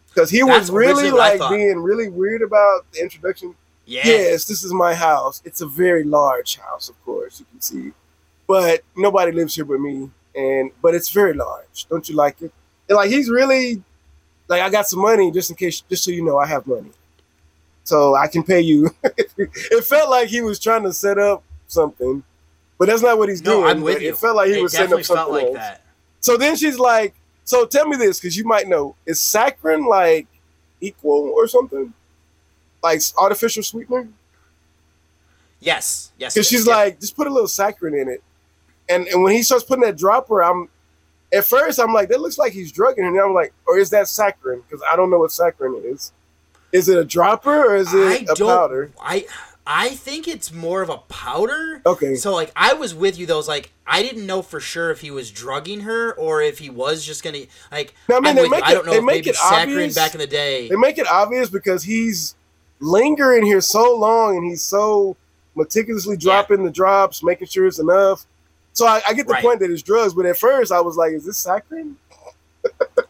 [0.08, 3.54] Because he That's was really originally what I like being really weird about the introduction.
[3.86, 4.02] Yeah.
[4.04, 5.40] Yes, this is my house.
[5.44, 7.92] It's a very large house, of course, you can see.
[8.46, 10.10] But nobody lives here but me.
[10.34, 11.86] And but it's very large.
[11.88, 12.52] Don't you like it?
[12.88, 13.82] And like he's really
[14.48, 16.90] like I got some money just in case just so you know I have money.
[17.84, 18.90] So I can pay you.
[19.02, 22.22] it felt like he was trying to set up something.
[22.78, 23.66] But that's not what he's No, doing.
[23.70, 24.08] I'm with But you.
[24.10, 25.54] It felt like he It was setting up something felt like else.
[25.54, 25.82] that.
[26.20, 30.26] So then she's like, so tell me this, because you might know, is saccharin like
[30.80, 31.92] equal or something?
[32.82, 34.08] Like artificial sweetener?
[35.60, 36.34] Yes, yes.
[36.34, 36.74] Because she's yeah.
[36.76, 38.22] like, just put a little saccharin in it.
[38.90, 40.68] And and when he starts putting that dropper, I'm
[41.32, 43.10] at first I'm like, that looks like he's drugging her.
[43.10, 44.62] And I'm like, or is that saccharin?
[44.68, 46.12] Because I don't know what saccharin is.
[46.72, 48.48] Is it a dropper or is it a don't.
[48.48, 48.90] powder?
[49.00, 49.26] I
[49.66, 51.82] I think it's more of a powder.
[51.86, 52.14] Okay.
[52.16, 53.38] So like I was with you though.
[53.38, 56.70] It's like I didn't know for sure if he was drugging her or if he
[56.70, 57.94] was just gonna like.
[58.08, 58.50] No, I mean, they you.
[58.50, 59.94] make I it- don't know they if make it saccharin obvious.
[59.94, 60.68] back in the day.
[60.68, 62.34] They make it obvious because he's
[62.80, 65.16] lingering here so long and he's so
[65.54, 68.26] meticulously dropping the drops, making sure it's enough.
[68.80, 69.42] So I, I get the Right.
[69.44, 71.96] point that it's drugs, but at first I was like, "Is this saccharin?"
[72.64, 73.06] that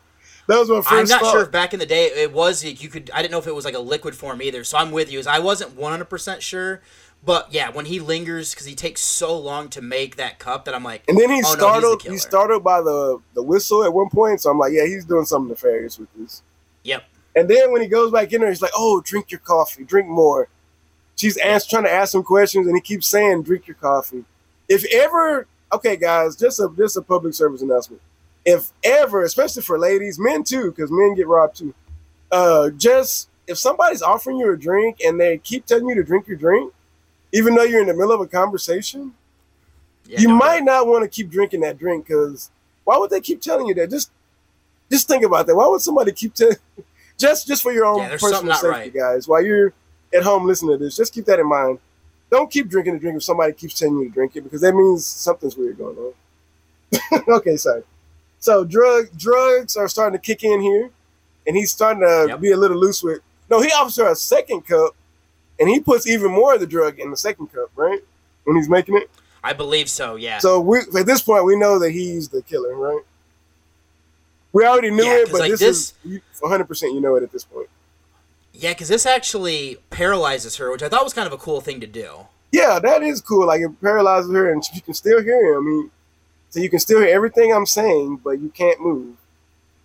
[0.49, 1.33] was my 1st I'm not thought.
[1.33, 3.11] sure if back in the day it was you could.
[3.15, 4.65] I didn't know if it was like a liquid form either.
[4.65, 5.23] So I'm with you.
[5.29, 6.81] I wasn't 100 percent sure.
[7.25, 10.75] But yeah, when he lingers because he takes so long to make that cup that
[10.75, 11.83] I'm like, And then he's oh, no, startled.
[11.85, 12.13] he's the killer.
[12.15, 14.41] he's startled by the the whistle at one point.
[14.41, 16.43] So I'm like, "Yeah, he's doing something nefarious with this."
[16.83, 17.05] Yep.
[17.37, 20.09] And then when he goes back in there, he's like, "Oh, drink your coffee, drink
[20.09, 20.49] more."
[21.17, 24.25] She's trying to ask him questions, and he keeps saying, "Drink your coffee."
[24.69, 28.03] If ever, okay, guys, just a just a public service announcement.
[28.45, 31.75] If ever, especially for ladies, men too, because men get robbed too.
[32.31, 36.27] Uh, just if somebody's offering you a drink and they keep telling you to drink
[36.29, 36.73] your drink,
[37.33, 39.15] even though you're in the middle of a conversation,
[40.07, 42.51] Yeah, you no might not want to keep drinking that drink because
[42.85, 43.91] why would they keep telling you that?
[43.91, 44.11] Just
[44.91, 45.55] just think about that.
[45.57, 46.57] Why would somebody keep telling
[47.19, 48.95] just just for your own Yeah, personal safety, right.
[48.95, 49.29] guys?
[49.29, 49.73] While you're
[50.15, 51.79] at home listening to this, just keep that in mind.
[52.31, 54.75] Don't keep drinking the drink if somebody keeps telling you to drink it because that
[54.75, 57.23] means something's weird going on.
[57.29, 57.83] okay, sorry.
[58.39, 60.91] So drug drugs are starting to kick in here,
[61.47, 62.41] and he's starting to Yep.
[62.41, 63.21] be a little loose with.
[63.51, 64.95] No, he offers her a second cup,
[65.59, 68.01] and he puts even more of the drug in the second cup, right?
[68.45, 69.11] When he's making it.
[69.43, 70.17] I believe so.
[70.17, 70.39] Yeah.
[70.39, 73.03] So we at this point we know that he's the killer, right?
[74.53, 75.95] We already knew Yeah, it, but like, this, is
[76.41, 77.69] 100 percent you know it at this point.
[78.61, 81.81] Yeah, because this actually paralyzes her, which I thought was kind of a cool thing
[81.81, 82.27] to do.
[82.53, 83.47] Yeah, that is cool.
[83.47, 85.57] Like it paralyzes her, and you can still hear him.
[85.57, 85.91] I mean,
[86.51, 89.17] so you can still hear everything I'm saying, but you can't move.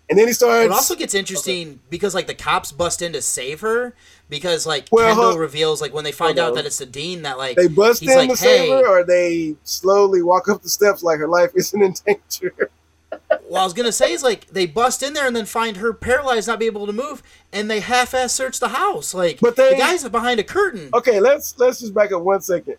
[0.10, 0.65] And then he starts.
[0.65, 1.80] It also gets interesting okay.
[1.89, 3.95] because like the cops bust in to save her
[4.30, 5.39] because like Well, Kendall huh.
[5.39, 6.56] reveals like when they find out uh-huh.
[6.56, 8.88] that it's the dean that like they bust he's in like, to save hey, her,
[8.88, 12.53] or they slowly walk up the steps like her life isn't in danger.
[13.49, 15.93] Well, I was gonna say is like they bust in there and then find her
[15.93, 19.14] paralyzed, not be able to move, and they half-ass search the house.
[19.14, 20.89] Like, But they- the guy's are behind a curtain.
[20.93, 22.76] Okay, let's let's just back up one second.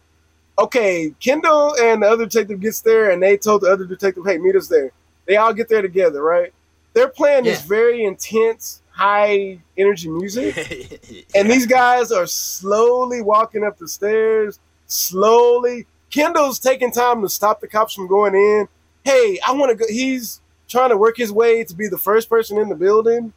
[0.59, 4.39] Okay, Kendall and the other detective gets there, and they told the other detective, "Hey,
[4.39, 4.93] meet us there."
[5.27, 6.53] They all get there together, right?
[6.95, 13.79] They're playing this very intense, high energy music, and these guys are slowly walking up
[13.79, 14.59] the stairs.
[14.87, 18.69] Slowly, Kendall's taking time to stop the cops from going in.
[19.07, 19.85] Hey, I want to go.
[19.89, 23.33] He's trying to work his way to be the first person in the building,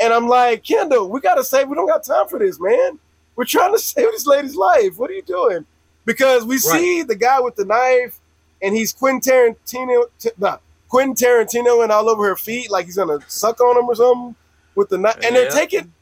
[0.00, 2.98] and I'm like, Kendall, we gotta say we don't got time for this, man.
[3.36, 4.98] We're trying to save this lady's life.
[4.98, 5.64] What are you doing?
[6.04, 8.18] Because we see the guy with the knife,
[8.60, 10.58] and he's Quentin Tarantino, t- nah,
[10.88, 14.34] Quentin Tarantino, and all over her feet, like he's gonna suck on him or something
[14.74, 15.20] with the knife.
[15.24, 15.92] And they're taking.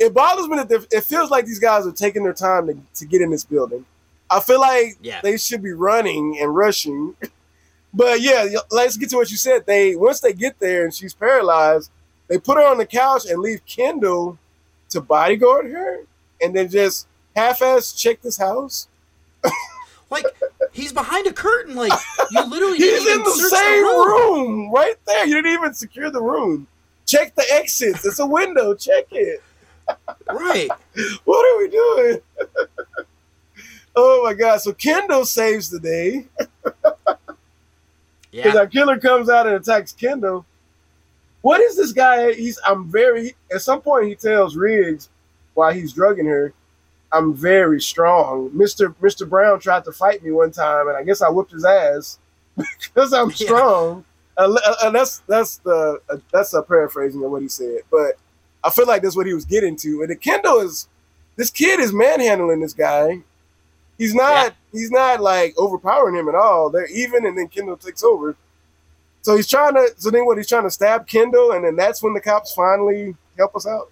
[0.00, 3.06] It bothers me that it feels like these guys are taking their time to, to
[3.06, 3.86] get in this building.
[4.28, 5.20] I feel like Yeah.
[5.22, 7.14] they should be running and rushing.
[7.96, 9.64] But yeah, let's get to what you said.
[9.64, 11.90] They once they get there and she's paralyzed,
[12.28, 14.38] they put her on the couch and leave Kendall
[14.90, 16.00] to bodyguard her,
[16.42, 18.86] and then just half-ass check this house.
[20.08, 20.24] Like,
[20.72, 21.74] he's behind a curtain.
[21.74, 21.92] Like,
[22.30, 24.06] you literally didn't He's in even the same room.
[24.06, 25.26] room right there.
[25.26, 26.68] You didn't even secure the room.
[27.06, 28.06] Check the exits.
[28.06, 28.72] It's a window.
[28.74, 29.42] Check it.
[30.30, 30.70] Right.
[31.24, 32.20] What are we doing?
[33.96, 34.60] oh my god!
[34.60, 36.26] So Kendall saves the day
[38.36, 38.60] because Yeah.
[38.60, 40.44] our killer comes out and attacks Kendall.
[41.42, 42.32] What is this guy?
[42.32, 43.34] He's I'm very.
[43.52, 45.08] At some point, he tells Riggs
[45.54, 46.52] while he's drugging her,
[47.12, 51.22] "I'm very strong." Mister Mister Brown tried to fight me one time, and I guess
[51.22, 52.18] I whooped his ass
[52.56, 53.34] because I'm Yeah.
[53.46, 54.04] strong.
[54.36, 56.00] Uh, that's that's the
[56.32, 58.14] that's a paraphrasing of what he said, but
[58.64, 60.02] I feel like that's what he was getting to.
[60.02, 60.88] And the Kendall is
[61.36, 63.20] this kid is manhandling this guy.
[63.98, 66.68] He's not he's not like overpowering him at all.
[66.70, 68.36] They're even, and then Kendall takes over.
[69.22, 69.88] So he's trying to.
[69.96, 70.36] So then what?
[70.36, 73.90] He's trying to stab Kendall, and then that's when the cops finally help us out.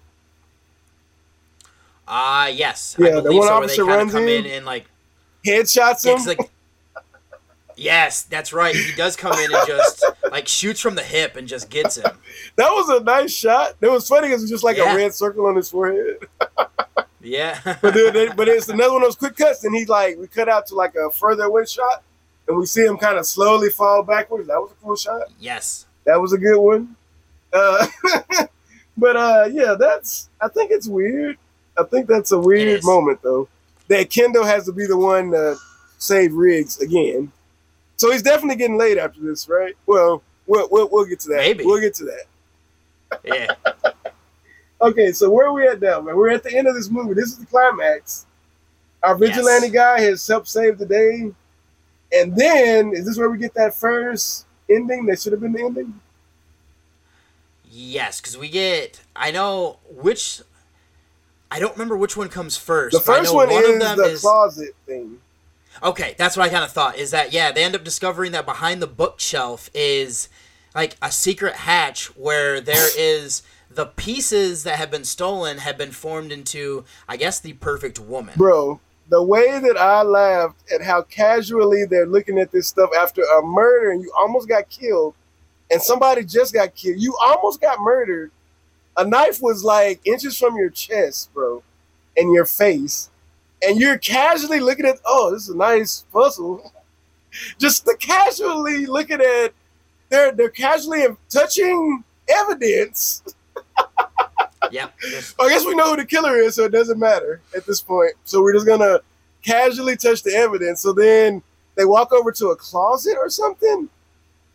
[2.07, 2.95] Ah, yes.
[2.99, 4.51] Yeah, I the one so, where they officer runs come in in.
[4.51, 4.85] and like
[5.45, 6.25] Headshots Yeah, him.
[6.25, 6.39] like,
[7.75, 8.75] yes, that's right.
[8.75, 12.11] He does come in and just like shoots from the hip and just gets him.
[12.57, 13.73] that was a nice shot.
[13.81, 14.93] It was funny because it's just like Yeah.
[14.93, 16.17] a red circle on his forehead.
[17.25, 17.59] Yeah.
[17.81, 20.47] But then- but it's another one of those quick cuts, and he's like we cut
[20.47, 22.03] out to like a further away shot,
[22.47, 24.47] and we see him kind of slowly fall backwards.
[24.47, 25.23] That was a cool shot.
[25.39, 25.85] yes.
[26.05, 26.95] That was a good one.
[27.51, 27.87] Uh,
[28.97, 30.29] but uh, yeah, that's.
[30.39, 31.37] I think it's weird.
[31.77, 33.47] I think that's a weird moment though.
[33.87, 35.55] That Kendall has to be the one to
[35.97, 37.31] save Riggs again.
[37.97, 39.73] So he's definitely getting laid after this, right?
[39.87, 41.37] Well, we'll we'll, we'll get to that.
[41.37, 41.65] Maybe.
[41.65, 43.19] we'll get to that.
[43.23, 43.47] Yeah.
[44.81, 46.15] Okay, so where are we at now, man?
[46.15, 47.13] We're at the end of this movie.
[47.13, 48.25] This is the climax.
[49.03, 49.73] Our vigilante Yes.
[49.73, 51.31] guy has helped save the day.
[52.11, 55.63] And then, is this where we get that first ending that should have been the
[55.63, 55.99] ending?
[57.69, 59.01] Yes, because we get.
[59.15, 60.41] I know which.
[61.51, 62.93] I don't remember which one comes first.
[62.93, 65.19] The first one, one is the is closet thing.
[65.83, 66.15] okay.
[66.17, 66.97] That's what I kind of thought.
[66.97, 67.51] Is that yeah?
[67.51, 70.29] They end up discovering that behind the bookshelf is
[70.73, 75.91] like a secret hatch where there is the pieces that have been stolen have been
[75.91, 78.35] formed into I guess the perfect woman.
[78.37, 78.79] Bro,
[79.09, 83.41] the way that I laughed at how casually they're looking at this stuff after a
[83.43, 85.13] murder and you almost got killed
[85.71, 86.99] and somebody just got killed.
[86.99, 88.31] You almost got murdered.
[88.97, 91.63] A knife was like inches from your chest, bro,
[92.15, 93.09] and your face.
[93.65, 96.71] And you're casually looking at, oh, this is a nice puzzle.
[97.59, 99.53] Just the casually looking at,
[100.09, 103.23] they're they're casually touching evidence.
[104.71, 104.99] Yep.
[104.99, 107.81] just- I guess we know who the killer is, so it doesn't matter at this
[107.81, 108.13] point.
[108.25, 108.99] So we're just gonna
[109.43, 110.81] casually touch the evidence.
[110.81, 111.43] So then
[111.75, 113.89] they walk over to a closet or something,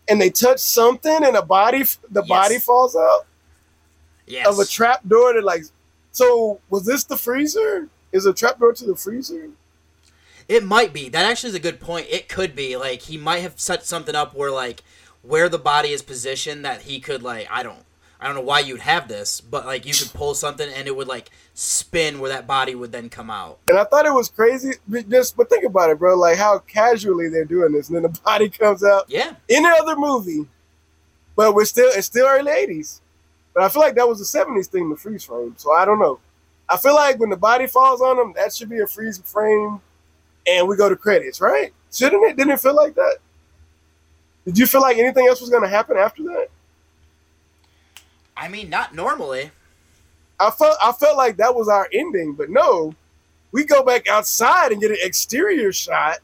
[0.08, 2.28] and they touch something, and a body, the Yes.
[2.28, 3.26] body falls out
[4.26, 4.46] yes.
[4.46, 5.32] of a trap door.
[5.32, 5.64] That like,
[6.12, 7.88] so was this the freezer?
[8.12, 9.50] Is a trap door to the freezer?
[10.48, 11.08] It might be.
[11.08, 12.08] That actually is a good point.
[12.10, 14.82] It could be like he might have set something up where like
[15.22, 17.84] where the body is positioned that he could like I don't
[18.20, 20.94] I don't know why you'd have this, but like you could pull something and it
[20.94, 23.58] would like spin where that body would then come out.
[23.68, 24.72] And I thought it was crazy.
[24.86, 26.16] but Just but think about it, bro.
[26.18, 29.06] Like how casually they're doing this, and then the body comes out.
[29.08, 29.34] Yeah.
[29.48, 30.46] any other movie,
[31.34, 33.00] but we're still it's still early '80s.
[33.54, 35.54] But I feel like that was a '70s thing, the freeze frame.
[35.56, 36.20] So I don't know.
[36.68, 39.80] I feel like when the body falls on them, that should be a freeze frame,
[40.46, 41.72] and we go to credits, right?
[41.92, 42.36] Shouldn't it?
[42.36, 43.16] Didn't it feel like that?
[44.44, 46.48] Did you feel like anything else was going to happen after that?
[48.40, 49.50] I mean, not normally.
[50.40, 52.94] I felt I felt like that was our ending, but no,
[53.52, 56.20] we go back outside and get an exterior shot,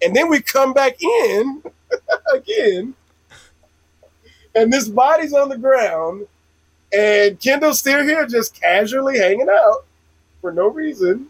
[0.00, 1.62] and then we come back in
[2.32, 2.94] again,
[4.54, 6.28] and this body's on the ground,
[6.96, 9.84] and Kendall's still here, just casually hanging out
[10.40, 11.28] for no reason,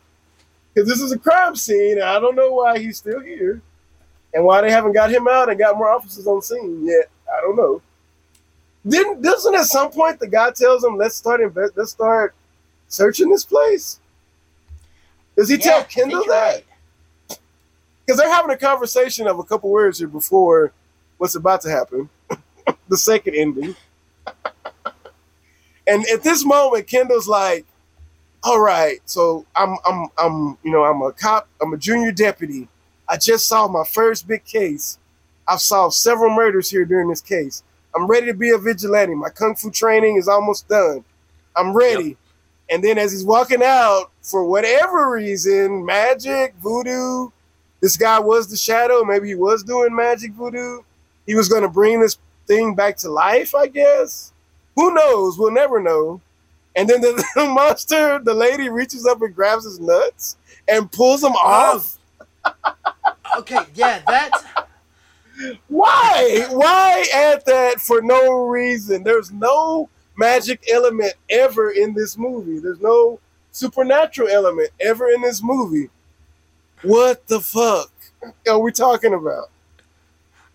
[0.75, 1.93] because this is a crime scene.
[1.93, 3.63] And I don't know why he's still here,
[4.35, 7.09] and why they haven't got him out and got more officers on scene yet.
[7.35, 7.81] I don't know.
[8.89, 11.40] Didn't doesn't at some point the guy tells him let's start
[11.77, 12.35] let's start
[12.89, 14.01] searching this place?
[15.36, 16.65] Does he Yeah, tell Kendall that?
[17.28, 17.39] right.
[18.06, 20.73] Because they're having a conversation of a couple words here before
[21.19, 22.09] what's about to happen,
[22.89, 23.77] the second ending.
[25.86, 27.66] and at this moment, Kendall's like,
[28.43, 32.69] "All right, so I'm I'm I'm you know I'm a cop, I'm a junior deputy.
[33.09, 34.98] I just solved my first big case.
[35.47, 37.62] I've solved several murders here during this case.
[37.99, 39.15] I'm ready to be a vigilante.
[39.15, 41.05] My kung fu training is almost done.
[41.57, 42.16] I'm ready."
[42.70, 47.31] And then as he's walking out, for whatever reason, magic, voodoo,
[47.81, 49.05] this guy was the shadow.
[49.05, 50.83] Maybe he was doing magic voodoo.
[51.27, 54.33] He was going to bring this thing back to life, I guess.
[54.77, 55.39] Who knows?
[55.39, 56.20] We'll never know.
[56.77, 60.37] And then the, the monster, the lady reaches up and grabs his nuts
[60.69, 61.99] and pulls them off.
[63.37, 64.68] Okay, yeah, that.
[65.69, 66.47] Why?
[66.51, 69.02] Why add that for no reason?
[69.02, 72.59] There's no magic element ever in this movie.
[72.59, 73.20] There's no
[73.52, 75.90] supernatural element ever in this movie.
[76.82, 77.90] What the fuck
[78.48, 79.51] are we talking about?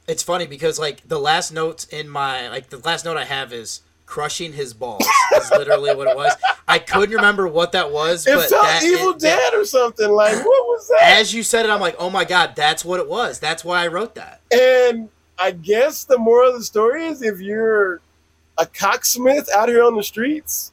[0.07, 3.53] It's funny because like the last note in my like the last note I have
[3.53, 3.81] is
[4.13, 5.03] crushing his balls.
[5.35, 6.31] is literally what it was.
[6.67, 10.07] I couldn't remember what that was, It but felt that, Evil it- Dead or something.
[10.11, 11.17] Like, what was that?
[11.19, 13.39] As you said it, I'm like, oh my god, that's what it was.
[13.39, 14.41] That's why I wrote that.
[14.51, 15.09] And
[15.39, 18.01] I guess the moral of the story is if you're
[18.59, 20.71] a cocksmith out here on the streets,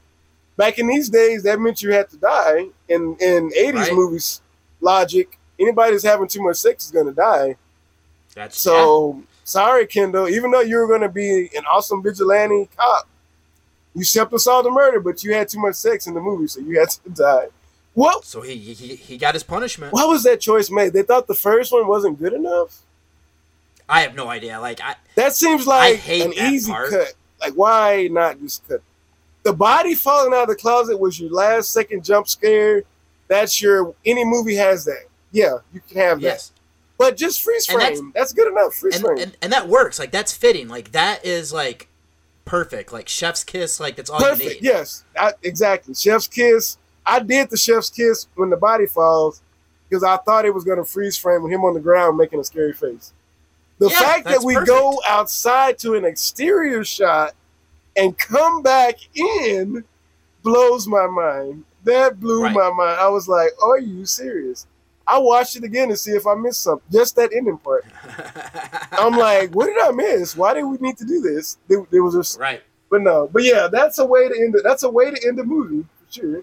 [0.58, 2.66] back in these days, that meant you had to die.
[2.90, 3.94] In in 80s Right.
[3.94, 4.42] movies,
[4.82, 7.56] logic, anybody that's having too much sex is going to die.
[8.34, 13.08] That's So, sorry, Kendall, even though you were going to be an awesome vigilante cop,
[13.94, 16.60] you simply saw the murder, but you had too much sex in the movie, so
[16.60, 17.48] you had to die.
[17.94, 18.24] What?
[18.24, 19.92] So he he, he got his punishment.
[19.92, 20.92] Why was that choice made?
[20.92, 22.78] They thought the first one wasn't good enough.
[23.88, 24.60] I have no idea.
[24.60, 26.90] Like I That seems like an easy part.
[26.90, 27.14] cut.
[27.40, 28.82] Like, why not just cut?
[29.42, 32.82] The body falling out of the closet was your last second jump scare.
[33.26, 35.06] That's your any movie has that.
[35.32, 36.26] Yeah, you can have that.
[36.26, 36.52] yes.
[36.98, 37.78] But just freeze frame.
[37.78, 38.74] that's- That's, good enough.
[38.74, 39.18] Freeze And, frame.
[39.18, 39.98] and and that works.
[39.98, 40.68] Like that's fitting.
[40.68, 41.88] Like that is like
[42.44, 42.92] perfect.
[42.92, 43.80] Like chef's kiss.
[43.80, 44.62] Like that's all you Perfect.
[44.62, 44.62] need.
[44.62, 45.94] Yes, I, exactly.
[45.94, 46.78] Chef's kiss.
[47.06, 49.42] I did the chef's kiss when the body falls
[49.88, 52.38] because I thought it was going to freeze frame with him on the ground making
[52.40, 53.12] a scary face.
[53.78, 54.68] The Yeah, fact that we perfect.
[54.68, 57.32] go outside to an exterior shot
[57.96, 59.84] and come back in
[60.42, 61.64] blows my mind.
[61.84, 62.52] That blew Right.
[62.54, 63.00] my mind.
[63.00, 64.66] I was like, "Are you serious?"
[65.10, 66.86] I watched it again to see if I missed something.
[66.92, 67.84] Just that ending part.
[68.92, 70.36] I'm like, "What did I miss?
[70.36, 72.62] Why did we need to do this?" There, there was a right.
[72.90, 74.62] but no, but yeah, that's a way to end it.
[74.64, 76.42] That's a way to end the movie for sure.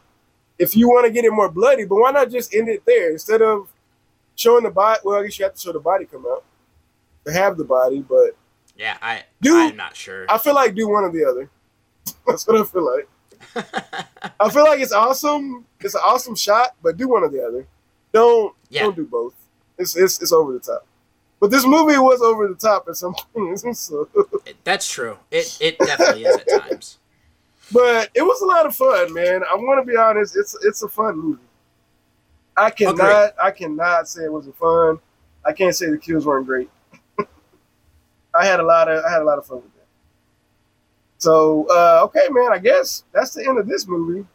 [0.59, 3.11] If you want to get it more bloody, but why not just end it there
[3.11, 3.69] instead of
[4.35, 4.99] showing the body?
[5.03, 6.43] Well, I guess you have to show the body come out
[7.25, 8.35] to have the body, but
[8.75, 9.57] Yeah, I do.
[9.57, 10.25] I'm not sure.
[10.29, 11.49] I feel like do one or the other.
[12.27, 13.07] That's what I feel like.
[14.39, 15.65] I feel like it's awesome.
[15.79, 17.67] It's an awesome shot, but do one or the other.
[18.17, 18.83] Don't Yeah.
[18.83, 19.33] don't do both.
[19.77, 20.85] It's it's it's over the top.
[21.39, 23.63] But this movie was over the top at some points.
[23.79, 24.07] so.
[24.63, 25.17] That's true.
[25.31, 26.97] It it definitely is at times.
[27.73, 29.41] But it was a lot of fun, man.
[29.43, 30.37] I want to be honest.
[30.37, 31.41] It's it's a fun movie.
[32.55, 34.99] I cannot I cannot say it wasn't fun.
[35.45, 36.69] I can't say the kills weren't great.
[38.33, 39.87] I had a lot of I had a lot of fun with that.
[41.17, 42.53] So uh, okay, man.
[42.53, 44.25] I guess that's the end of this movie.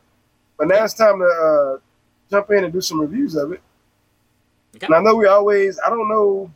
[0.58, 1.78] But now it's time to uh,
[2.30, 3.62] jump in and do some reviews of it.
[4.76, 4.86] Okay.
[4.86, 6.50] And I know we always I don't know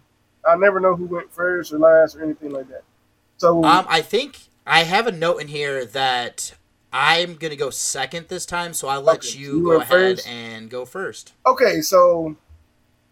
[0.48, 2.82] I never know who went first or last or anything like that.
[3.36, 6.54] So Um, I think I have a note in here that
[6.92, 10.28] I'm gonna go second this time, so I'll let Okay, you you go ahead first?
[10.28, 11.34] and go first.
[11.44, 12.36] Okay, so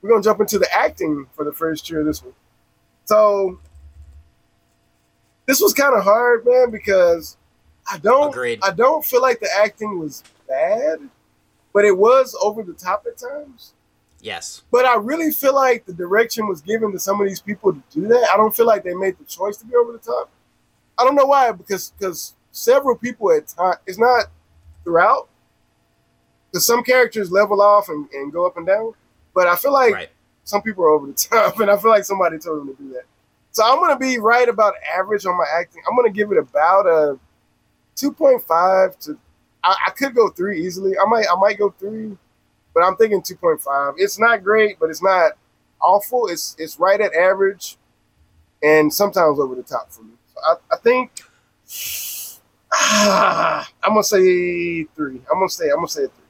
[0.00, 2.34] we're gonna jump into the acting for the first year of this one.
[3.04, 3.58] So
[5.46, 7.36] this was kind of hard, man, because
[7.90, 8.60] I don't Agreed.
[8.62, 11.10] I don't feel like the acting was bad,
[11.74, 13.74] but it was over the top at times.
[14.24, 14.62] Yes.
[14.72, 17.82] But I really feel like the direction was given to some of these people to
[17.92, 18.26] do that.
[18.32, 20.30] I don't feel like they made the choice to be over the top.
[20.98, 24.26] I don't know why, because because several people at time it's not
[24.82, 25.28] throughout.
[26.50, 28.94] because some characters level off and, and go up and down,
[29.34, 30.10] but I feel like Right.
[30.44, 32.88] some people are over the top, and I feel like somebody told them to do
[32.94, 33.04] that.
[33.50, 35.82] So I'm gonna be right about average on my acting.
[35.86, 37.18] I'm gonna give it about a
[37.96, 39.18] 2.5 to.
[39.62, 40.92] I, I could go three easily.
[40.98, 42.16] I might I might go three,
[42.74, 43.94] but I'm thinking 2.5.
[43.98, 45.32] It's not great, but it's not
[45.80, 46.26] awful.
[46.26, 47.76] It's it's right at average,
[48.62, 50.14] and sometimes over the top for me.
[50.34, 51.10] So I, I think
[52.72, 55.20] I'm gonna say three.
[55.30, 56.24] I'm gonna say I'm gonna say three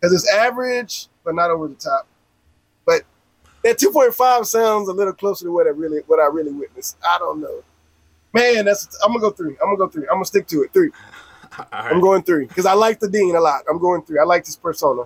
[0.00, 2.06] because it's average, but not over the top.
[2.86, 3.02] But
[3.62, 6.96] that 2.5 sounds a little closer to what I really what I really witnessed.
[7.06, 7.62] I don't know,
[8.32, 8.64] man.
[8.64, 9.56] That's I'm gonna go three.
[9.60, 10.04] I'm gonna go three.
[10.04, 10.72] I'm gonna stick to it.
[10.72, 10.90] Three.
[11.58, 13.62] All I'm going three because I like the dean a lot.
[13.68, 14.18] I'm going three.
[14.18, 15.04] I like this persona.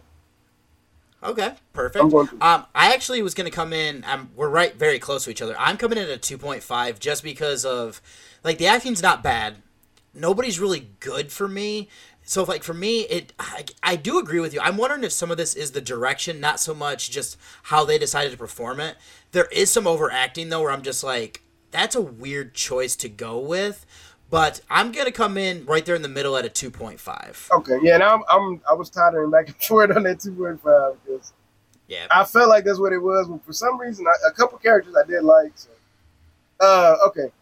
[1.22, 2.10] Okay, perfect.
[2.10, 2.18] To.
[2.40, 4.04] Um, I actually was gonna come in.
[4.04, 5.54] Um, we're right, very close to each other.
[5.58, 8.00] I'm coming in at a two point five just because of,
[8.42, 9.56] like, the acting's not bad.
[10.14, 11.88] Nobody's really good for me.
[12.22, 14.60] So, like, for me, it I, I do agree with you.
[14.60, 17.98] I'm wondering if some of this is the direction, not so much just how they
[17.98, 18.96] decided to perform it.
[19.32, 23.38] There is some overacting though, where I'm just like, that's a weird choice to go
[23.38, 23.84] with.
[24.30, 27.48] But I'm gonna come in right there in the middle at a two point five.
[27.52, 31.32] Okay, yeah, and I'm, I'm I was tottering back and forth on that 2.5 because
[31.88, 32.06] Yeah.
[32.10, 34.94] I felt like that's what it was, but for some reason, I, a couple characters
[34.96, 35.50] I did like.
[35.56, 35.70] So,
[36.60, 37.32] uh, okay,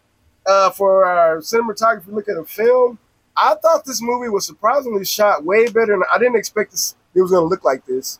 [0.47, 2.98] uh, for our cinematography, look at the film.
[3.36, 6.97] I thought this movie was surprisingly shot way better, than I didn't expect this.
[7.15, 8.19] It was going to look like this.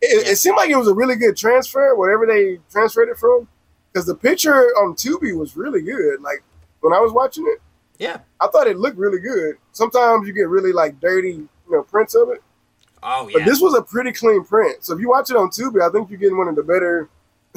[0.00, 3.48] It, it seemed like it was a really good transfer, whatever they transferred it from,
[3.92, 6.20] because the picture on Tubi was really good.
[6.20, 6.42] Like
[6.80, 7.62] when I was watching it,
[8.02, 8.18] Yeah.
[8.40, 9.58] I thought it looked really good.
[9.70, 12.42] Sometimes you get really like dirty, you know, prints of it.
[13.00, 13.38] Oh yeah.
[13.38, 14.84] But this was a pretty clean print.
[14.84, 17.08] So if you watch it on Tubi, I think you're getting one of the better,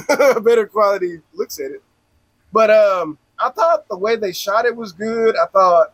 [0.44, 1.82] better quality looks at it.
[2.54, 5.36] But um, I thought the way they shot it was good.
[5.36, 5.94] I thought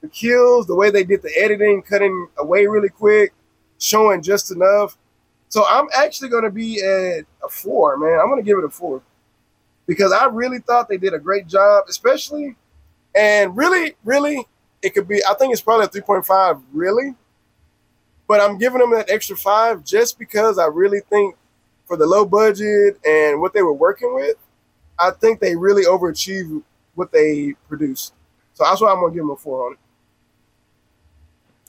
[0.00, 3.34] the kills, the way they did the editing, cutting away really quick,
[3.78, 4.96] showing just enough.
[5.50, 8.18] So I'm actually going to be at a four, man.
[8.18, 9.02] I'm going to give it a four
[9.86, 12.56] because I really thought they did a great job, especially
[13.14, 14.46] and really, really,
[14.82, 15.24] it could be.
[15.24, 17.14] I think it's probably a 3.5, really
[18.32, 21.36] but I'm giving them that extra five just because I really think
[21.84, 24.36] for the low budget and what they were working with,
[24.98, 26.62] I think they really overachieved
[26.94, 28.14] what they produced.
[28.54, 29.78] So that's why I'm gonna give them a four on it.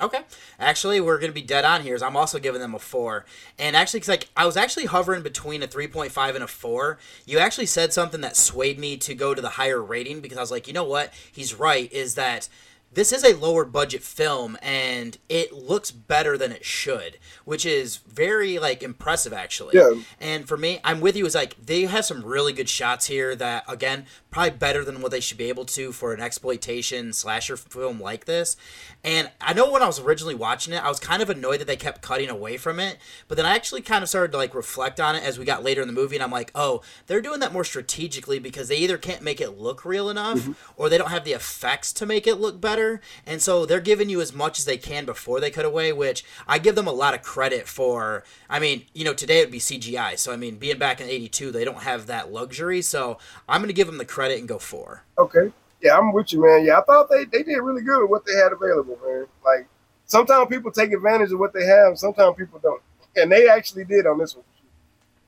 [0.02, 0.22] Okay.
[0.60, 1.96] Actually, we're going to be dead on here.
[1.96, 3.26] Is I'm also giving them a four.
[3.60, 6.98] And actually, because like I was actually hovering between a 3.5 and a four.
[7.26, 10.42] You actually said something that swayed me to go to the higher rating because I
[10.42, 11.14] was like, you know what?
[11.32, 11.92] He's right.
[11.94, 12.50] Is that
[12.94, 17.98] this is a lower budget film and it looks better than it should, which is
[17.98, 19.76] very like impressive actually.
[19.76, 20.02] Yeah.
[20.20, 21.26] And for me, I'm with you.
[21.26, 25.12] Is like they have some really good shots here that again probably better than what
[25.12, 28.58] they should be able to for an exploitation slasher film like this.
[29.04, 31.68] And I know when I was originally watching it, I was kind of annoyed that
[31.68, 32.98] they kept cutting away from it.
[33.28, 35.64] But then I actually kind of started to like reflect on it as we got
[35.64, 38.78] later in the movie, and I'm like, oh, they're doing that more strategically because they
[38.78, 40.54] either can't make it look real enough mm-hmm.
[40.78, 43.02] or they don't have the effects to make it look better.
[43.26, 46.26] And so they're giving you as much as they can before they cut away, which
[46.48, 48.24] I give them a lot of credit for.
[48.50, 50.18] I mean, you know, today it would be CGI.
[50.18, 52.82] So, I mean, being back in 82, they don't have that luxury.
[52.82, 55.04] So I'm going to give them the credit and go four.
[55.18, 55.52] Okay.
[55.82, 56.64] Yeah, I'm with you, man.
[56.66, 59.26] Yeah, I thought they, they did really good with what they had available, man.
[59.46, 59.68] Like
[60.06, 62.82] sometimes people take advantage of what they have, sometimes people don't.
[63.16, 64.46] And they actually did on this one.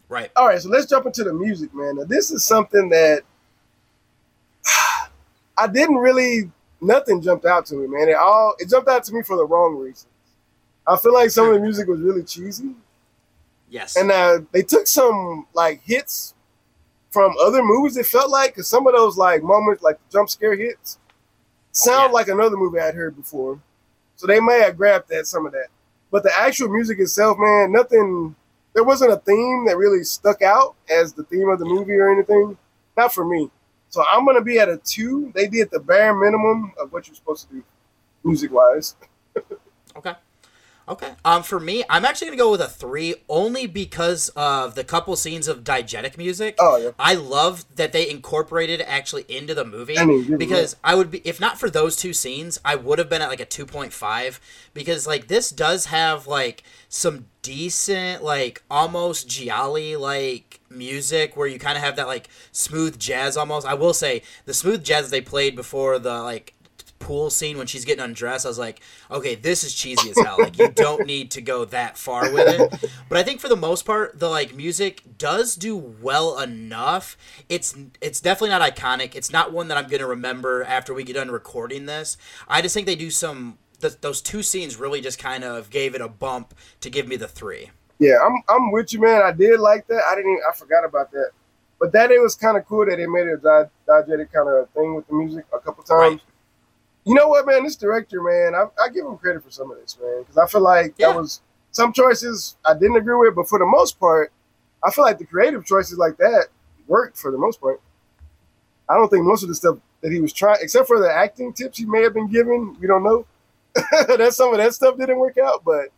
[0.07, 0.31] Right.
[0.35, 1.97] All right, so let's jump into the music, man.
[1.97, 3.23] Now, this is something that
[5.57, 6.51] I didn't really
[6.81, 8.09] nothing jumped out to me, man.
[8.09, 10.07] It all it jumped out to me for the wrong reasons.
[10.87, 12.75] I feel like some of the music was really cheesy,
[13.69, 13.95] Yes.
[13.95, 16.34] and uh, they took some like hits
[17.15, 17.95] from other movies.
[17.95, 20.99] It felt like because some of those like moments, like jump scare hits,
[21.71, 23.57] sound like another movie I'd heard before.
[24.17, 25.67] So they may have grabbed that some of that,
[26.11, 28.35] but the actual music itself, man, nothing.
[28.73, 32.11] There wasn't a theme that really stuck out as the theme of the movie or
[32.11, 32.57] anything.
[32.97, 33.49] Not for me.
[33.87, 35.31] So I'm gonna be at a two.
[35.33, 37.63] They did the bare minimum of what you're supposed to do,
[38.23, 38.95] music wise.
[39.97, 40.13] Okay.
[40.87, 41.13] Okay.
[41.23, 45.15] Um, for me, I'm actually gonna go with a three, only because of the couple
[45.15, 46.55] scenes of diegetic music.
[46.59, 46.91] Oh yeah.
[46.99, 51.21] I love that they incorporated actually into the movie I mean, because I would be
[51.23, 54.39] if not for those two scenes, I would have been at like a 2.5
[54.73, 61.59] because like this does have like some decent like almost gialli like music where you
[61.59, 63.67] kind of have that like smooth jazz almost.
[63.67, 66.54] I will say the smooth jazz they played before the like
[66.99, 68.81] pool scene when she's getting undressed, I was like,
[69.11, 70.37] okay, this is cheesy as hell.
[70.39, 72.91] Like you don't need to go that far with it.
[73.09, 77.17] But I think for the most part, the like music does do well enough.
[77.49, 79.15] It's it's definitely not iconic.
[79.15, 82.17] It's not one that I'm gonna remember after we get done recording this.
[82.47, 85.95] I just think they do some th- those two scenes really just kind of gave
[85.95, 87.71] it a bump to give me the three.
[87.99, 89.21] Yeah, I'm I'm with you, man.
[89.21, 90.01] I did like that.
[90.05, 90.31] I didn't.
[90.31, 91.31] Even, I forgot about that.
[91.79, 94.69] But that it was kind of cool that they made a di- diegetic kind of
[94.71, 96.13] thing with the music a couple times.
[96.13, 96.21] Right.
[97.05, 97.63] You know what, man?
[97.63, 100.47] This director, man, I, I give him credit for some of this, man, because I
[100.47, 101.09] feel like Yeah.
[101.11, 101.41] that was
[101.71, 104.31] some choices I didn't agree with, but for the most part,
[104.83, 106.47] I feel like the creative choices like that
[106.87, 107.79] worked for the most part.
[108.89, 111.53] I don't think most of the stuff that he was trying, except for the acting
[111.53, 113.25] tips he may have been given, we don't know.
[113.75, 115.89] that some of that stuff didn't work out, but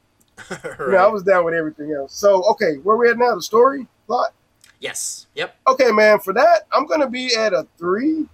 [0.79, 2.13] you know, I was down with everything else.
[2.13, 3.35] So, okay, where we at now?
[3.35, 4.33] The story plot.
[4.79, 5.27] Yes.
[5.35, 5.55] Yep.
[5.67, 6.19] Okay, man.
[6.19, 8.27] For that, I'm gonna be at a three.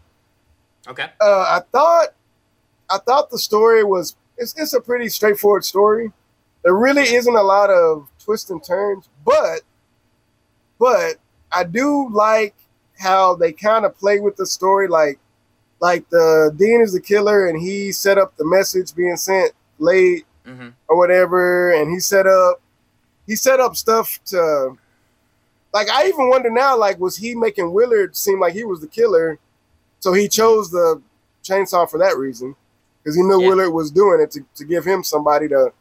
[0.88, 1.08] Okay.
[1.22, 2.10] Uh, I thought,
[2.94, 6.12] I thought the story was it's, it's a pretty straightforward story.
[6.64, 9.62] There really isn't a lot of twists and turns, but,
[10.80, 11.16] but
[11.52, 12.56] I do like
[12.98, 15.20] how they kind of play with the story, like,
[15.82, 20.26] like the Dean is the killer, and he set up the message being sent late
[20.46, 20.70] Mm-hmm.
[20.90, 22.62] or whatever, and he set up,
[23.26, 24.78] he set up stuff to
[25.74, 28.88] like I even wonder now, like, was he making Willard seem like he was the
[28.88, 29.40] killer?
[30.02, 31.02] So he chose the
[31.44, 32.58] chainsaw for that reason.
[33.04, 33.50] Because he knew Yeah.
[33.50, 35.74] Willard was doing it to, to give him somebody to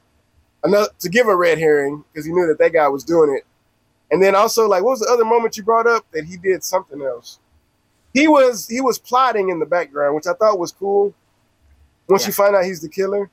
[0.64, 3.44] another to give a red herring, because he knew that that guy was doing it.
[4.10, 6.62] And then also, like, what was the other moment you brought up that he did
[6.62, 7.38] something else?
[8.12, 11.14] He was he was plotting in the background, which I thought was cool.
[12.08, 12.28] Once Yeah.
[12.28, 13.30] you find out he's the killer.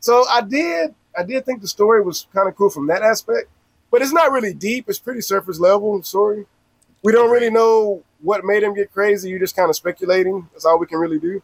[0.00, 3.48] So I did I did think the story was kind of cool from that aspect
[3.90, 4.84] but it's not really deep.
[4.88, 6.46] It's pretty surface level story.
[7.02, 9.28] We don't really know what made him get crazy.
[9.28, 10.48] You're just kind of speculating.
[10.52, 11.42] That's all we can really do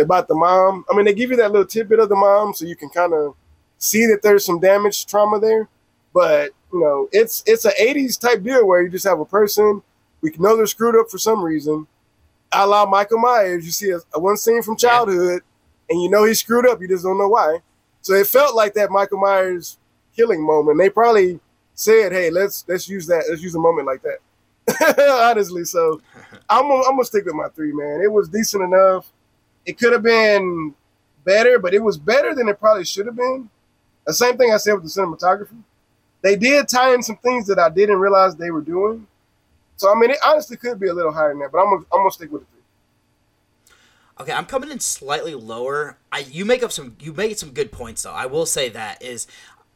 [0.00, 0.84] about the mom.
[0.90, 3.12] I mean, they give you that little tidbit of the mom, so you can kind
[3.14, 3.34] of
[3.78, 5.68] see that there's some damage trauma there.
[6.12, 9.82] But you know, it's it's an '80s type deal where you just have a person.
[10.22, 11.86] We know they're screwed up for some reason.
[12.52, 15.42] I la Michael Myers, you see a, a one scene from childhood,
[15.88, 16.80] and you know he's screwed up.
[16.80, 17.58] You just don't know why.
[18.02, 19.78] So it felt like that Michael Myers
[20.16, 20.78] killing moment.
[20.78, 21.38] They probably
[21.74, 23.24] said, "Hey, let's let's use that.
[23.28, 24.18] Let's use a moment like that."
[25.30, 26.00] Honestly, so
[26.48, 28.00] I'm gonna, I'm gonna stick with my three, man.
[28.02, 29.10] It was decent enough.
[29.66, 30.74] It could have been
[31.24, 33.50] better, but it was better than it probably should have been.
[34.06, 35.62] The same thing I said with the cinematography.
[36.22, 39.06] They did tie in some things that I didn't realize they were doing.
[39.76, 41.86] So I mean, it honestly could be a little higher than that, but I'm gonna,
[41.92, 42.60] I'm gonna stick with three.
[44.20, 45.96] Okay, I'm coming in slightly lower.
[46.12, 48.12] I you make up some you make some good points though.
[48.12, 49.26] I will say that is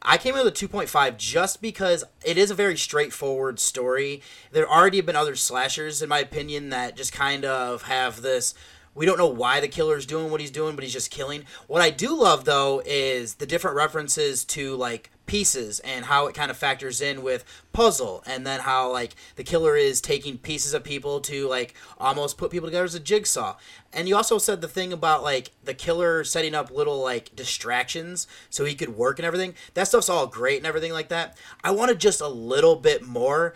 [0.03, 4.21] I came in with a 2.5 just because it is a very straightforward story.
[4.51, 8.53] There already have been other slashers in my opinion that just kind of have this
[8.95, 11.43] we don't know why the killer's doing what he's doing, but he's just killing.
[11.67, 16.35] What I do love though is the different references to like pieces and how it
[16.35, 17.43] kind of factors in with
[17.73, 22.37] puzzle and then how like the killer is taking pieces of people to like almost
[22.37, 23.55] put people together as a jigsaw.
[23.91, 28.27] And you also said the thing about like the killer setting up little like distractions
[28.49, 29.55] so he could work and everything.
[29.73, 31.37] That stuff's all great and everything like that.
[31.63, 33.53] I wanted just a little bit more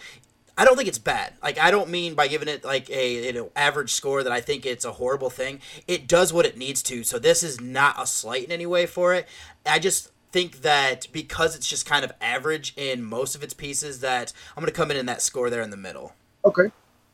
[0.59, 1.35] I don't think it's bad.
[1.41, 4.41] Like I don't mean by giving it like a you know average score that I
[4.41, 5.61] think it's a horrible thing.
[5.87, 7.05] It does what it needs to.
[7.05, 9.25] So this is not a slight in any way for it.
[9.65, 14.01] I just think that because it's just kind of average in most of its pieces
[14.01, 16.11] that I'm going to come in in that score there in the middle.
[16.43, 16.69] Okay,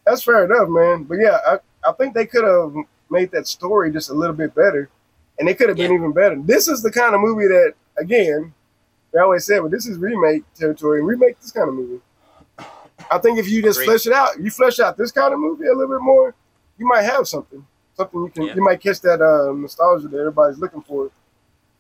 [0.08, 1.04] that's fair enough, man.
[1.04, 2.74] But yeah, I, I think they could have
[3.12, 4.90] made that story just a little bit better,
[5.38, 6.36] and it could have been even better.
[6.42, 8.56] This is the kind of movie that, again,
[9.14, 11.04] they always say, "Well, this is remake territory.
[11.04, 12.02] Remake this kind of movie."
[13.12, 13.86] I think if you just Agreed.
[14.02, 16.34] flesh it out, you flesh out this kind of movie a little bit more,
[16.78, 17.66] you might have something.
[17.96, 18.56] Something you can, Yeah.
[18.56, 21.12] you might catch that uh, nostalgia that everybody's looking for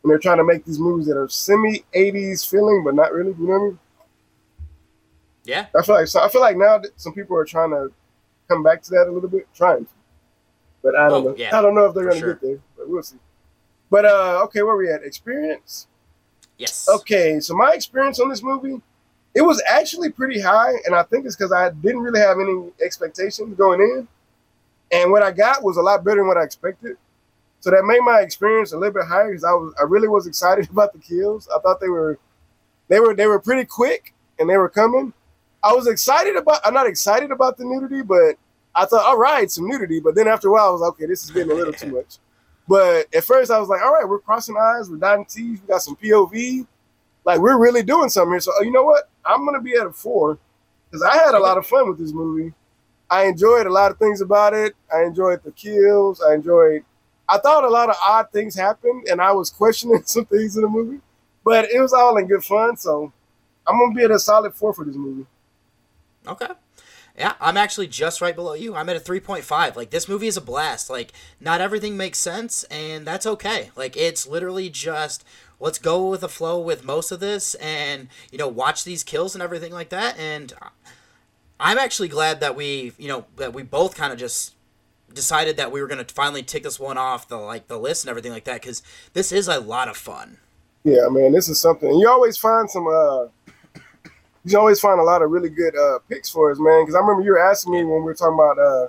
[0.01, 3.31] when they're trying to make these movies that are semi '80s feeling, but not really.
[3.37, 3.79] You know what I mean?
[5.43, 5.67] Yeah.
[5.77, 7.91] I feel like so I feel like now that some people are trying to
[8.47, 9.91] come back to that a little bit, trying to.
[10.83, 11.35] But I don't Oh, know.
[11.37, 12.33] yeah, I don't know if they're gonna sure.
[12.33, 13.17] get there, but we'll see.
[13.89, 15.03] But uh okay, where we at?
[15.03, 15.87] Experience?
[16.57, 16.87] Yes.
[16.89, 18.81] Okay, so my experience on this movie,
[19.35, 22.71] it was actually pretty high, and I think it's because I didn't really have any
[22.81, 24.07] expectations going in.
[24.91, 26.95] And what I got was a lot better than what I expected.
[27.59, 30.25] So that made my experience a little bit higher because I was I really was
[30.25, 31.49] excited about the kills.
[31.53, 32.17] I thought they were
[32.87, 35.13] they were they were pretty quick and they were coming.
[35.61, 38.35] I was excited about I'm not excited about the nudity, but
[38.73, 39.99] I thought, all right, some nudity.
[39.99, 41.91] But then after a while I was like, okay, this is getting a little too
[41.95, 42.19] much.
[42.69, 45.67] But at first I was like, all right, we're crossing eyes, we're dotting T's, we
[45.67, 46.65] got some POV.
[47.25, 48.39] Like we're really doing something here.
[48.39, 49.09] So oh, you know what?
[49.25, 50.37] I'm gonna be at a four.
[50.89, 52.53] Because I had a lot of fun with this movie.
[53.09, 54.75] I enjoyed a lot of things about it.
[54.93, 56.21] I enjoyed the kills.
[56.21, 56.83] I enjoyed.
[57.27, 60.61] I thought a lot of odd things happened, and I was questioning some things in
[60.61, 61.01] the movie,
[61.43, 62.77] but it was all in good fun.
[62.77, 63.11] So
[63.67, 65.25] I'm gonna be at a solid four for this movie.
[66.27, 66.47] Okay.
[67.17, 68.75] Yeah, I'm actually just right below you.
[68.75, 69.75] I'm at a 3.5.
[69.77, 70.89] Like this movie is a blast.
[70.89, 73.71] Like not everything makes sense and that's okay.
[73.75, 75.23] Like it's literally just
[75.65, 79.35] let's go with the flow with most of this and you know watch these kills
[79.35, 80.53] and everything like that and
[81.59, 84.53] I'm actually glad that we, you know, that we both kind of just
[85.13, 88.03] decided that we were going to finally tick this one off the like the list
[88.03, 88.83] and everything like that cuz
[89.13, 90.37] this is a lot of fun.
[90.83, 91.89] Yeah, man, this is something.
[91.89, 93.27] And you always find some uh
[94.43, 96.83] you always find a lot of really good uh, picks for us, man.
[96.83, 98.87] Because I remember you were asking me when we were talking about uh,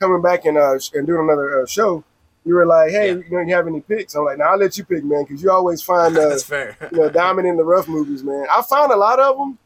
[0.00, 2.04] coming back and uh, and doing another uh, show.
[2.48, 3.16] You were like, "Hey, yeah.
[3.16, 5.24] you know, you have any picks?" I'm like, "Now nah, I'll let you pick, man,
[5.24, 6.78] because you always find uh, That's fair.
[6.90, 8.46] you know diamond in the rough movies, man.
[8.50, 9.58] I found a lot of them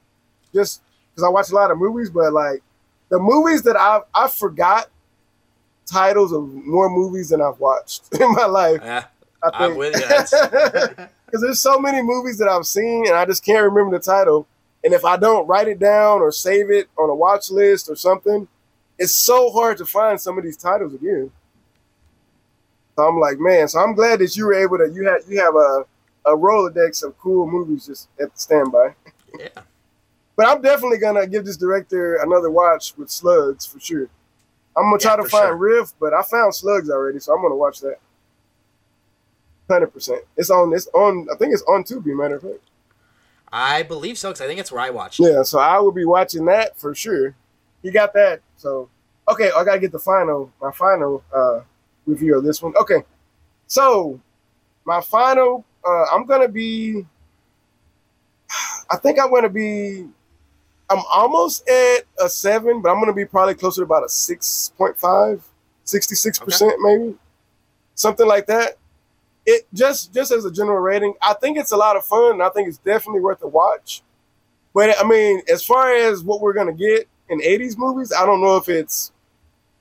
[0.53, 0.83] just
[1.15, 2.61] because I watch a lot of movies, but like
[3.09, 4.89] the movies that I I forgot
[5.87, 8.81] titles of more movies than I've watched in my life.
[8.83, 9.05] Yeah,
[9.45, 9.67] I.
[9.67, 10.01] I'm with you.
[10.01, 11.07] Because
[11.41, 14.49] there's so many movies that I've seen and I just can't remember the title.
[14.83, 17.95] And if I don't write it down or save it on a watch list or
[17.95, 18.49] something,
[18.99, 21.31] it's so hard to find some of these titles again.
[22.97, 23.69] So I'm like, man.
[23.69, 24.91] So I'm glad that you were able to.
[24.93, 25.85] You have you have a
[26.25, 28.95] a rolodex of cool movies just at the standby.
[29.39, 29.49] Yeah.
[30.37, 34.09] But I'm definitely gonna give this director another watch with Slugs for sure.
[34.77, 35.57] I'm gonna try Yeah, to find sure.
[35.57, 37.99] Rift, but I found Slugs already, so I'm gonna watch that.
[39.71, 40.23] Hundred percent.
[40.37, 40.73] It's on.
[40.75, 41.29] It's on.
[41.33, 42.17] I think it's on Tubi.
[42.17, 42.59] Matter of fact.
[43.51, 45.25] I believe so cuz I think it's where I watched it.
[45.31, 47.35] Yeah, so I will be watching that for sure.
[47.83, 48.41] He got that.
[48.57, 48.89] So
[49.29, 51.61] okay, I gotta get the final my final uh
[52.07, 52.75] review of this one.
[52.77, 53.03] Okay.
[53.67, 54.21] So
[54.85, 57.07] my final uh I'm gonna be
[58.91, 60.07] I think I'm gonna be
[60.91, 65.41] I'm almost at a seven, but I'm gonna be probably closer to about a 6.5,
[65.87, 67.17] 66% maybe.
[67.95, 68.77] Something like that
[69.47, 72.35] it just just as a general rating, I think it's a lot of fun.
[72.35, 74.03] And I think it's definitely worth a watch.
[74.75, 78.41] But I mean, as far as what we're gonna get in '80s movies, I don't
[78.41, 79.13] know if it's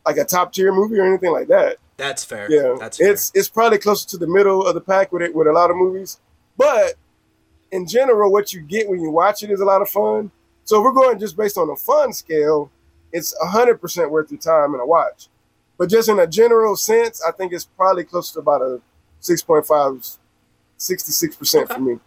[0.06, 1.78] like a top tier movie or anything like that.
[2.02, 2.52] That's fair.
[2.52, 3.12] Yeah, That's fair.
[3.12, 5.70] it's it's probably closer to the middle of the pack with it with a lot
[5.70, 6.20] of movies.
[6.58, 6.96] But
[7.72, 10.32] in general, what you get when you watch it is a lot of fun.
[10.66, 12.72] So if we're going just based on a fun scale,
[13.12, 15.28] it's hundred percent worth your time and a watch.
[15.78, 18.82] But just in a general sense, I think it's probably close to about a
[19.22, 20.18] 6.5,
[20.78, 22.00] 66% for me.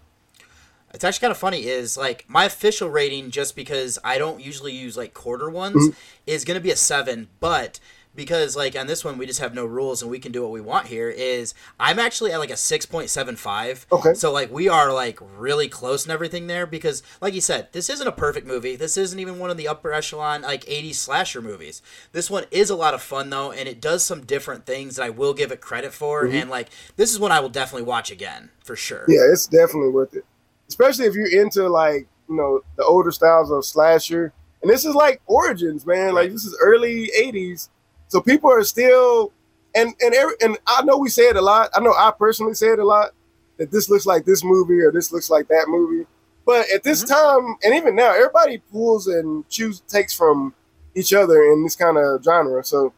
[0.93, 4.73] It's actually kind of funny is like my official rating just because I don't usually
[4.73, 5.95] use like quarter ones Mhm.
[6.27, 7.81] is going to be a 7, but
[8.17, 10.51] because like on this one we just have no rules and we can do what
[10.51, 13.87] we want here is I'm actually at like a 6.75.
[13.93, 14.15] Okay.
[14.15, 17.91] So like we are like really close and everything there because like you said, this
[17.91, 18.77] isn't a perfect movie.
[18.77, 21.83] This isn't even one of the upper echelon like 80 slasher movies.
[22.13, 25.05] This one is a lot of fun though and it does some different things that
[25.05, 26.35] I will give it credit for Mhm.
[26.43, 29.05] and like this is one I will definitely watch again for sure.
[29.09, 30.25] Yeah, it's definitely worth it.
[30.69, 34.33] Especially if you're into like, you know, the older styles of slasher.
[34.63, 36.15] And this is like origins, man.
[36.15, 37.69] Like this is early 80s.
[38.15, 39.33] So people are still
[39.75, 41.71] and and every, and I know we say it a lot.
[41.75, 43.11] I know I personally say it a lot
[43.57, 46.07] that this looks like this movie or this looks like that movie.
[46.47, 47.13] But at this mm-hmm.
[47.13, 50.55] time, and even now, everybody pulls and choose takes from
[50.95, 52.63] each other in this kind of genre.
[52.63, 52.93] So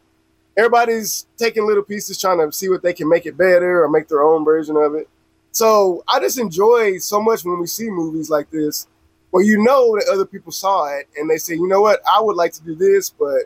[0.55, 4.07] everybody's taking little pieces, trying to see what they can make it better or make
[4.09, 5.09] their own version of it.
[5.51, 8.85] So I just enjoy so much when we see movies like this,
[9.31, 12.21] where you know that other people saw it and they say, you know what, I
[12.21, 13.45] would like to do this, but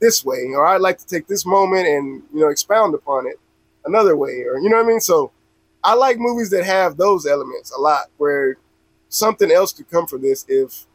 [0.00, 3.38] this way, or I'd like to take this moment and you know expound upon it
[3.84, 5.00] another way, or you know what I mean.
[5.00, 5.32] So
[5.82, 8.56] I like movies that have those elements a lot, where
[9.08, 10.86] something else could come from this if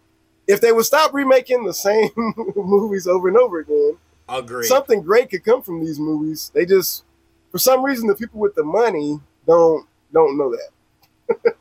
[0.47, 2.09] if they would stop remaking the same
[2.55, 3.97] movies over and over again.
[4.29, 4.65] Agree.
[4.65, 6.51] Something great could come from these movies.
[6.53, 7.03] They just,
[7.51, 11.55] for some reason, the people with the money don't don't know that.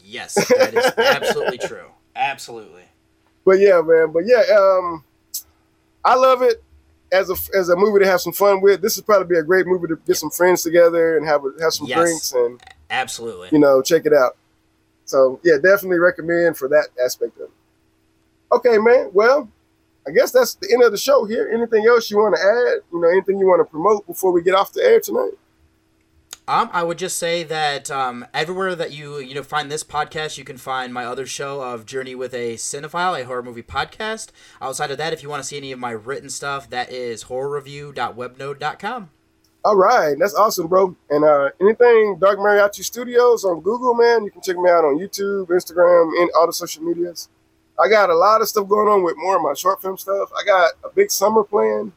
[0.00, 1.90] Yes, that is absolutely true.
[2.14, 2.82] Absolutely.
[3.44, 4.10] But yeah, man.
[4.10, 5.04] But yeah, um,
[6.06, 6.62] I love it
[7.12, 8.80] as a as a movie to have some fun with.
[8.80, 11.50] This would probably be a great movie to get some friends together and have a,
[11.62, 11.98] have some Yes.
[11.98, 12.60] drinks and
[12.90, 13.48] Absolutely.
[13.52, 14.36] you know check it out.
[15.04, 17.50] So yeah, definitely recommend for that aspect of it.
[18.52, 19.10] Okay, man.
[19.12, 19.48] Well,
[20.06, 21.50] I guess that's the end of the show here.
[21.52, 22.82] Anything else you want to add?
[22.92, 25.32] You know, anything you want to promote before we get off the air tonight?
[26.48, 30.38] Um, I would just say that um, everywhere that you you know find this podcast,
[30.38, 34.28] you can find my other show of Journey with a Cinephile, a horror movie podcast.
[34.62, 37.24] Outside of that, if you want to see any of my written stuff, that is
[37.24, 39.10] horrorreview.webnode.com.
[39.64, 40.94] All right, that's awesome, bro.
[41.10, 45.00] And uh, anything Dark Mariachi Studios on Google, man, you can check me out on
[45.00, 47.28] YouTube, Instagram, and all the social medias.
[47.76, 50.30] I got a lot of stuff going on with more of my short film stuff.
[50.38, 51.92] I got a big summer plan,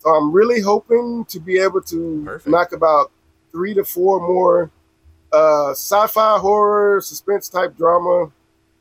[0.00, 3.12] so I'm really hoping to be able to knock about
[3.54, 4.70] three to four more
[5.32, 8.30] uh, sci-fi, horror, suspense type drama.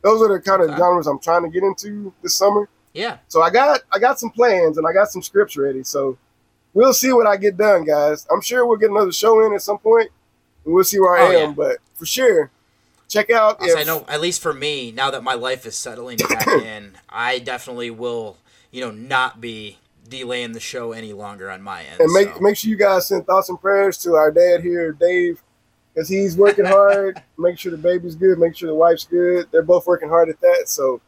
[0.03, 2.67] Those are the kind of genres I'm trying to get into this summer.
[2.93, 3.17] Yeah.
[3.27, 5.83] So I got I got some plans and I got some scripts ready.
[5.83, 6.17] So
[6.73, 8.27] we'll see what I get done, guys.
[8.31, 10.09] I'm sure we'll get another show in at some point,
[10.65, 11.49] and we'll see where I Oh, am.
[11.49, 11.55] yeah.
[11.55, 12.51] But for sure,
[13.07, 13.57] check out.
[13.61, 16.93] If- I know, at least for me, now that my life is settling back in,
[17.09, 18.37] I definitely will,
[18.71, 19.77] you know, not be
[20.07, 21.99] delaying the show any longer on my end.
[21.99, 22.39] and make so.
[22.39, 25.41] make sure you guys send thoughts and prayers to our dad here, Dave,
[25.93, 27.21] because he's working hard.
[27.38, 28.38] make sure the baby's good.
[28.39, 29.47] Make sure the wife's good.
[29.51, 30.63] They're both working hard at that.
[30.67, 31.01] So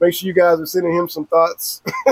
[0.00, 1.82] make sure you guys are sending him some thoughts.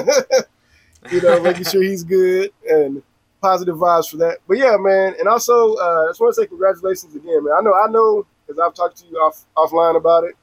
[1.11, 3.03] you know, making sure he's good and
[3.41, 4.39] positive vibes for that.
[4.47, 7.55] But yeah, man, and also uh, I just want to say congratulations again, man.
[7.59, 10.37] I know, I know, because I've talked to you off offline about it.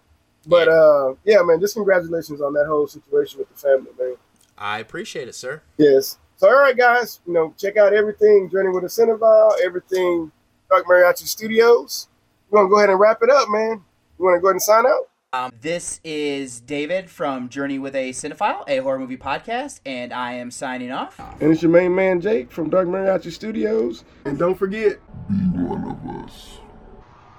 [0.45, 4.15] But uh, yeah, man, just congratulations on that whole situation with the family, man.
[4.59, 5.61] I appreciate it, sir.
[5.77, 6.19] Yes.
[6.35, 10.31] So, all right, guys, you know, check out everything Journey with a Cinephile, everything
[10.69, 12.07] Dark Mariachi Studios.
[12.49, 13.83] We're going to go ahead and wrap it up, man.
[14.17, 15.09] You want to go ahead and sign out?
[15.31, 20.33] Um, this is David from Journey with a Cinephile, a horror movie podcast, and I
[20.33, 21.19] am signing off.
[21.39, 24.03] And it's your main man, Jake, from Dark Mariachi Studios.
[24.25, 24.97] And don't forget,
[25.29, 26.57] Be one of us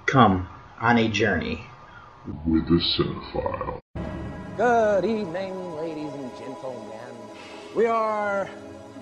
[0.05, 0.47] Come
[0.79, 1.65] on a journey.
[2.47, 3.79] with a cinephile.
[4.55, 5.70] Good evening, ladies and gentlemen.
[7.73, 8.49] We are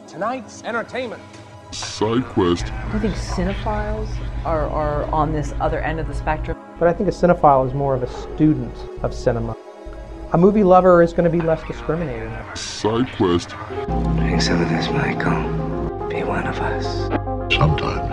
[0.08, 1.24] tonight's entertainment.
[1.72, 4.08] Side quest I think cinephiles
[4.46, 6.56] are, are on this other end of the spectrum.
[6.78, 9.58] But I think a cinephile is more of a student of cinema.
[10.34, 12.32] A movie lover is going to be less discriminating.
[12.54, 13.56] Side quest
[14.18, 16.08] Drink some of this, Michael.
[16.08, 16.86] Be one of us.
[17.52, 18.10] Sometimes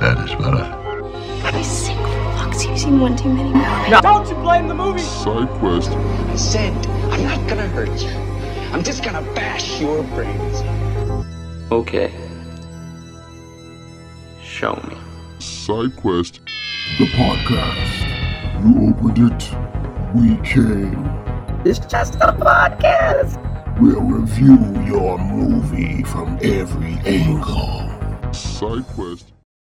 [0.00, 1.56] that is better.
[1.56, 2.66] You sick fucks.
[2.66, 4.00] You've seen one too many movies.
[4.02, 4.98] Don't you blame the movie!
[4.98, 8.31] Side quest I said, I'm not gonna hurt you.
[8.72, 10.62] I'm just gonna bash your brains.
[11.70, 12.10] Okay.
[14.42, 14.96] Show me.
[15.38, 16.40] Side quest
[16.98, 18.08] The podcast.
[18.64, 19.50] You opened it,
[20.14, 21.04] we came.
[21.66, 23.38] It's just a podcast.
[23.78, 27.90] We'll review your movie from every angle.
[28.32, 29.31] Side quest